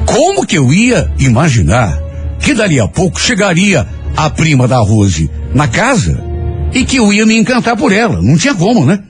Como 0.06 0.46
que 0.46 0.58
eu 0.58 0.74
ia 0.74 1.12
imaginar 1.20 2.02
que 2.40 2.54
dali 2.54 2.80
a 2.80 2.88
pouco 2.88 3.20
chegaria 3.20 3.88
a 4.16 4.30
prima 4.30 4.68
da 4.68 4.78
Rose 4.78 5.30
na 5.54 5.68
casa 5.68 6.24
e 6.74 6.84
que 6.84 6.98
eu 6.98 7.12
ia 7.14 7.26
me 7.26 7.38
encantar 7.38 7.76
por 7.76 7.92
ela? 7.92 8.22
Não 8.22 8.38
tinha 8.38 8.56
como, 8.56 8.86
né? 8.86 9.04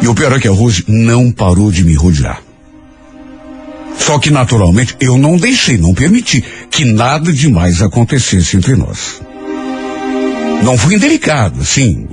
E 0.00 0.08
o 0.08 0.14
pior 0.14 0.32
é 0.32 0.40
que 0.40 0.48
a 0.48 0.52
Rose 0.52 0.84
não 0.88 1.30
parou 1.30 1.70
de 1.70 1.84
me 1.84 1.94
rodear. 1.94 2.42
Só 3.98 4.18
que, 4.18 4.30
naturalmente, 4.30 4.96
eu 5.00 5.16
não 5.16 5.36
deixei, 5.36 5.78
não 5.78 5.94
permiti 5.94 6.42
que 6.70 6.84
nada 6.84 7.32
demais 7.32 7.80
acontecesse 7.80 8.56
entre 8.56 8.74
nós. 8.74 9.20
Não 10.62 10.78
fui 10.78 10.94
indelicado, 10.94 11.60
assim, 11.60 12.06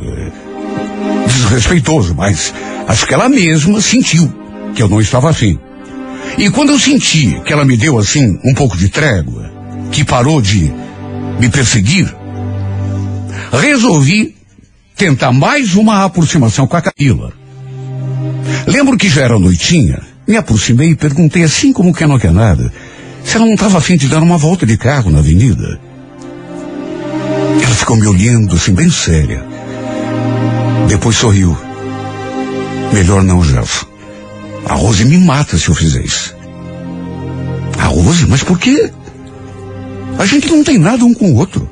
desrespeitoso, 1.27 2.15
mas 2.15 2.53
acho 2.87 3.05
que 3.05 3.13
ela 3.13 3.29
mesma 3.29 3.79
sentiu 3.81 4.31
que 4.73 4.81
eu 4.81 4.89
não 4.89 4.99
estava 4.99 5.29
afim. 5.29 5.59
E 6.37 6.49
quando 6.49 6.71
eu 6.71 6.79
senti 6.79 7.39
que 7.45 7.53
ela 7.53 7.65
me 7.65 7.77
deu, 7.77 7.97
assim, 7.97 8.39
um 8.43 8.53
pouco 8.53 8.77
de 8.77 8.89
trégua, 8.89 9.51
que 9.91 10.03
parou 10.03 10.41
de 10.41 10.71
me 11.39 11.49
perseguir, 11.49 12.13
resolvi 13.51 14.35
tentar 14.95 15.31
mais 15.31 15.75
uma 15.75 16.03
aproximação 16.03 16.67
com 16.67 16.77
a 16.77 16.81
Camila. 16.81 17.33
Lembro 18.67 18.97
que 18.97 19.09
já 19.09 19.23
era 19.23 19.39
noitinha 19.39 20.09
me 20.29 20.37
aproximei 20.37 20.91
e 20.91 20.95
perguntei, 20.95 21.41
assim 21.41 21.73
como 21.73 21.91
quem 21.91 22.05
não 22.05 22.19
quer 22.19 22.31
nada, 22.31 22.71
se 23.25 23.35
ela 23.35 23.47
não 23.47 23.55
estava 23.55 23.79
afim 23.79 23.97
de 23.97 24.07
dar 24.07 24.21
uma 24.21 24.37
volta 24.37 24.63
de 24.63 24.77
carro 24.77 25.09
na 25.09 25.17
avenida. 25.17 25.79
Ficou 27.89 28.01
me 28.01 28.07
olhando 28.07 28.55
assim, 28.55 28.71
bem 28.71 28.87
séria. 28.87 29.43
Depois 30.87 31.15
sorriu. 31.15 31.57
Melhor 32.93 33.23
não, 33.23 33.43
Gelson. 33.43 33.87
A 34.63 34.75
Rose 34.75 35.03
me 35.05 35.17
mata 35.17 35.57
se 35.57 35.69
eu 35.69 35.73
fizer 35.73 36.03
isso. 36.03 36.35
A 37.79 37.85
Rose? 37.85 38.27
Mas 38.27 38.43
por 38.43 38.59
quê? 38.59 38.91
A 40.19 40.25
gente 40.27 40.51
não 40.51 40.63
tem 40.63 40.77
nada 40.77 41.03
um 41.03 41.15
com 41.15 41.31
o 41.31 41.35
outro. 41.37 41.67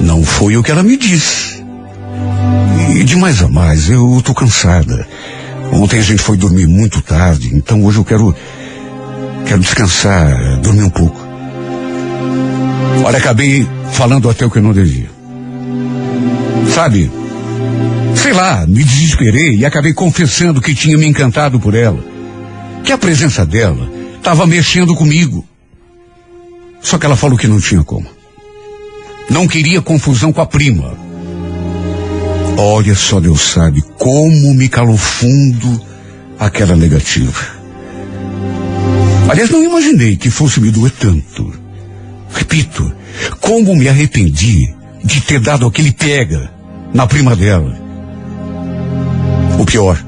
Não 0.00 0.24
foi 0.24 0.56
o 0.56 0.62
que 0.62 0.70
ela 0.70 0.82
me 0.82 0.96
disse. 0.96 1.62
E 2.96 3.04
de 3.04 3.16
mais 3.16 3.42
a 3.42 3.48
mais, 3.48 3.90
eu 3.90 4.22
tô 4.24 4.32
cansada. 4.32 5.06
Ontem 5.74 5.98
a 5.98 6.02
gente 6.02 6.22
foi 6.22 6.38
dormir 6.38 6.66
muito 6.66 7.02
tarde, 7.02 7.54
então 7.54 7.84
hoje 7.84 7.98
eu 7.98 8.04
quero. 8.06 8.34
Quero 9.44 9.60
descansar, 9.60 10.58
dormir 10.62 10.84
um 10.84 10.90
pouco. 10.90 11.19
Olha, 13.04 13.18
acabei 13.18 13.66
falando 13.92 14.28
até 14.28 14.44
o 14.44 14.50
que 14.50 14.58
eu 14.58 14.62
não 14.62 14.72
devia. 14.72 15.10
Sabe? 16.74 17.10
Sei 18.14 18.32
lá, 18.32 18.66
me 18.66 18.84
desesperei 18.84 19.56
e 19.56 19.64
acabei 19.64 19.92
confessando 19.92 20.60
que 20.60 20.74
tinha 20.74 20.96
me 20.98 21.06
encantado 21.06 21.58
por 21.58 21.74
ela. 21.74 22.02
Que 22.84 22.92
a 22.92 22.98
presença 22.98 23.44
dela 23.46 23.90
estava 24.16 24.46
mexendo 24.46 24.94
comigo. 24.94 25.44
Só 26.80 26.98
que 26.98 27.06
ela 27.06 27.16
falou 27.16 27.38
que 27.38 27.48
não 27.48 27.60
tinha 27.60 27.82
como. 27.82 28.06
Não 29.28 29.46
queria 29.46 29.80
confusão 29.80 30.32
com 30.32 30.40
a 30.40 30.46
prima. 30.46 30.96
Olha 32.56 32.94
só 32.94 33.20
Deus 33.20 33.40
sabe 33.40 33.82
como 33.96 34.54
me 34.54 34.68
calou 34.68 34.96
fundo 34.96 35.80
aquela 36.38 36.76
negativa. 36.76 37.60
Aliás, 39.28 39.48
não 39.50 39.62
imaginei 39.62 40.16
que 40.16 40.28
fosse 40.30 40.60
me 40.60 40.70
doer 40.70 40.92
tanto. 40.98 41.69
Repito, 42.32 42.92
como 43.40 43.74
me 43.74 43.88
arrependi 43.88 44.74
de 45.04 45.20
ter 45.20 45.40
dado 45.40 45.66
aquele 45.66 45.92
pega 45.92 46.50
na 46.92 47.06
prima 47.06 47.34
dela. 47.34 47.76
O 49.58 49.64
pior 49.64 50.02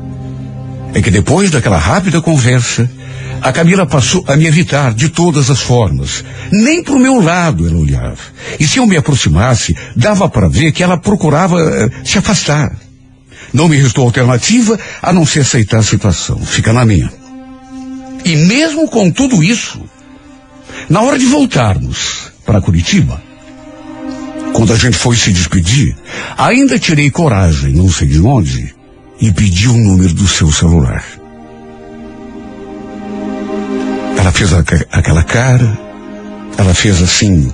é 0.95 1.01
que 1.01 1.11
depois 1.11 1.51
daquela 1.51 1.79
rápida 1.79 2.21
conversa, 2.21 2.89
a 3.41 3.51
Camila 3.51 3.87
passou 3.87 4.25
a 4.29 4.37
me 4.37 4.47
evitar 4.47 4.95
de 4.95 5.09
todas 5.09 5.51
as 5.51 5.61
formas. 5.61 6.25
Nem 6.51 6.83
pro 6.83 6.99
meu 6.99 7.21
lado 7.21 7.67
ela 7.67 7.77
olhava. 7.77 8.19
E 8.61 8.67
se 8.67 8.79
eu 8.79 8.87
me 8.87 8.97
aproximasse, 8.97 9.77
dava 9.97 10.29
para 10.29 10.49
ver 10.49 10.71
que 10.71 10.83
ela 10.83 10.97
procurava 10.97 11.61
eh, 11.61 11.91
se 12.05 12.19
afastar. 12.19 12.77
Não 13.53 13.69
me 13.69 13.77
restou 13.77 14.05
alternativa 14.05 14.79
a 15.03 15.13
não 15.13 15.27
ser 15.27 15.41
aceitar 15.41 15.79
a 15.79 15.83
situação. 15.83 16.39
Fica 16.39 16.73
na 16.73 16.85
minha. 16.85 17.13
E 18.25 18.37
mesmo 18.37 18.89
com 18.89 19.11
tudo 19.11 19.43
isso, 19.43 19.83
na 20.89 21.01
hora 21.03 21.19
de 21.19 21.27
voltarmos 21.27 22.33
para 22.45 22.61
Curitiba, 22.61 23.23
quando 24.53 24.73
a 24.73 24.77
gente 24.77 24.97
foi 24.97 25.17
se 25.17 25.33
despedir, 25.33 25.97
ainda 26.37 26.79
tirei 26.79 27.11
coragem, 27.11 27.73
não 27.73 27.91
sei 27.91 28.09
de 28.09 28.21
onde, 28.21 28.75
e 29.21 29.33
pedi 29.33 29.69
o 29.69 29.77
número 29.77 30.13
do 30.13 30.27
seu 30.27 30.51
celular. 30.51 31.05
Ela 34.19 34.33
fez 34.33 34.53
a, 34.53 34.59
aquela 34.91 35.23
cara, 35.23 35.79
ela 36.59 36.75
fez 36.75 37.01
assim, 37.01 37.53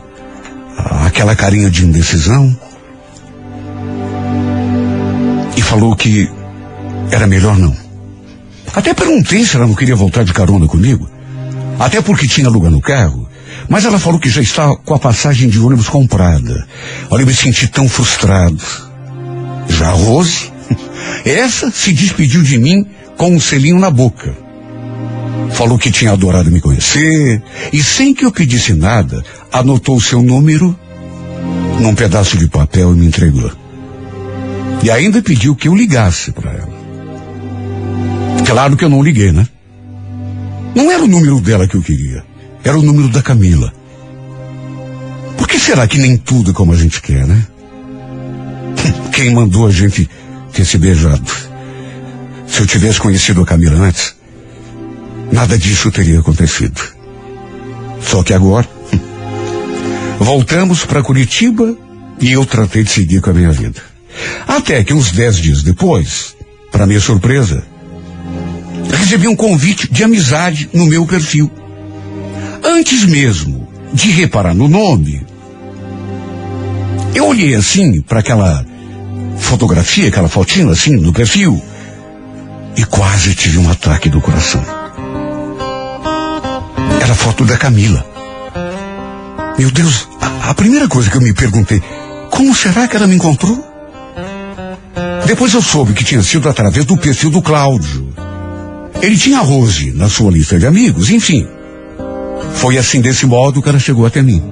aquela 1.06 1.36
carinha 1.36 1.70
de 1.70 1.84
indecisão, 1.84 2.58
e 5.56 5.62
falou 5.62 5.94
que 5.94 6.28
era 7.10 7.26
melhor 7.26 7.56
não. 7.58 7.76
Até 8.74 8.92
perguntei 8.92 9.44
se 9.44 9.56
ela 9.56 9.66
não 9.66 9.74
queria 9.74 9.96
voltar 9.96 10.24
de 10.24 10.32
carona 10.32 10.66
comigo, 10.66 11.08
até 11.78 12.00
porque 12.02 12.26
tinha 12.26 12.48
lugar 12.48 12.70
no 12.70 12.80
carro, 12.80 13.28
mas 13.68 13.84
ela 13.84 13.98
falou 13.98 14.18
que 14.18 14.28
já 14.28 14.40
está 14.40 14.74
com 14.76 14.94
a 14.94 14.98
passagem 14.98 15.48
de 15.48 15.58
ônibus 15.60 15.88
comprada. 15.88 16.66
Olha, 17.10 17.22
eu 17.22 17.26
me 17.26 17.34
senti 17.34 17.68
tão 17.68 17.88
frustrado. 17.88 18.62
Já 19.68 19.90
a 19.90 19.92
Rose, 19.92 20.50
essa 21.24 21.70
se 21.70 21.92
despediu 21.92 22.42
de 22.42 22.58
mim 22.58 22.86
com 23.16 23.30
um 23.34 23.40
selinho 23.40 23.78
na 23.78 23.90
boca. 23.90 24.34
Falou 25.52 25.78
que 25.78 25.90
tinha 25.90 26.12
adorado 26.12 26.50
me 26.50 26.60
conhecer 26.60 27.42
e 27.72 27.82
sem 27.82 28.14
que 28.14 28.24
eu 28.24 28.32
pedisse 28.32 28.74
nada, 28.74 29.24
anotou 29.52 30.00
seu 30.00 30.22
número 30.22 30.78
num 31.80 31.94
pedaço 31.94 32.36
de 32.36 32.48
papel 32.48 32.92
e 32.92 32.96
me 32.96 33.06
entregou. 33.06 33.50
E 34.82 34.90
ainda 34.90 35.22
pediu 35.22 35.54
que 35.54 35.68
eu 35.68 35.74
ligasse 35.74 36.32
para 36.32 36.52
ela. 36.52 36.78
Claro 38.46 38.76
que 38.76 38.84
eu 38.84 38.88
não 38.88 39.02
liguei, 39.02 39.32
né? 39.32 39.46
Não 40.78 40.92
era 40.92 41.02
o 41.02 41.08
número 41.08 41.40
dela 41.40 41.66
que 41.66 41.74
eu 41.74 41.82
queria. 41.82 42.24
Era 42.62 42.78
o 42.78 42.82
número 42.82 43.08
da 43.08 43.20
Camila. 43.20 43.72
Por 45.36 45.48
que 45.48 45.58
será 45.58 45.88
que 45.88 45.98
nem 45.98 46.16
tudo 46.16 46.52
é 46.52 46.54
como 46.54 46.72
a 46.72 46.76
gente 46.76 47.02
quer, 47.02 47.26
né? 47.26 47.44
Quem 49.12 49.34
mandou 49.34 49.66
a 49.66 49.72
gente 49.72 50.08
ter 50.52 50.64
se 50.64 50.78
beijado? 50.78 51.32
Se 52.46 52.60
eu 52.60 52.66
tivesse 52.68 53.00
conhecido 53.00 53.42
a 53.42 53.44
Camila 53.44 53.88
antes, 53.88 54.14
nada 55.32 55.58
disso 55.58 55.90
teria 55.90 56.20
acontecido. 56.20 56.80
Só 58.00 58.22
que 58.22 58.32
agora, 58.32 58.68
voltamos 60.20 60.84
para 60.84 61.02
Curitiba 61.02 61.76
e 62.20 62.30
eu 62.30 62.46
tratei 62.46 62.84
de 62.84 62.90
seguir 62.90 63.20
com 63.20 63.30
a 63.30 63.34
minha 63.34 63.50
vida. 63.50 63.82
Até 64.46 64.84
que 64.84 64.94
uns 64.94 65.10
dez 65.10 65.38
dias 65.38 65.64
depois, 65.64 66.36
para 66.70 66.86
minha 66.86 67.00
surpresa, 67.00 67.64
recebi 68.97 69.28
um 69.28 69.36
convite 69.36 69.91
de 69.91 70.05
amizade 70.05 70.68
no 70.72 70.86
meu 70.86 71.07
perfil. 71.07 71.51
Antes 72.62 73.05
mesmo 73.05 73.68
de 73.93 74.11
reparar 74.11 74.55
no 74.55 74.68
nome, 74.68 75.24
eu 77.14 77.26
olhei 77.26 77.55
assim 77.55 78.01
para 78.03 78.20
aquela 78.20 78.64
fotografia, 79.39 80.09
aquela 80.09 80.28
fotinha 80.28 80.70
assim 80.70 80.93
no 80.93 81.12
perfil, 81.12 81.61
e 82.76 82.84
quase 82.84 83.34
tive 83.34 83.59
um 83.59 83.70
ataque 83.70 84.09
do 84.09 84.20
coração. 84.20 84.62
Era 87.03 87.12
a 87.12 87.16
foto 87.16 87.45
da 87.45 87.57
Camila. 87.57 88.05
Meu 89.59 89.70
Deus, 89.70 90.09
a, 90.20 90.51
a 90.51 90.55
primeira 90.55 90.86
coisa 90.86 91.11
que 91.11 91.16
eu 91.16 91.20
me 91.20 91.32
perguntei, 91.32 91.82
como 92.30 92.55
será 92.55 92.86
que 92.86 92.97
ela 92.97 93.07
me 93.07 93.16
encontrou? 93.16 93.66
Depois 95.26 95.53
eu 95.53 95.62
soube 95.62 95.93
que 95.93 96.05
tinha 96.05 96.22
sido 96.22 96.49
através 96.49 96.84
do 96.84 96.97
perfil 96.97 97.30
do 97.30 97.43
Cláudio. 97.43 98.09
Ele 99.01 99.16
tinha 99.16 99.38
a 99.38 99.42
Rose 99.42 99.92
na 99.92 100.09
sua 100.09 100.30
lista 100.30 100.59
de 100.59 100.66
amigos, 100.66 101.11
enfim. 101.11 101.46
Foi 102.55 102.76
assim 102.76 103.01
desse 103.01 103.26
modo 103.26 103.62
que 103.62 103.68
ela 103.68 103.78
chegou 103.78 104.05
até 104.05 104.22
mim. 104.22 104.42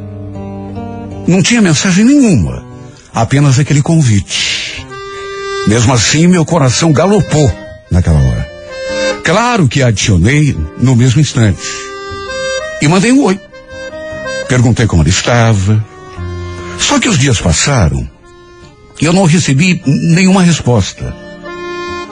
Não 1.27 1.43
tinha 1.43 1.61
mensagem 1.61 2.05
nenhuma, 2.05 2.65
apenas 3.13 3.59
aquele 3.59 3.83
convite. 3.83 4.87
Mesmo 5.67 5.93
assim, 5.93 6.29
meu 6.29 6.45
coração 6.45 6.93
galopou 6.93 7.53
naquela 7.91 8.21
hora. 8.21 8.49
Claro 9.25 9.67
que 9.67 9.83
adicionei 9.83 10.57
no 10.79 10.95
mesmo 10.95 11.21
instante. 11.21 11.67
E 12.81 12.87
mandei 12.87 13.11
um 13.11 13.25
oi. 13.25 13.41
Perguntei 14.49 14.87
como 14.87 15.03
ela 15.03 15.09
estava. 15.09 15.85
Só 16.79 17.01
que 17.01 17.09
os 17.09 17.19
dias 17.19 17.41
passaram 17.41 18.09
e 19.01 19.05
eu 19.05 19.13
não 19.13 19.25
recebi 19.25 19.83
nenhuma 19.85 20.43
resposta. 20.43 21.13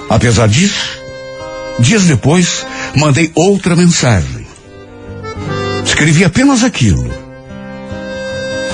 Apesar 0.09 0.49
disso, 0.49 1.03
dias 1.81 2.05
depois, 2.05 2.64
mandei 2.97 3.31
outra 3.35 3.77
mensagem. 3.77 4.47
Escrevi 5.85 6.25
apenas 6.25 6.62
aquilo. 6.64 7.09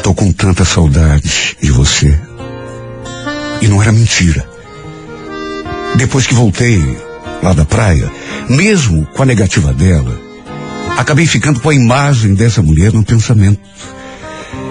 Tô 0.02 0.14
com 0.14 0.32
tanta 0.32 0.64
saudade 0.64 1.56
de 1.60 1.70
você. 1.70 2.18
E 3.60 3.68
não 3.68 3.82
era 3.82 3.92
mentira. 3.92 4.48
Depois 5.96 6.26
que 6.26 6.34
voltei 6.34 6.98
lá 7.42 7.52
da 7.52 7.64
praia, 7.64 8.10
mesmo 8.48 9.06
com 9.06 9.22
a 9.22 9.26
negativa 9.26 9.72
dela, 9.72 10.18
acabei 10.96 11.26
ficando 11.26 11.60
com 11.60 11.68
a 11.68 11.74
imagem 11.74 12.34
dessa 12.34 12.62
mulher 12.62 12.92
no 12.92 13.04
pensamento. 13.04 13.60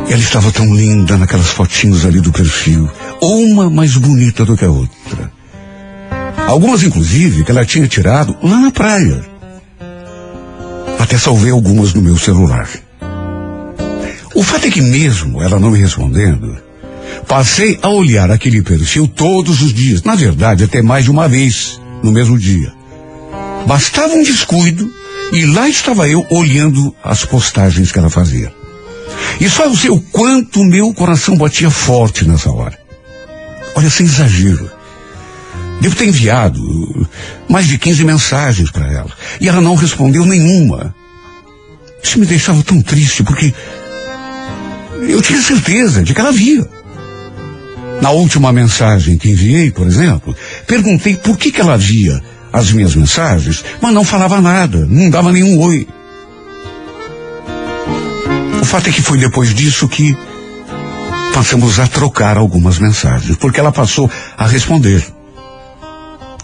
Ela 0.07 0.21
estava 0.21 0.51
tão 0.51 0.73
linda 0.73 1.17
naquelas 1.17 1.49
fotinhos 1.49 2.05
ali 2.05 2.19
do 2.19 2.31
perfil, 2.31 2.89
uma 3.21 3.69
mais 3.69 3.95
bonita 3.95 4.43
do 4.43 4.57
que 4.57 4.65
a 4.65 4.69
outra. 4.69 5.38
Algumas, 6.49 6.81
inclusive, 6.81 7.43
que 7.43 7.51
ela 7.51 7.63
tinha 7.63 7.87
tirado 7.87 8.35
lá 8.41 8.57
na 8.59 8.71
praia. 8.71 9.21
Até 10.97 11.15
salvei 11.15 11.51
algumas 11.51 11.93
no 11.93 12.01
meu 12.01 12.17
celular. 12.17 12.67
O 14.33 14.41
fato 14.41 14.65
é 14.65 14.71
que 14.71 14.81
mesmo 14.81 15.43
ela 15.43 15.59
não 15.59 15.69
me 15.69 15.77
respondendo, 15.77 16.57
passei 17.27 17.77
a 17.83 17.89
olhar 17.89 18.31
aquele 18.31 18.63
perfil 18.63 19.07
todos 19.07 19.61
os 19.61 19.71
dias. 19.71 20.01
Na 20.01 20.15
verdade, 20.15 20.63
até 20.63 20.81
mais 20.81 21.03
de 21.03 21.11
uma 21.11 21.29
vez 21.29 21.79
no 22.01 22.11
mesmo 22.11 22.35
dia. 22.35 22.73
Bastava 23.67 24.15
um 24.15 24.23
descuido 24.23 24.91
e 25.31 25.45
lá 25.45 25.69
estava 25.69 26.09
eu 26.09 26.25
olhando 26.31 26.95
as 27.03 27.25
postagens 27.25 27.91
que 27.91 27.99
ela 27.99 28.09
fazia. 28.09 28.51
E 29.39 29.47
só 29.47 29.65
eu 29.65 29.75
sei 29.75 29.91
o 29.91 30.01
quanto 30.01 30.65
meu 30.65 30.91
coração 30.95 31.37
batia 31.37 31.69
forte 31.69 32.27
nessa 32.27 32.49
hora. 32.49 32.79
Olha, 33.75 33.89
sem 33.91 34.07
exagero. 34.07 34.78
Devo 35.79 35.95
ter 35.95 36.07
enviado 36.07 37.07
mais 37.47 37.67
de 37.67 37.77
15 37.77 38.03
mensagens 38.03 38.69
para 38.69 38.91
ela. 38.91 39.11
E 39.39 39.47
ela 39.47 39.61
não 39.61 39.75
respondeu 39.75 40.25
nenhuma. 40.25 40.93
Isso 42.03 42.19
me 42.19 42.25
deixava 42.25 42.63
tão 42.63 42.81
triste, 42.81 43.23
porque 43.23 43.53
eu 45.07 45.21
tinha 45.21 45.41
certeza 45.41 46.03
de 46.03 46.13
que 46.13 46.19
ela 46.19 46.31
via. 46.31 46.67
Na 48.01 48.11
última 48.11 48.51
mensagem 48.51 49.17
que 49.17 49.29
enviei, 49.29 49.71
por 49.71 49.85
exemplo, 49.85 50.35
perguntei 50.65 51.15
por 51.15 51.37
que, 51.37 51.51
que 51.51 51.61
ela 51.61 51.77
via 51.77 52.21
as 52.51 52.71
minhas 52.71 52.95
mensagens, 52.95 53.63
mas 53.81 53.93
não 53.93 54.03
falava 54.03 54.41
nada, 54.41 54.85
não 54.89 55.09
dava 55.09 55.31
nenhum 55.31 55.59
oi. 55.59 55.87
O 58.61 58.65
fato 58.65 58.89
é 58.89 58.91
que 58.91 59.01
foi 59.01 59.17
depois 59.17 59.53
disso 59.53 59.87
que 59.87 60.15
passamos 61.33 61.79
a 61.79 61.87
trocar 61.87 62.37
algumas 62.37 62.79
mensagens, 62.79 63.35
porque 63.37 63.59
ela 63.59 63.71
passou 63.71 64.09
a 64.37 64.47
responder. 64.47 65.03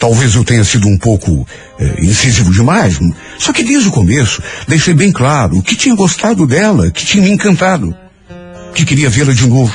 Talvez 0.05 0.35
eu 0.35 0.43
tenha 0.43 0.63
sido 0.63 0.87
um 0.87 0.99
pouco 0.99 1.47
é, 1.79 2.05
incisivo 2.05 2.51
demais, 2.51 2.99
só 3.39 3.51
que 3.51 3.63
desde 3.63 3.89
o 3.89 3.91
começo 3.91 4.39
deixei 4.67 4.93
bem 4.93 5.11
claro 5.11 5.63
que 5.63 5.75
tinha 5.75 5.95
gostado 5.95 6.45
dela, 6.45 6.91
que 6.91 7.03
tinha 7.03 7.23
me 7.23 7.31
encantado, 7.31 7.91
que 8.75 8.85
queria 8.85 9.09
vê-la 9.09 9.33
de 9.33 9.47
novo, 9.47 9.73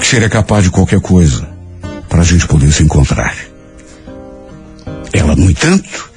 que 0.00 0.06
seria 0.06 0.30
capaz 0.30 0.64
de 0.64 0.70
qualquer 0.70 0.98
coisa 0.98 1.46
para 2.08 2.22
a 2.22 2.24
gente 2.24 2.46
poder 2.46 2.72
se 2.72 2.82
encontrar. 2.82 3.36
Ela, 5.12 5.36
no 5.36 5.50
entanto, 5.50 6.10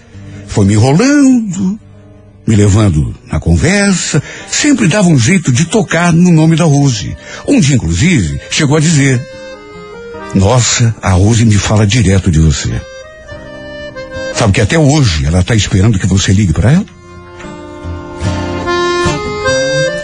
foi 0.47 0.66
me 0.66 0.76
enrolando, 0.76 1.78
me 2.47 2.55
levando 2.55 3.14
na 3.30 3.41
conversa, 3.41 4.24
sempre 4.49 4.88
dava 4.88 5.09
um 5.09 5.20
jeito 5.20 5.51
de 5.51 5.66
tocar 5.66 6.14
no 6.14 6.32
nome 6.32 6.55
da 6.55 6.64
Rose. 6.64 7.14
Um 7.45 7.59
dia, 7.59 7.76
inclusive, 7.76 8.39
chegou 8.49 8.78
a 8.78 8.80
dizer: 8.80 9.22
Nossa, 10.36 10.95
a 11.01 11.11
Rose 11.11 11.45
me 11.45 11.55
fala 11.55 11.86
direto 11.86 12.31
de 12.31 12.39
você. 12.39 12.81
Sabe 14.36 14.53
que 14.53 14.61
até 14.61 14.77
hoje 14.77 15.25
ela 15.25 15.41
está 15.41 15.55
esperando 15.55 15.99
que 15.99 16.07
você 16.07 16.34
ligue 16.34 16.53
para 16.53 16.71
ela? 16.71 16.86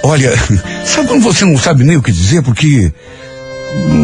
Olha, 0.03 0.31
sabe 0.85 1.07
quando 1.07 1.23
você 1.23 1.45
não 1.45 1.57
sabe 1.57 1.83
nem 1.83 1.97
o 1.97 2.01
que 2.01 2.11
dizer? 2.11 2.41
Porque. 2.43 2.93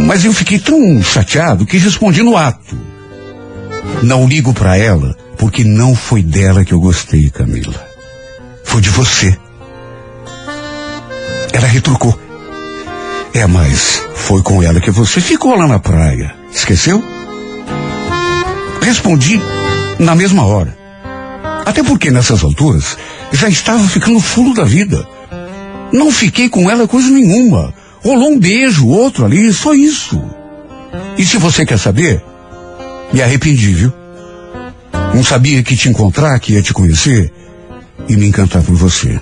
Mas 0.05 0.25
eu 0.25 0.33
fiquei 0.33 0.59
tão 0.59 1.01
chateado 1.01 1.65
que 1.65 1.77
respondi 1.77 2.21
no 2.21 2.35
ato. 2.35 2.77
Não 4.03 4.27
ligo 4.27 4.53
para 4.53 4.77
ela 4.77 5.15
porque 5.37 5.63
não 5.63 5.95
foi 5.95 6.21
dela 6.21 6.65
que 6.65 6.73
eu 6.73 6.79
gostei, 6.79 7.29
Camila. 7.29 7.87
Foi 8.63 8.81
de 8.81 8.89
você. 8.89 9.37
Ela 11.53 11.67
retrucou. 11.67 12.24
É, 13.35 13.45
mas 13.45 14.01
foi 14.13 14.41
com 14.41 14.63
ela 14.63 14.79
que 14.79 14.89
você 14.89 15.19
ficou 15.19 15.57
lá 15.57 15.67
na 15.67 15.77
praia. 15.77 16.33
Esqueceu? 16.53 17.03
Respondi 18.81 19.41
na 19.99 20.15
mesma 20.15 20.45
hora. 20.45 20.73
Até 21.65 21.83
porque 21.83 22.09
nessas 22.09 22.41
alturas 22.45 22.97
já 23.33 23.49
estava 23.49 23.85
ficando 23.89 24.21
fulo 24.21 24.53
da 24.53 24.63
vida. 24.63 25.05
Não 25.91 26.13
fiquei 26.13 26.47
com 26.47 26.71
ela 26.71 26.87
coisa 26.87 27.09
nenhuma. 27.09 27.73
Rolou 28.01 28.29
um 28.29 28.39
beijo, 28.39 28.87
outro 28.87 29.25
ali, 29.25 29.51
só 29.51 29.73
isso. 29.73 30.23
E 31.17 31.25
se 31.25 31.35
você 31.35 31.65
quer 31.65 31.77
saber, 31.77 32.23
me 33.11 33.21
arrependi, 33.21 33.73
viu? 33.73 33.93
Não 35.13 35.25
sabia 35.25 35.61
que 35.61 35.75
te 35.75 35.89
encontrar, 35.89 36.39
que 36.39 36.53
ia 36.53 36.61
te 36.61 36.73
conhecer 36.73 37.33
e 38.07 38.15
me 38.15 38.27
encantar 38.27 38.63
por 38.63 38.75
você. 38.75 39.19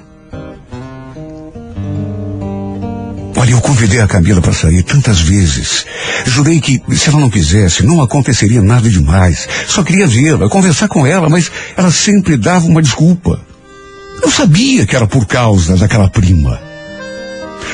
Eu 3.54 3.62
convidei 3.62 4.02
a 4.02 4.08
Camila 4.08 4.42
para 4.42 4.52
sair 4.52 4.82
tantas 4.82 5.22
vezes. 5.22 5.86
Jurei 6.26 6.60
que, 6.60 6.82
se 6.96 7.10
ela 7.10 7.20
não 7.20 7.30
quisesse, 7.30 7.86
não 7.86 8.02
aconteceria 8.02 8.62
nada 8.64 8.90
demais. 8.90 9.48
Só 9.68 9.84
queria 9.84 10.08
vê-la, 10.08 10.50
conversar 10.50 10.88
com 10.88 11.06
ela, 11.06 11.30
mas 11.30 11.52
ela 11.78 11.92
sempre 11.92 12.36
dava 12.36 12.66
uma 12.66 12.82
desculpa. 12.82 13.40
Eu 14.24 14.32
sabia 14.32 14.88
que 14.88 14.96
era 14.96 15.06
por 15.06 15.28
causa 15.28 15.78
daquela 15.78 16.10
prima. 16.10 16.60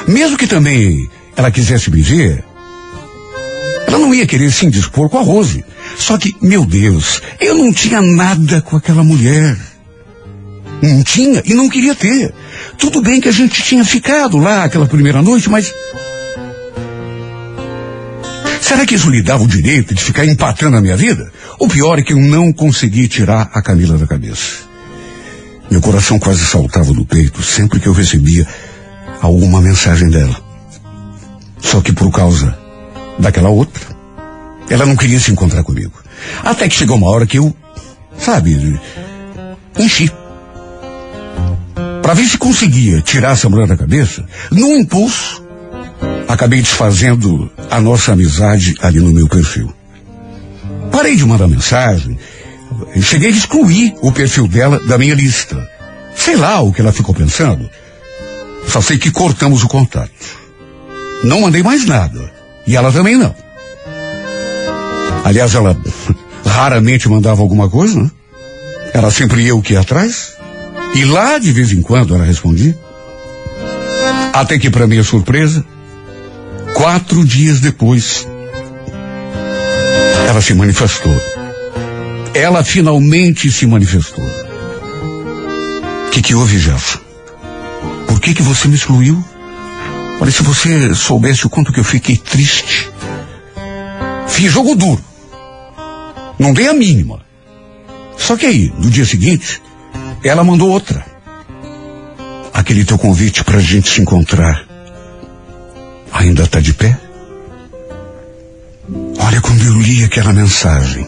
Mesmo 0.05 0.37
que 0.37 0.47
também 0.47 1.09
ela 1.35 1.49
quisesse 1.49 1.89
me 1.89 2.01
ver, 2.01 2.43
ela 3.87 3.97
não 3.97 4.13
ia 4.13 4.27
querer 4.27 4.51
se 4.51 4.65
indispor 4.65 5.07
com 5.07 5.17
a 5.17 5.21
Rose. 5.21 5.63
Só 5.97 6.17
que, 6.17 6.35
meu 6.41 6.65
Deus, 6.65 7.21
eu 7.39 7.55
não 7.55 7.71
tinha 7.71 8.01
nada 8.01 8.61
com 8.61 8.75
aquela 8.75 9.03
mulher. 9.03 9.57
Não 10.81 11.03
tinha 11.03 11.41
e 11.45 11.53
não 11.53 11.69
queria 11.69 11.93
ter. 11.93 12.33
Tudo 12.77 13.01
bem 13.01 13.19
que 13.19 13.27
a 13.27 13.31
gente 13.31 13.61
tinha 13.61 13.83
ficado 13.83 14.37
lá 14.37 14.63
aquela 14.63 14.85
primeira 14.85 15.21
noite, 15.21 15.49
mas. 15.49 15.73
Será 18.61 18.85
que 18.85 18.95
isso 18.95 19.09
lhe 19.09 19.21
dava 19.21 19.43
o 19.43 19.47
direito 19.47 19.93
de 19.93 20.03
ficar 20.03 20.25
empatando 20.25 20.77
a 20.77 20.81
minha 20.81 20.95
vida? 20.95 21.31
O 21.59 21.67
pior 21.67 21.99
é 21.99 22.03
que 22.03 22.13
eu 22.13 22.19
não 22.19 22.53
consegui 22.53 23.07
tirar 23.07 23.49
a 23.53 23.61
Camila 23.61 23.97
da 23.97 24.07
cabeça. 24.07 24.69
Meu 25.69 25.81
coração 25.81 26.17
quase 26.17 26.45
saltava 26.45 26.93
do 26.93 27.05
peito 27.05 27.43
sempre 27.43 27.79
que 27.79 27.87
eu 27.87 27.93
recebia 27.93 28.47
alguma 29.21 29.61
mensagem 29.61 30.09
dela. 30.09 30.35
Só 31.59 31.81
que 31.81 31.91
por 31.91 32.11
causa 32.11 32.57
daquela 33.19 33.49
outra, 33.49 33.85
ela 34.69 34.85
não 34.85 34.95
queria 34.95 35.19
se 35.19 35.31
encontrar 35.31 35.63
comigo. 35.63 35.93
Até 36.43 36.67
que 36.67 36.75
chegou 36.75 36.97
uma 36.97 37.09
hora 37.09 37.25
que 37.25 37.37
eu, 37.37 37.53
sabe, 38.17 38.79
enchi. 39.77 40.11
Para 42.09 42.15
ver 42.15 42.27
se 42.27 42.39
conseguia 42.39 43.03
tirar 43.03 43.33
essa 43.33 43.47
mulher 43.47 43.67
da 43.67 43.77
cabeça, 43.77 44.25
num 44.49 44.77
impulso, 44.77 45.45
acabei 46.27 46.59
desfazendo 46.59 47.51
a 47.69 47.79
nossa 47.79 48.13
amizade 48.13 48.73
ali 48.81 48.99
no 48.99 49.13
meu 49.13 49.27
perfil. 49.27 49.71
Parei 50.91 51.15
de 51.15 51.23
mandar 51.23 51.47
mensagem, 51.47 52.17
cheguei 52.99 53.27
a 53.27 53.31
excluir 53.31 53.93
o 54.01 54.11
perfil 54.11 54.47
dela 54.47 54.79
da 54.87 54.97
minha 54.97 55.13
lista. 55.13 55.69
Sei 56.15 56.35
lá 56.35 56.59
o 56.61 56.73
que 56.73 56.81
ela 56.81 56.91
ficou 56.91 57.13
pensando. 57.13 57.69
Só 58.67 58.81
sei 58.81 58.97
que 58.97 59.11
cortamos 59.11 59.63
o 59.63 59.67
contato. 59.67 60.09
Não 61.23 61.41
mandei 61.41 61.61
mais 61.61 61.85
nada. 61.85 62.33
E 62.65 62.75
ela 62.75 62.91
também 62.91 63.17
não. 63.17 63.35
Aliás, 65.23 65.53
ela 65.53 65.79
raramente 66.43 67.07
mandava 67.07 67.43
alguma 67.43 67.69
coisa, 67.69 68.01
né? 68.01 68.09
Era 68.95 69.11
sempre 69.11 69.45
eu 69.45 69.61
que 69.61 69.73
ia 69.73 69.81
atrás. 69.81 70.38
E 70.95 71.05
lá, 71.05 71.37
de 71.37 71.51
vez 71.51 71.71
em 71.71 71.81
quando, 71.81 72.15
ela 72.15 72.25
respondia. 72.25 72.77
Até 74.33 74.57
que, 74.57 74.69
para 74.69 74.87
minha 74.87 75.03
surpresa, 75.03 75.65
quatro 76.73 77.25
dias 77.25 77.59
depois, 77.59 78.27
ela 80.27 80.41
se 80.41 80.53
manifestou. 80.53 81.15
Ela 82.33 82.63
finalmente 82.63 83.51
se 83.51 83.65
manifestou. 83.65 84.23
O 86.07 86.11
que, 86.11 86.21
que 86.21 86.35
houve, 86.35 86.57
Jefferson? 86.57 86.99
Por 88.07 88.19
que, 88.19 88.33
que 88.33 88.41
você 88.41 88.67
me 88.67 88.75
excluiu? 88.75 89.23
Olha, 90.19 90.31
se 90.31 90.43
você 90.43 90.93
soubesse 90.93 91.45
o 91.45 91.49
quanto 91.49 91.71
que 91.71 91.79
eu 91.79 91.83
fiquei 91.83 92.17
triste. 92.17 92.89
Fiz 94.27 94.51
jogo 94.51 94.75
duro. 94.75 95.03
Não 96.37 96.53
dei 96.53 96.67
a 96.67 96.73
mínima. 96.73 97.21
Só 98.17 98.35
que 98.35 98.45
aí, 98.45 98.71
no 98.77 98.89
dia 98.89 99.05
seguinte, 99.05 99.61
ela 100.23 100.43
mandou 100.43 100.69
outra. 100.69 101.05
Aquele 102.53 102.83
teu 102.83 102.97
convite 102.97 103.43
para 103.43 103.57
a 103.57 103.61
gente 103.61 103.89
se 103.89 104.01
encontrar 104.01 104.69
ainda 106.11 106.43
está 106.43 106.59
de 106.59 106.73
pé? 106.73 106.97
Olha, 109.19 109.41
quando 109.41 109.63
eu 109.63 109.79
li 109.79 110.03
aquela 110.03 110.33
mensagem 110.33 111.07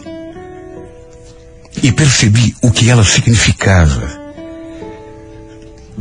e 1.82 1.92
percebi 1.92 2.54
o 2.62 2.70
que 2.70 2.88
ela 2.88 3.04
significava, 3.04 4.08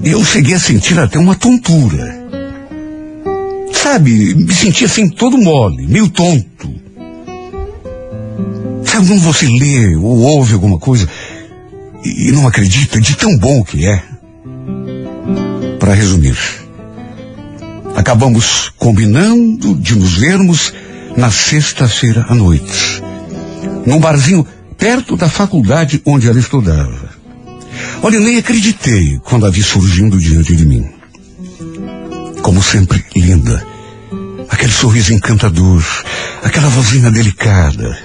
eu 0.04 0.24
cheguei 0.24 0.54
a 0.54 0.60
sentir 0.60 1.00
até 1.00 1.20
uma 1.20 1.36
tontura. 1.36 2.22
Sabe, 3.74 4.36
me 4.36 4.54
sentia 4.54 4.88
assim 4.88 5.10
todo 5.10 5.38
mole, 5.38 5.88
meio 5.88 6.08
tonto. 6.10 6.70
Sabe 8.86 9.08
quando 9.08 9.22
você 9.22 9.48
lê 9.48 9.96
ou 9.96 10.20
ouve 10.20 10.54
alguma 10.54 10.78
coisa 10.78 11.10
e 12.04 12.32
não 12.32 12.48
acredita 12.48 13.00
de 13.00 13.16
tão 13.16 13.38
bom 13.38 13.64
que 13.64 13.86
é. 13.86 14.04
Para 15.80 15.94
resumir, 15.94 16.38
acabamos 17.96 18.72
combinando 18.78 19.76
de 19.76 19.96
nos 19.96 20.18
vermos 20.18 20.74
na 21.16 21.30
sexta-feira 21.30 22.26
à 22.30 22.36
noite, 22.36 23.02
num 23.86 24.00
barzinho 24.00 24.46
perto 24.78 25.16
da 25.16 25.30
faculdade 25.30 26.02
onde 26.06 26.28
ela 26.28 26.40
estudava. 26.40 27.10
Olha, 28.04 28.16
eu 28.16 28.22
nem 28.22 28.38
acreditei 28.38 29.20
quando 29.24 29.46
a 29.46 29.50
vi 29.50 29.62
surgindo 29.62 30.18
diante 30.18 30.56
de 30.56 30.66
mim. 30.66 30.90
Como 32.42 32.62
sempre, 32.62 33.04
linda. 33.16 33.66
Aquele 34.50 34.72
sorriso 34.72 35.14
encantador, 35.14 35.84
aquela 36.44 36.68
vozinha 36.70 37.10
delicada. 37.12 37.98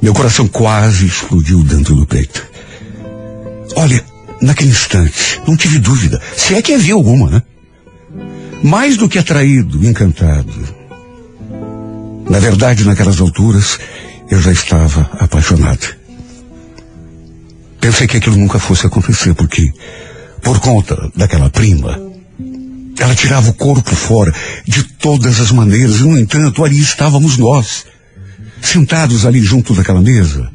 Meu 0.00 0.12
coração 0.12 0.48
quase 0.48 1.06
explodiu 1.06 1.62
dentro 1.62 1.94
do 1.94 2.06
peito. 2.06 2.51
Olha, 3.76 4.04
naquele 4.40 4.70
instante, 4.70 5.40
não 5.46 5.56
tive 5.56 5.78
dúvida, 5.78 6.20
se 6.36 6.54
é 6.54 6.62
que 6.62 6.74
havia 6.74 6.94
alguma, 6.94 7.30
né? 7.30 7.42
Mais 8.62 8.96
do 8.96 9.08
que 9.08 9.18
atraído, 9.18 9.84
encantado. 9.86 10.52
Na 12.28 12.38
verdade, 12.38 12.84
naquelas 12.84 13.20
alturas, 13.20 13.78
eu 14.30 14.40
já 14.40 14.52
estava 14.52 15.10
apaixonado. 15.18 15.94
Pensei 17.80 18.06
que 18.06 18.16
aquilo 18.16 18.36
nunca 18.36 18.58
fosse 18.58 18.86
acontecer, 18.86 19.34
porque, 19.34 19.72
por 20.40 20.60
conta 20.60 20.96
daquela 21.16 21.50
prima, 21.50 22.00
ela 22.98 23.14
tirava 23.14 23.50
o 23.50 23.54
corpo 23.54 23.94
fora 23.96 24.32
de 24.66 24.84
todas 24.84 25.40
as 25.40 25.50
maneiras, 25.50 25.96
e, 25.96 26.04
no 26.04 26.16
entanto, 26.16 26.64
ali 26.64 26.80
estávamos 26.80 27.36
nós, 27.36 27.84
sentados 28.60 29.26
ali 29.26 29.40
junto 29.40 29.74
daquela 29.74 30.00
mesa, 30.00 30.48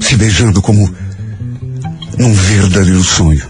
se 0.00 0.16
beijando 0.16 0.60
como 0.60 0.92
num 2.18 2.32
verdadeiro 2.32 3.02
sonho. 3.02 3.42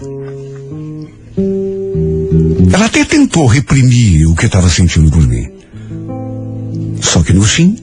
Ela 2.73 2.85
até 2.85 3.03
tentou 3.05 3.45
reprimir 3.45 4.27
o 4.27 4.35
que 4.35 4.45
estava 4.45 4.69
sentindo 4.69 5.11
por 5.11 5.25
mim. 5.27 5.49
Só 7.01 7.21
que 7.23 7.33
no 7.33 7.43
fim, 7.43 7.77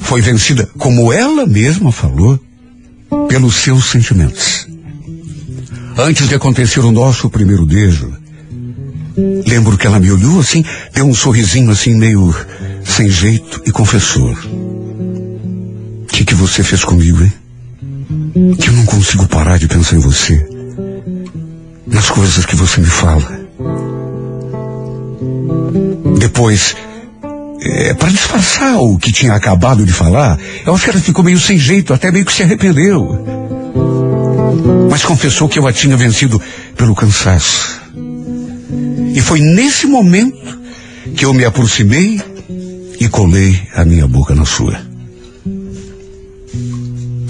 foi 0.00 0.20
vencida, 0.20 0.68
como 0.78 1.12
ela 1.12 1.46
mesma 1.46 1.92
falou, 1.92 2.38
pelos 3.28 3.56
seus 3.56 3.86
sentimentos. 3.86 4.66
Antes 5.96 6.28
de 6.28 6.34
acontecer 6.34 6.80
o 6.80 6.92
nosso 6.92 7.28
primeiro 7.28 7.66
beijo, 7.66 8.12
lembro 9.46 9.76
que 9.76 9.86
ela 9.86 9.98
me 9.98 10.10
olhou 10.10 10.40
assim, 10.40 10.64
deu 10.94 11.04
um 11.04 11.14
sorrisinho 11.14 11.70
assim 11.70 11.94
meio 11.94 12.34
sem 12.84 13.10
jeito 13.10 13.62
e 13.66 13.72
confessou. 13.72 14.32
O 14.32 16.06
que, 16.06 16.24
que 16.24 16.34
você 16.34 16.62
fez 16.62 16.84
comigo, 16.84 17.22
hein? 17.22 17.32
Que 18.32 18.68
eu 18.68 18.72
não 18.72 18.84
consigo 18.86 19.26
parar 19.28 19.58
de 19.58 19.68
pensar 19.68 19.96
em 19.96 20.00
você. 20.00 20.46
Nas 21.86 22.10
coisas 22.10 22.44
que 22.44 22.56
você 22.56 22.80
me 22.80 22.86
fala. 22.86 23.40
Depois, 26.18 26.76
é, 27.60 27.94
para 27.94 28.10
disfarçar 28.10 28.78
o 28.78 28.98
que 28.98 29.12
tinha 29.12 29.34
acabado 29.34 29.84
de 29.84 29.92
falar, 29.92 30.38
eu 30.64 30.74
acho 30.74 30.84
que 30.84 30.90
ela 30.90 31.00
ficou 31.00 31.24
meio 31.24 31.38
sem 31.38 31.58
jeito, 31.58 31.92
até 31.92 32.10
meio 32.10 32.24
que 32.24 32.32
se 32.32 32.42
arrependeu. 32.42 33.24
Mas 34.90 35.04
confessou 35.04 35.48
que 35.48 35.58
eu 35.58 35.66
a 35.66 35.72
tinha 35.72 35.96
vencido 35.96 36.40
pelo 36.76 36.94
cansaço. 36.94 37.80
E 39.14 39.20
foi 39.20 39.40
nesse 39.40 39.86
momento 39.86 40.58
que 41.16 41.24
eu 41.24 41.32
me 41.32 41.44
aproximei 41.44 42.20
e 43.00 43.08
colei 43.08 43.60
a 43.74 43.84
minha 43.84 44.06
boca 44.06 44.34
na 44.34 44.44
sua. 44.44 44.87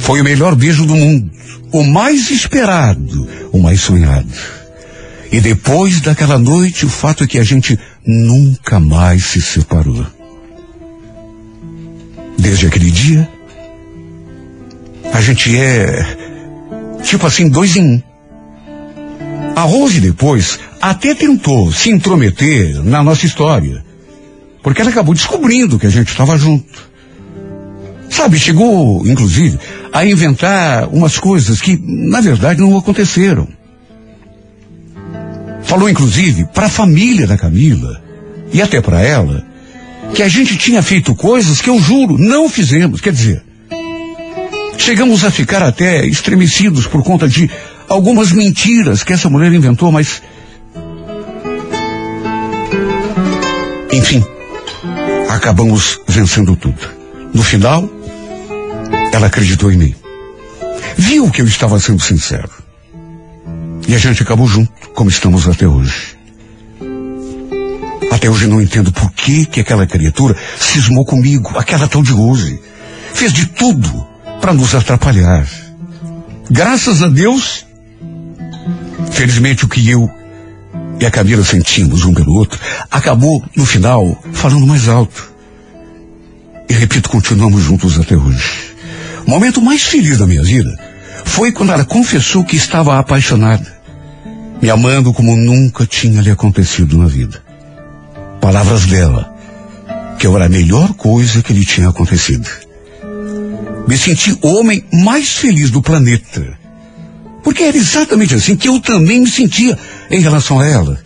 Foi 0.09 0.23
o 0.23 0.25
melhor 0.25 0.55
beijo 0.55 0.87
do 0.87 0.97
mundo, 0.97 1.31
o 1.71 1.85
mais 1.85 2.31
esperado, 2.31 3.29
o 3.53 3.59
mais 3.59 3.79
sonhado. 3.83 4.33
E 5.31 5.39
depois 5.39 6.01
daquela 6.01 6.39
noite, 6.39 6.87
o 6.87 6.89
fato 6.89 7.25
é 7.25 7.27
que 7.27 7.39
a 7.39 7.45
gente 7.45 7.79
nunca 8.07 8.81
mais 8.81 9.27
se 9.27 9.43
separou. 9.43 10.07
Desde 12.39 12.67
aquele 12.67 12.91
dia, 12.91 13.29
a 15.13 15.21
gente 15.21 15.55
é 15.55 16.17
tipo 17.03 17.27
assim, 17.27 17.47
dois 17.47 17.77
em 17.77 17.83
um. 17.83 18.03
A 19.55 19.61
Rose 19.61 20.01
depois 20.01 20.59
até 20.81 21.15
tentou 21.15 21.71
se 21.71 21.91
intrometer 21.91 22.83
na 22.83 23.03
nossa 23.03 23.27
história, 23.27 23.85
porque 24.63 24.81
ela 24.81 24.89
acabou 24.89 25.13
descobrindo 25.13 25.79
que 25.79 25.87
a 25.87 25.91
gente 25.91 26.09
estava 26.09 26.39
junto. 26.39 26.89
Sabe, 28.09 28.39
chegou, 28.39 29.07
inclusive, 29.07 29.59
a 29.99 30.07
inventar 30.07 30.89
umas 30.91 31.19
coisas 31.19 31.61
que, 31.61 31.77
na 31.77 32.21
verdade, 32.21 32.61
não 32.61 32.79
aconteceram. 32.79 33.49
Falou, 35.65 35.89
inclusive, 35.89 36.47
para 36.55 36.67
a 36.67 36.71
família 36.71 37.27
da 37.27 37.37
Camila 37.37 38.01
e 38.53 38.63
até 38.63 38.81
para 38.81 39.03
ela 39.03 39.45
que 40.15 40.23
a 40.23 40.29
gente 40.29 40.57
tinha 40.57 40.83
feito 40.83 41.17
coisas 41.17 41.61
que 41.61 41.69
eu 41.69 41.81
juro 41.81 42.17
não 42.17 42.49
fizemos. 42.49 43.01
Quer 43.01 43.13
dizer, 43.13 43.43
chegamos 44.79 45.25
a 45.25 45.33
ficar 45.33 45.65
até 45.65 46.07
estremecidos 46.07 46.87
por 46.87 47.03
conta 47.03 47.29
de 47.29 47.51
algumas 47.89 48.31
mentiras 48.31 49.03
que 49.03 49.13
essa 49.13 49.29
mulher 49.29 49.53
inventou, 49.53 49.91
mas. 49.91 50.23
Enfim, 53.93 54.25
acabamos 55.29 56.01
vencendo 56.07 56.55
tudo. 56.55 56.79
No 57.35 57.43
final, 57.43 57.98
ela 59.13 59.27
acreditou 59.27 59.73
em 59.73 59.77
mim. 59.77 59.95
Viu 60.97 61.31
que 61.31 61.41
eu 61.41 61.47
estava 61.47 61.79
sendo 61.79 62.03
sincero. 62.03 62.51
E 63.87 63.95
a 63.95 63.99
gente 63.99 64.23
acabou 64.23 64.47
junto, 64.47 64.71
como 64.95 65.09
estamos 65.09 65.49
até 65.49 65.67
hoje. 65.67 66.17
Até 68.11 68.29
hoje 68.29 68.47
não 68.47 68.61
entendo 68.61 68.93
por 68.93 69.11
que 69.13 69.47
que 69.47 69.61
aquela 69.61 69.87
criatura 69.87 70.37
cismou 70.59 71.05
comigo, 71.05 71.57
aquela 71.57 71.89
tal 71.89 72.03
de 72.03 72.13
Rose. 72.13 72.61
Fez 73.15 73.33
de 73.33 73.47
tudo 73.47 74.07
para 74.41 74.53
nos 74.53 74.75
atrapalhar. 74.75 75.47
Graças 76.51 77.03
a 77.03 77.09
Deus, 77.09 77.65
felizmente 79.13 79.65
o 79.65 79.69
que 79.69 79.89
eu 79.89 80.11
e 81.01 81.07
a 81.07 81.11
Camila 81.11 81.45
sentimos 81.45 82.05
um 82.05 82.13
pelo 82.13 82.33
outro 82.33 82.59
acabou, 82.91 83.45
no 83.57 83.65
final, 83.65 84.21
falando 84.33 84.67
mais 84.67 84.89
alto. 84.89 85.33
E 86.69 86.75
repito, 86.75 87.09
continuamos 87.09 87.63
juntos 87.63 87.99
até 87.99 88.17
hoje. 88.17 88.68
O 89.29 89.31
momento 89.31 89.61
mais 89.61 89.83
feliz 89.83 90.17
da 90.17 90.27
minha 90.27 90.43
vida 90.43 90.75
foi 91.27 91.53
quando 91.53 91.71
ela 91.71 91.85
confessou 91.85 92.43
que 92.43 92.57
estava 92.57 92.99
apaixonada, 92.99 93.79
me 94.63 94.71
amando 94.71 95.13
como 95.13 95.37
nunca 95.37 95.85
tinha 95.85 96.23
lhe 96.23 96.31
acontecido 96.31 96.97
na 96.97 97.07
vida. 97.07 97.39
Palavras 98.41 98.87
dela, 98.87 99.31
que 100.19 100.27
eu 100.27 100.35
era 100.35 100.47
a 100.47 100.49
melhor 100.49 100.95
coisa 100.95 101.43
que 101.43 101.53
lhe 101.53 101.67
tinha 101.67 101.91
acontecido. 101.91 102.49
Me 103.87 103.99
senti 103.99 104.33
o 104.41 104.49
homem 104.49 104.83
mais 104.91 105.29
feliz 105.37 105.71
do 105.71 105.83
planeta. 105.83 106.59
Porque 107.45 107.65
era 107.65 107.77
exatamente 107.77 108.35
assim 108.35 108.57
que 108.57 108.69
eu 108.71 108.81
também 108.81 109.21
me 109.21 109.29
sentia 109.29 109.79
em 110.11 110.21
relação 110.21 110.59
a 110.59 110.67
ela. 110.67 110.99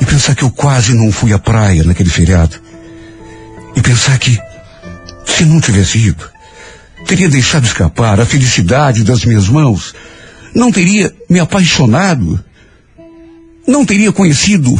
E 0.00 0.04
pensar 0.04 0.34
que 0.34 0.42
eu 0.42 0.50
quase 0.50 0.92
não 0.92 1.12
fui 1.12 1.32
à 1.32 1.38
praia 1.38 1.84
naquele 1.84 2.10
feriado. 2.10 2.56
E 3.76 3.80
pensar 3.80 4.18
que, 4.18 4.36
se 5.24 5.44
não 5.44 5.60
tivesse 5.60 5.98
ido, 5.98 6.36
teria 7.06 7.28
deixado 7.28 7.64
escapar 7.64 8.20
a 8.20 8.26
felicidade 8.26 9.04
das 9.04 9.24
minhas 9.24 9.48
mãos, 9.48 9.94
não 10.54 10.70
teria 10.70 11.14
me 11.28 11.40
apaixonado, 11.40 12.42
não 13.66 13.84
teria 13.84 14.12
conhecido 14.12 14.78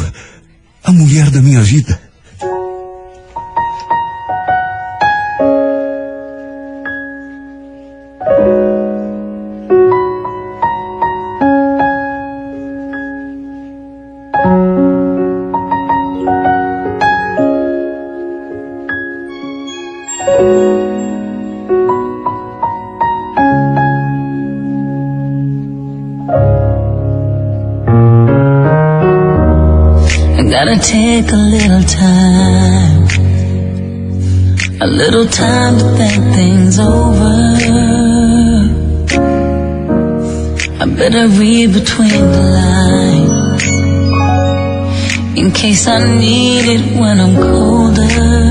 a 0.83 0.91
mulher 0.91 1.29
da 1.29 1.41
minha 1.41 1.61
vida. 1.61 2.08
I 41.15 41.25
read 41.25 41.73
between 41.73 42.09
the 42.09 42.43
lines. 42.57 43.63
In 45.37 45.51
case 45.51 45.87
I 45.87 46.19
need 46.19 46.65
it 46.67 46.99
when 46.99 47.19
I'm 47.19 47.35
colder. 47.35 48.48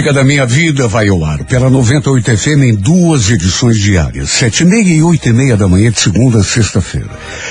Música 0.00 0.14
da 0.14 0.24
minha 0.24 0.46
vida 0.46 0.88
vai 0.88 1.08
ao 1.08 1.22
ar 1.22 1.44
pela 1.44 1.68
98 1.68 2.34
FM 2.34 2.62
em 2.62 2.74
duas 2.74 3.28
edições 3.28 3.78
diárias, 3.78 4.30
sete 4.30 4.62
e 4.62 4.64
meia 4.64 4.94
e 4.94 5.02
oito 5.02 5.28
e 5.28 5.32
meia 5.32 5.58
da 5.58 5.68
manhã 5.68 5.90
de 5.90 6.00
segunda 6.00 6.38
a 6.38 6.42
sexta-feira. 6.42 7.10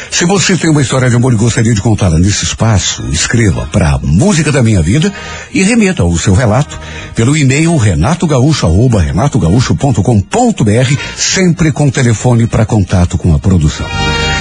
Se 0.09 0.25
você 0.25 0.57
tem 0.57 0.67
uma 0.67 0.81
história 0.81 1.07
de 1.11 1.15
amor 1.15 1.31
e 1.31 1.35
gostaria 1.35 1.75
de 1.75 1.81
contá-la 1.81 2.17
nesse 2.17 2.45
espaço, 2.45 3.03
escreva 3.11 3.69
para 3.71 3.99
Música 4.01 4.51
da 4.51 4.63
Minha 4.63 4.81
Vida 4.81 5.13
e 5.53 5.61
remeta 5.61 6.03
o 6.03 6.17
seu 6.17 6.33
relato 6.33 6.79
pelo 7.13 7.37
e-mail 7.37 7.77
renatogaúcho 7.77 8.65
arroba 8.65 8.99
renatogaúcho.com.br, 8.99 10.97
sempre 11.15 11.71
com 11.71 11.91
telefone 11.91 12.47
para 12.47 12.65
contato 12.65 13.15
com 13.15 13.35
a 13.35 13.37
produção. 13.37 13.85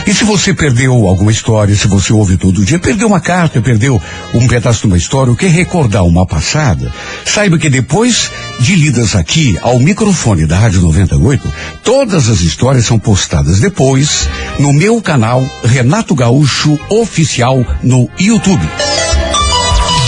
E 0.08 0.14
se 0.14 0.24
você 0.24 0.54
perdeu 0.54 1.06
alguma 1.06 1.30
história, 1.30 1.76
se 1.76 1.86
você 1.86 2.14
ouve 2.14 2.38
todo 2.38 2.64
dia, 2.64 2.78
perdeu 2.78 3.06
uma 3.06 3.20
carta, 3.20 3.60
perdeu 3.60 4.00
um 4.32 4.48
pedaço 4.48 4.80
de 4.80 4.86
uma 4.86 4.96
história, 4.96 5.30
ou 5.30 5.36
quer 5.36 5.50
recordar 5.50 6.02
uma 6.02 6.24
passada, 6.24 6.90
saiba 7.26 7.58
que 7.58 7.68
depois 7.68 8.30
de 8.58 8.74
lidas 8.74 9.14
aqui 9.14 9.58
ao 9.60 9.78
microfone 9.78 10.46
da 10.46 10.58
Rádio 10.58 10.80
98, 10.80 11.52
todas 11.84 12.30
as 12.30 12.40
histórias 12.40 12.86
são 12.86 12.98
postadas 12.98 13.60
depois 13.60 14.26
no 14.58 14.72
meu 14.72 14.98
canal 15.02 15.44
Renato 15.62 16.14
Gaúcho 16.14 16.80
Oficial 16.88 17.62
no 17.82 18.08
YouTube. 18.18 18.66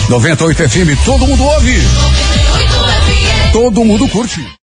98 0.09 0.67
FM, 0.67 1.05
todo 1.05 1.27
mundo 1.27 1.45
ouve. 1.45 1.77
Todo 3.53 3.85
mundo 3.85 4.09
curte. 4.09 4.51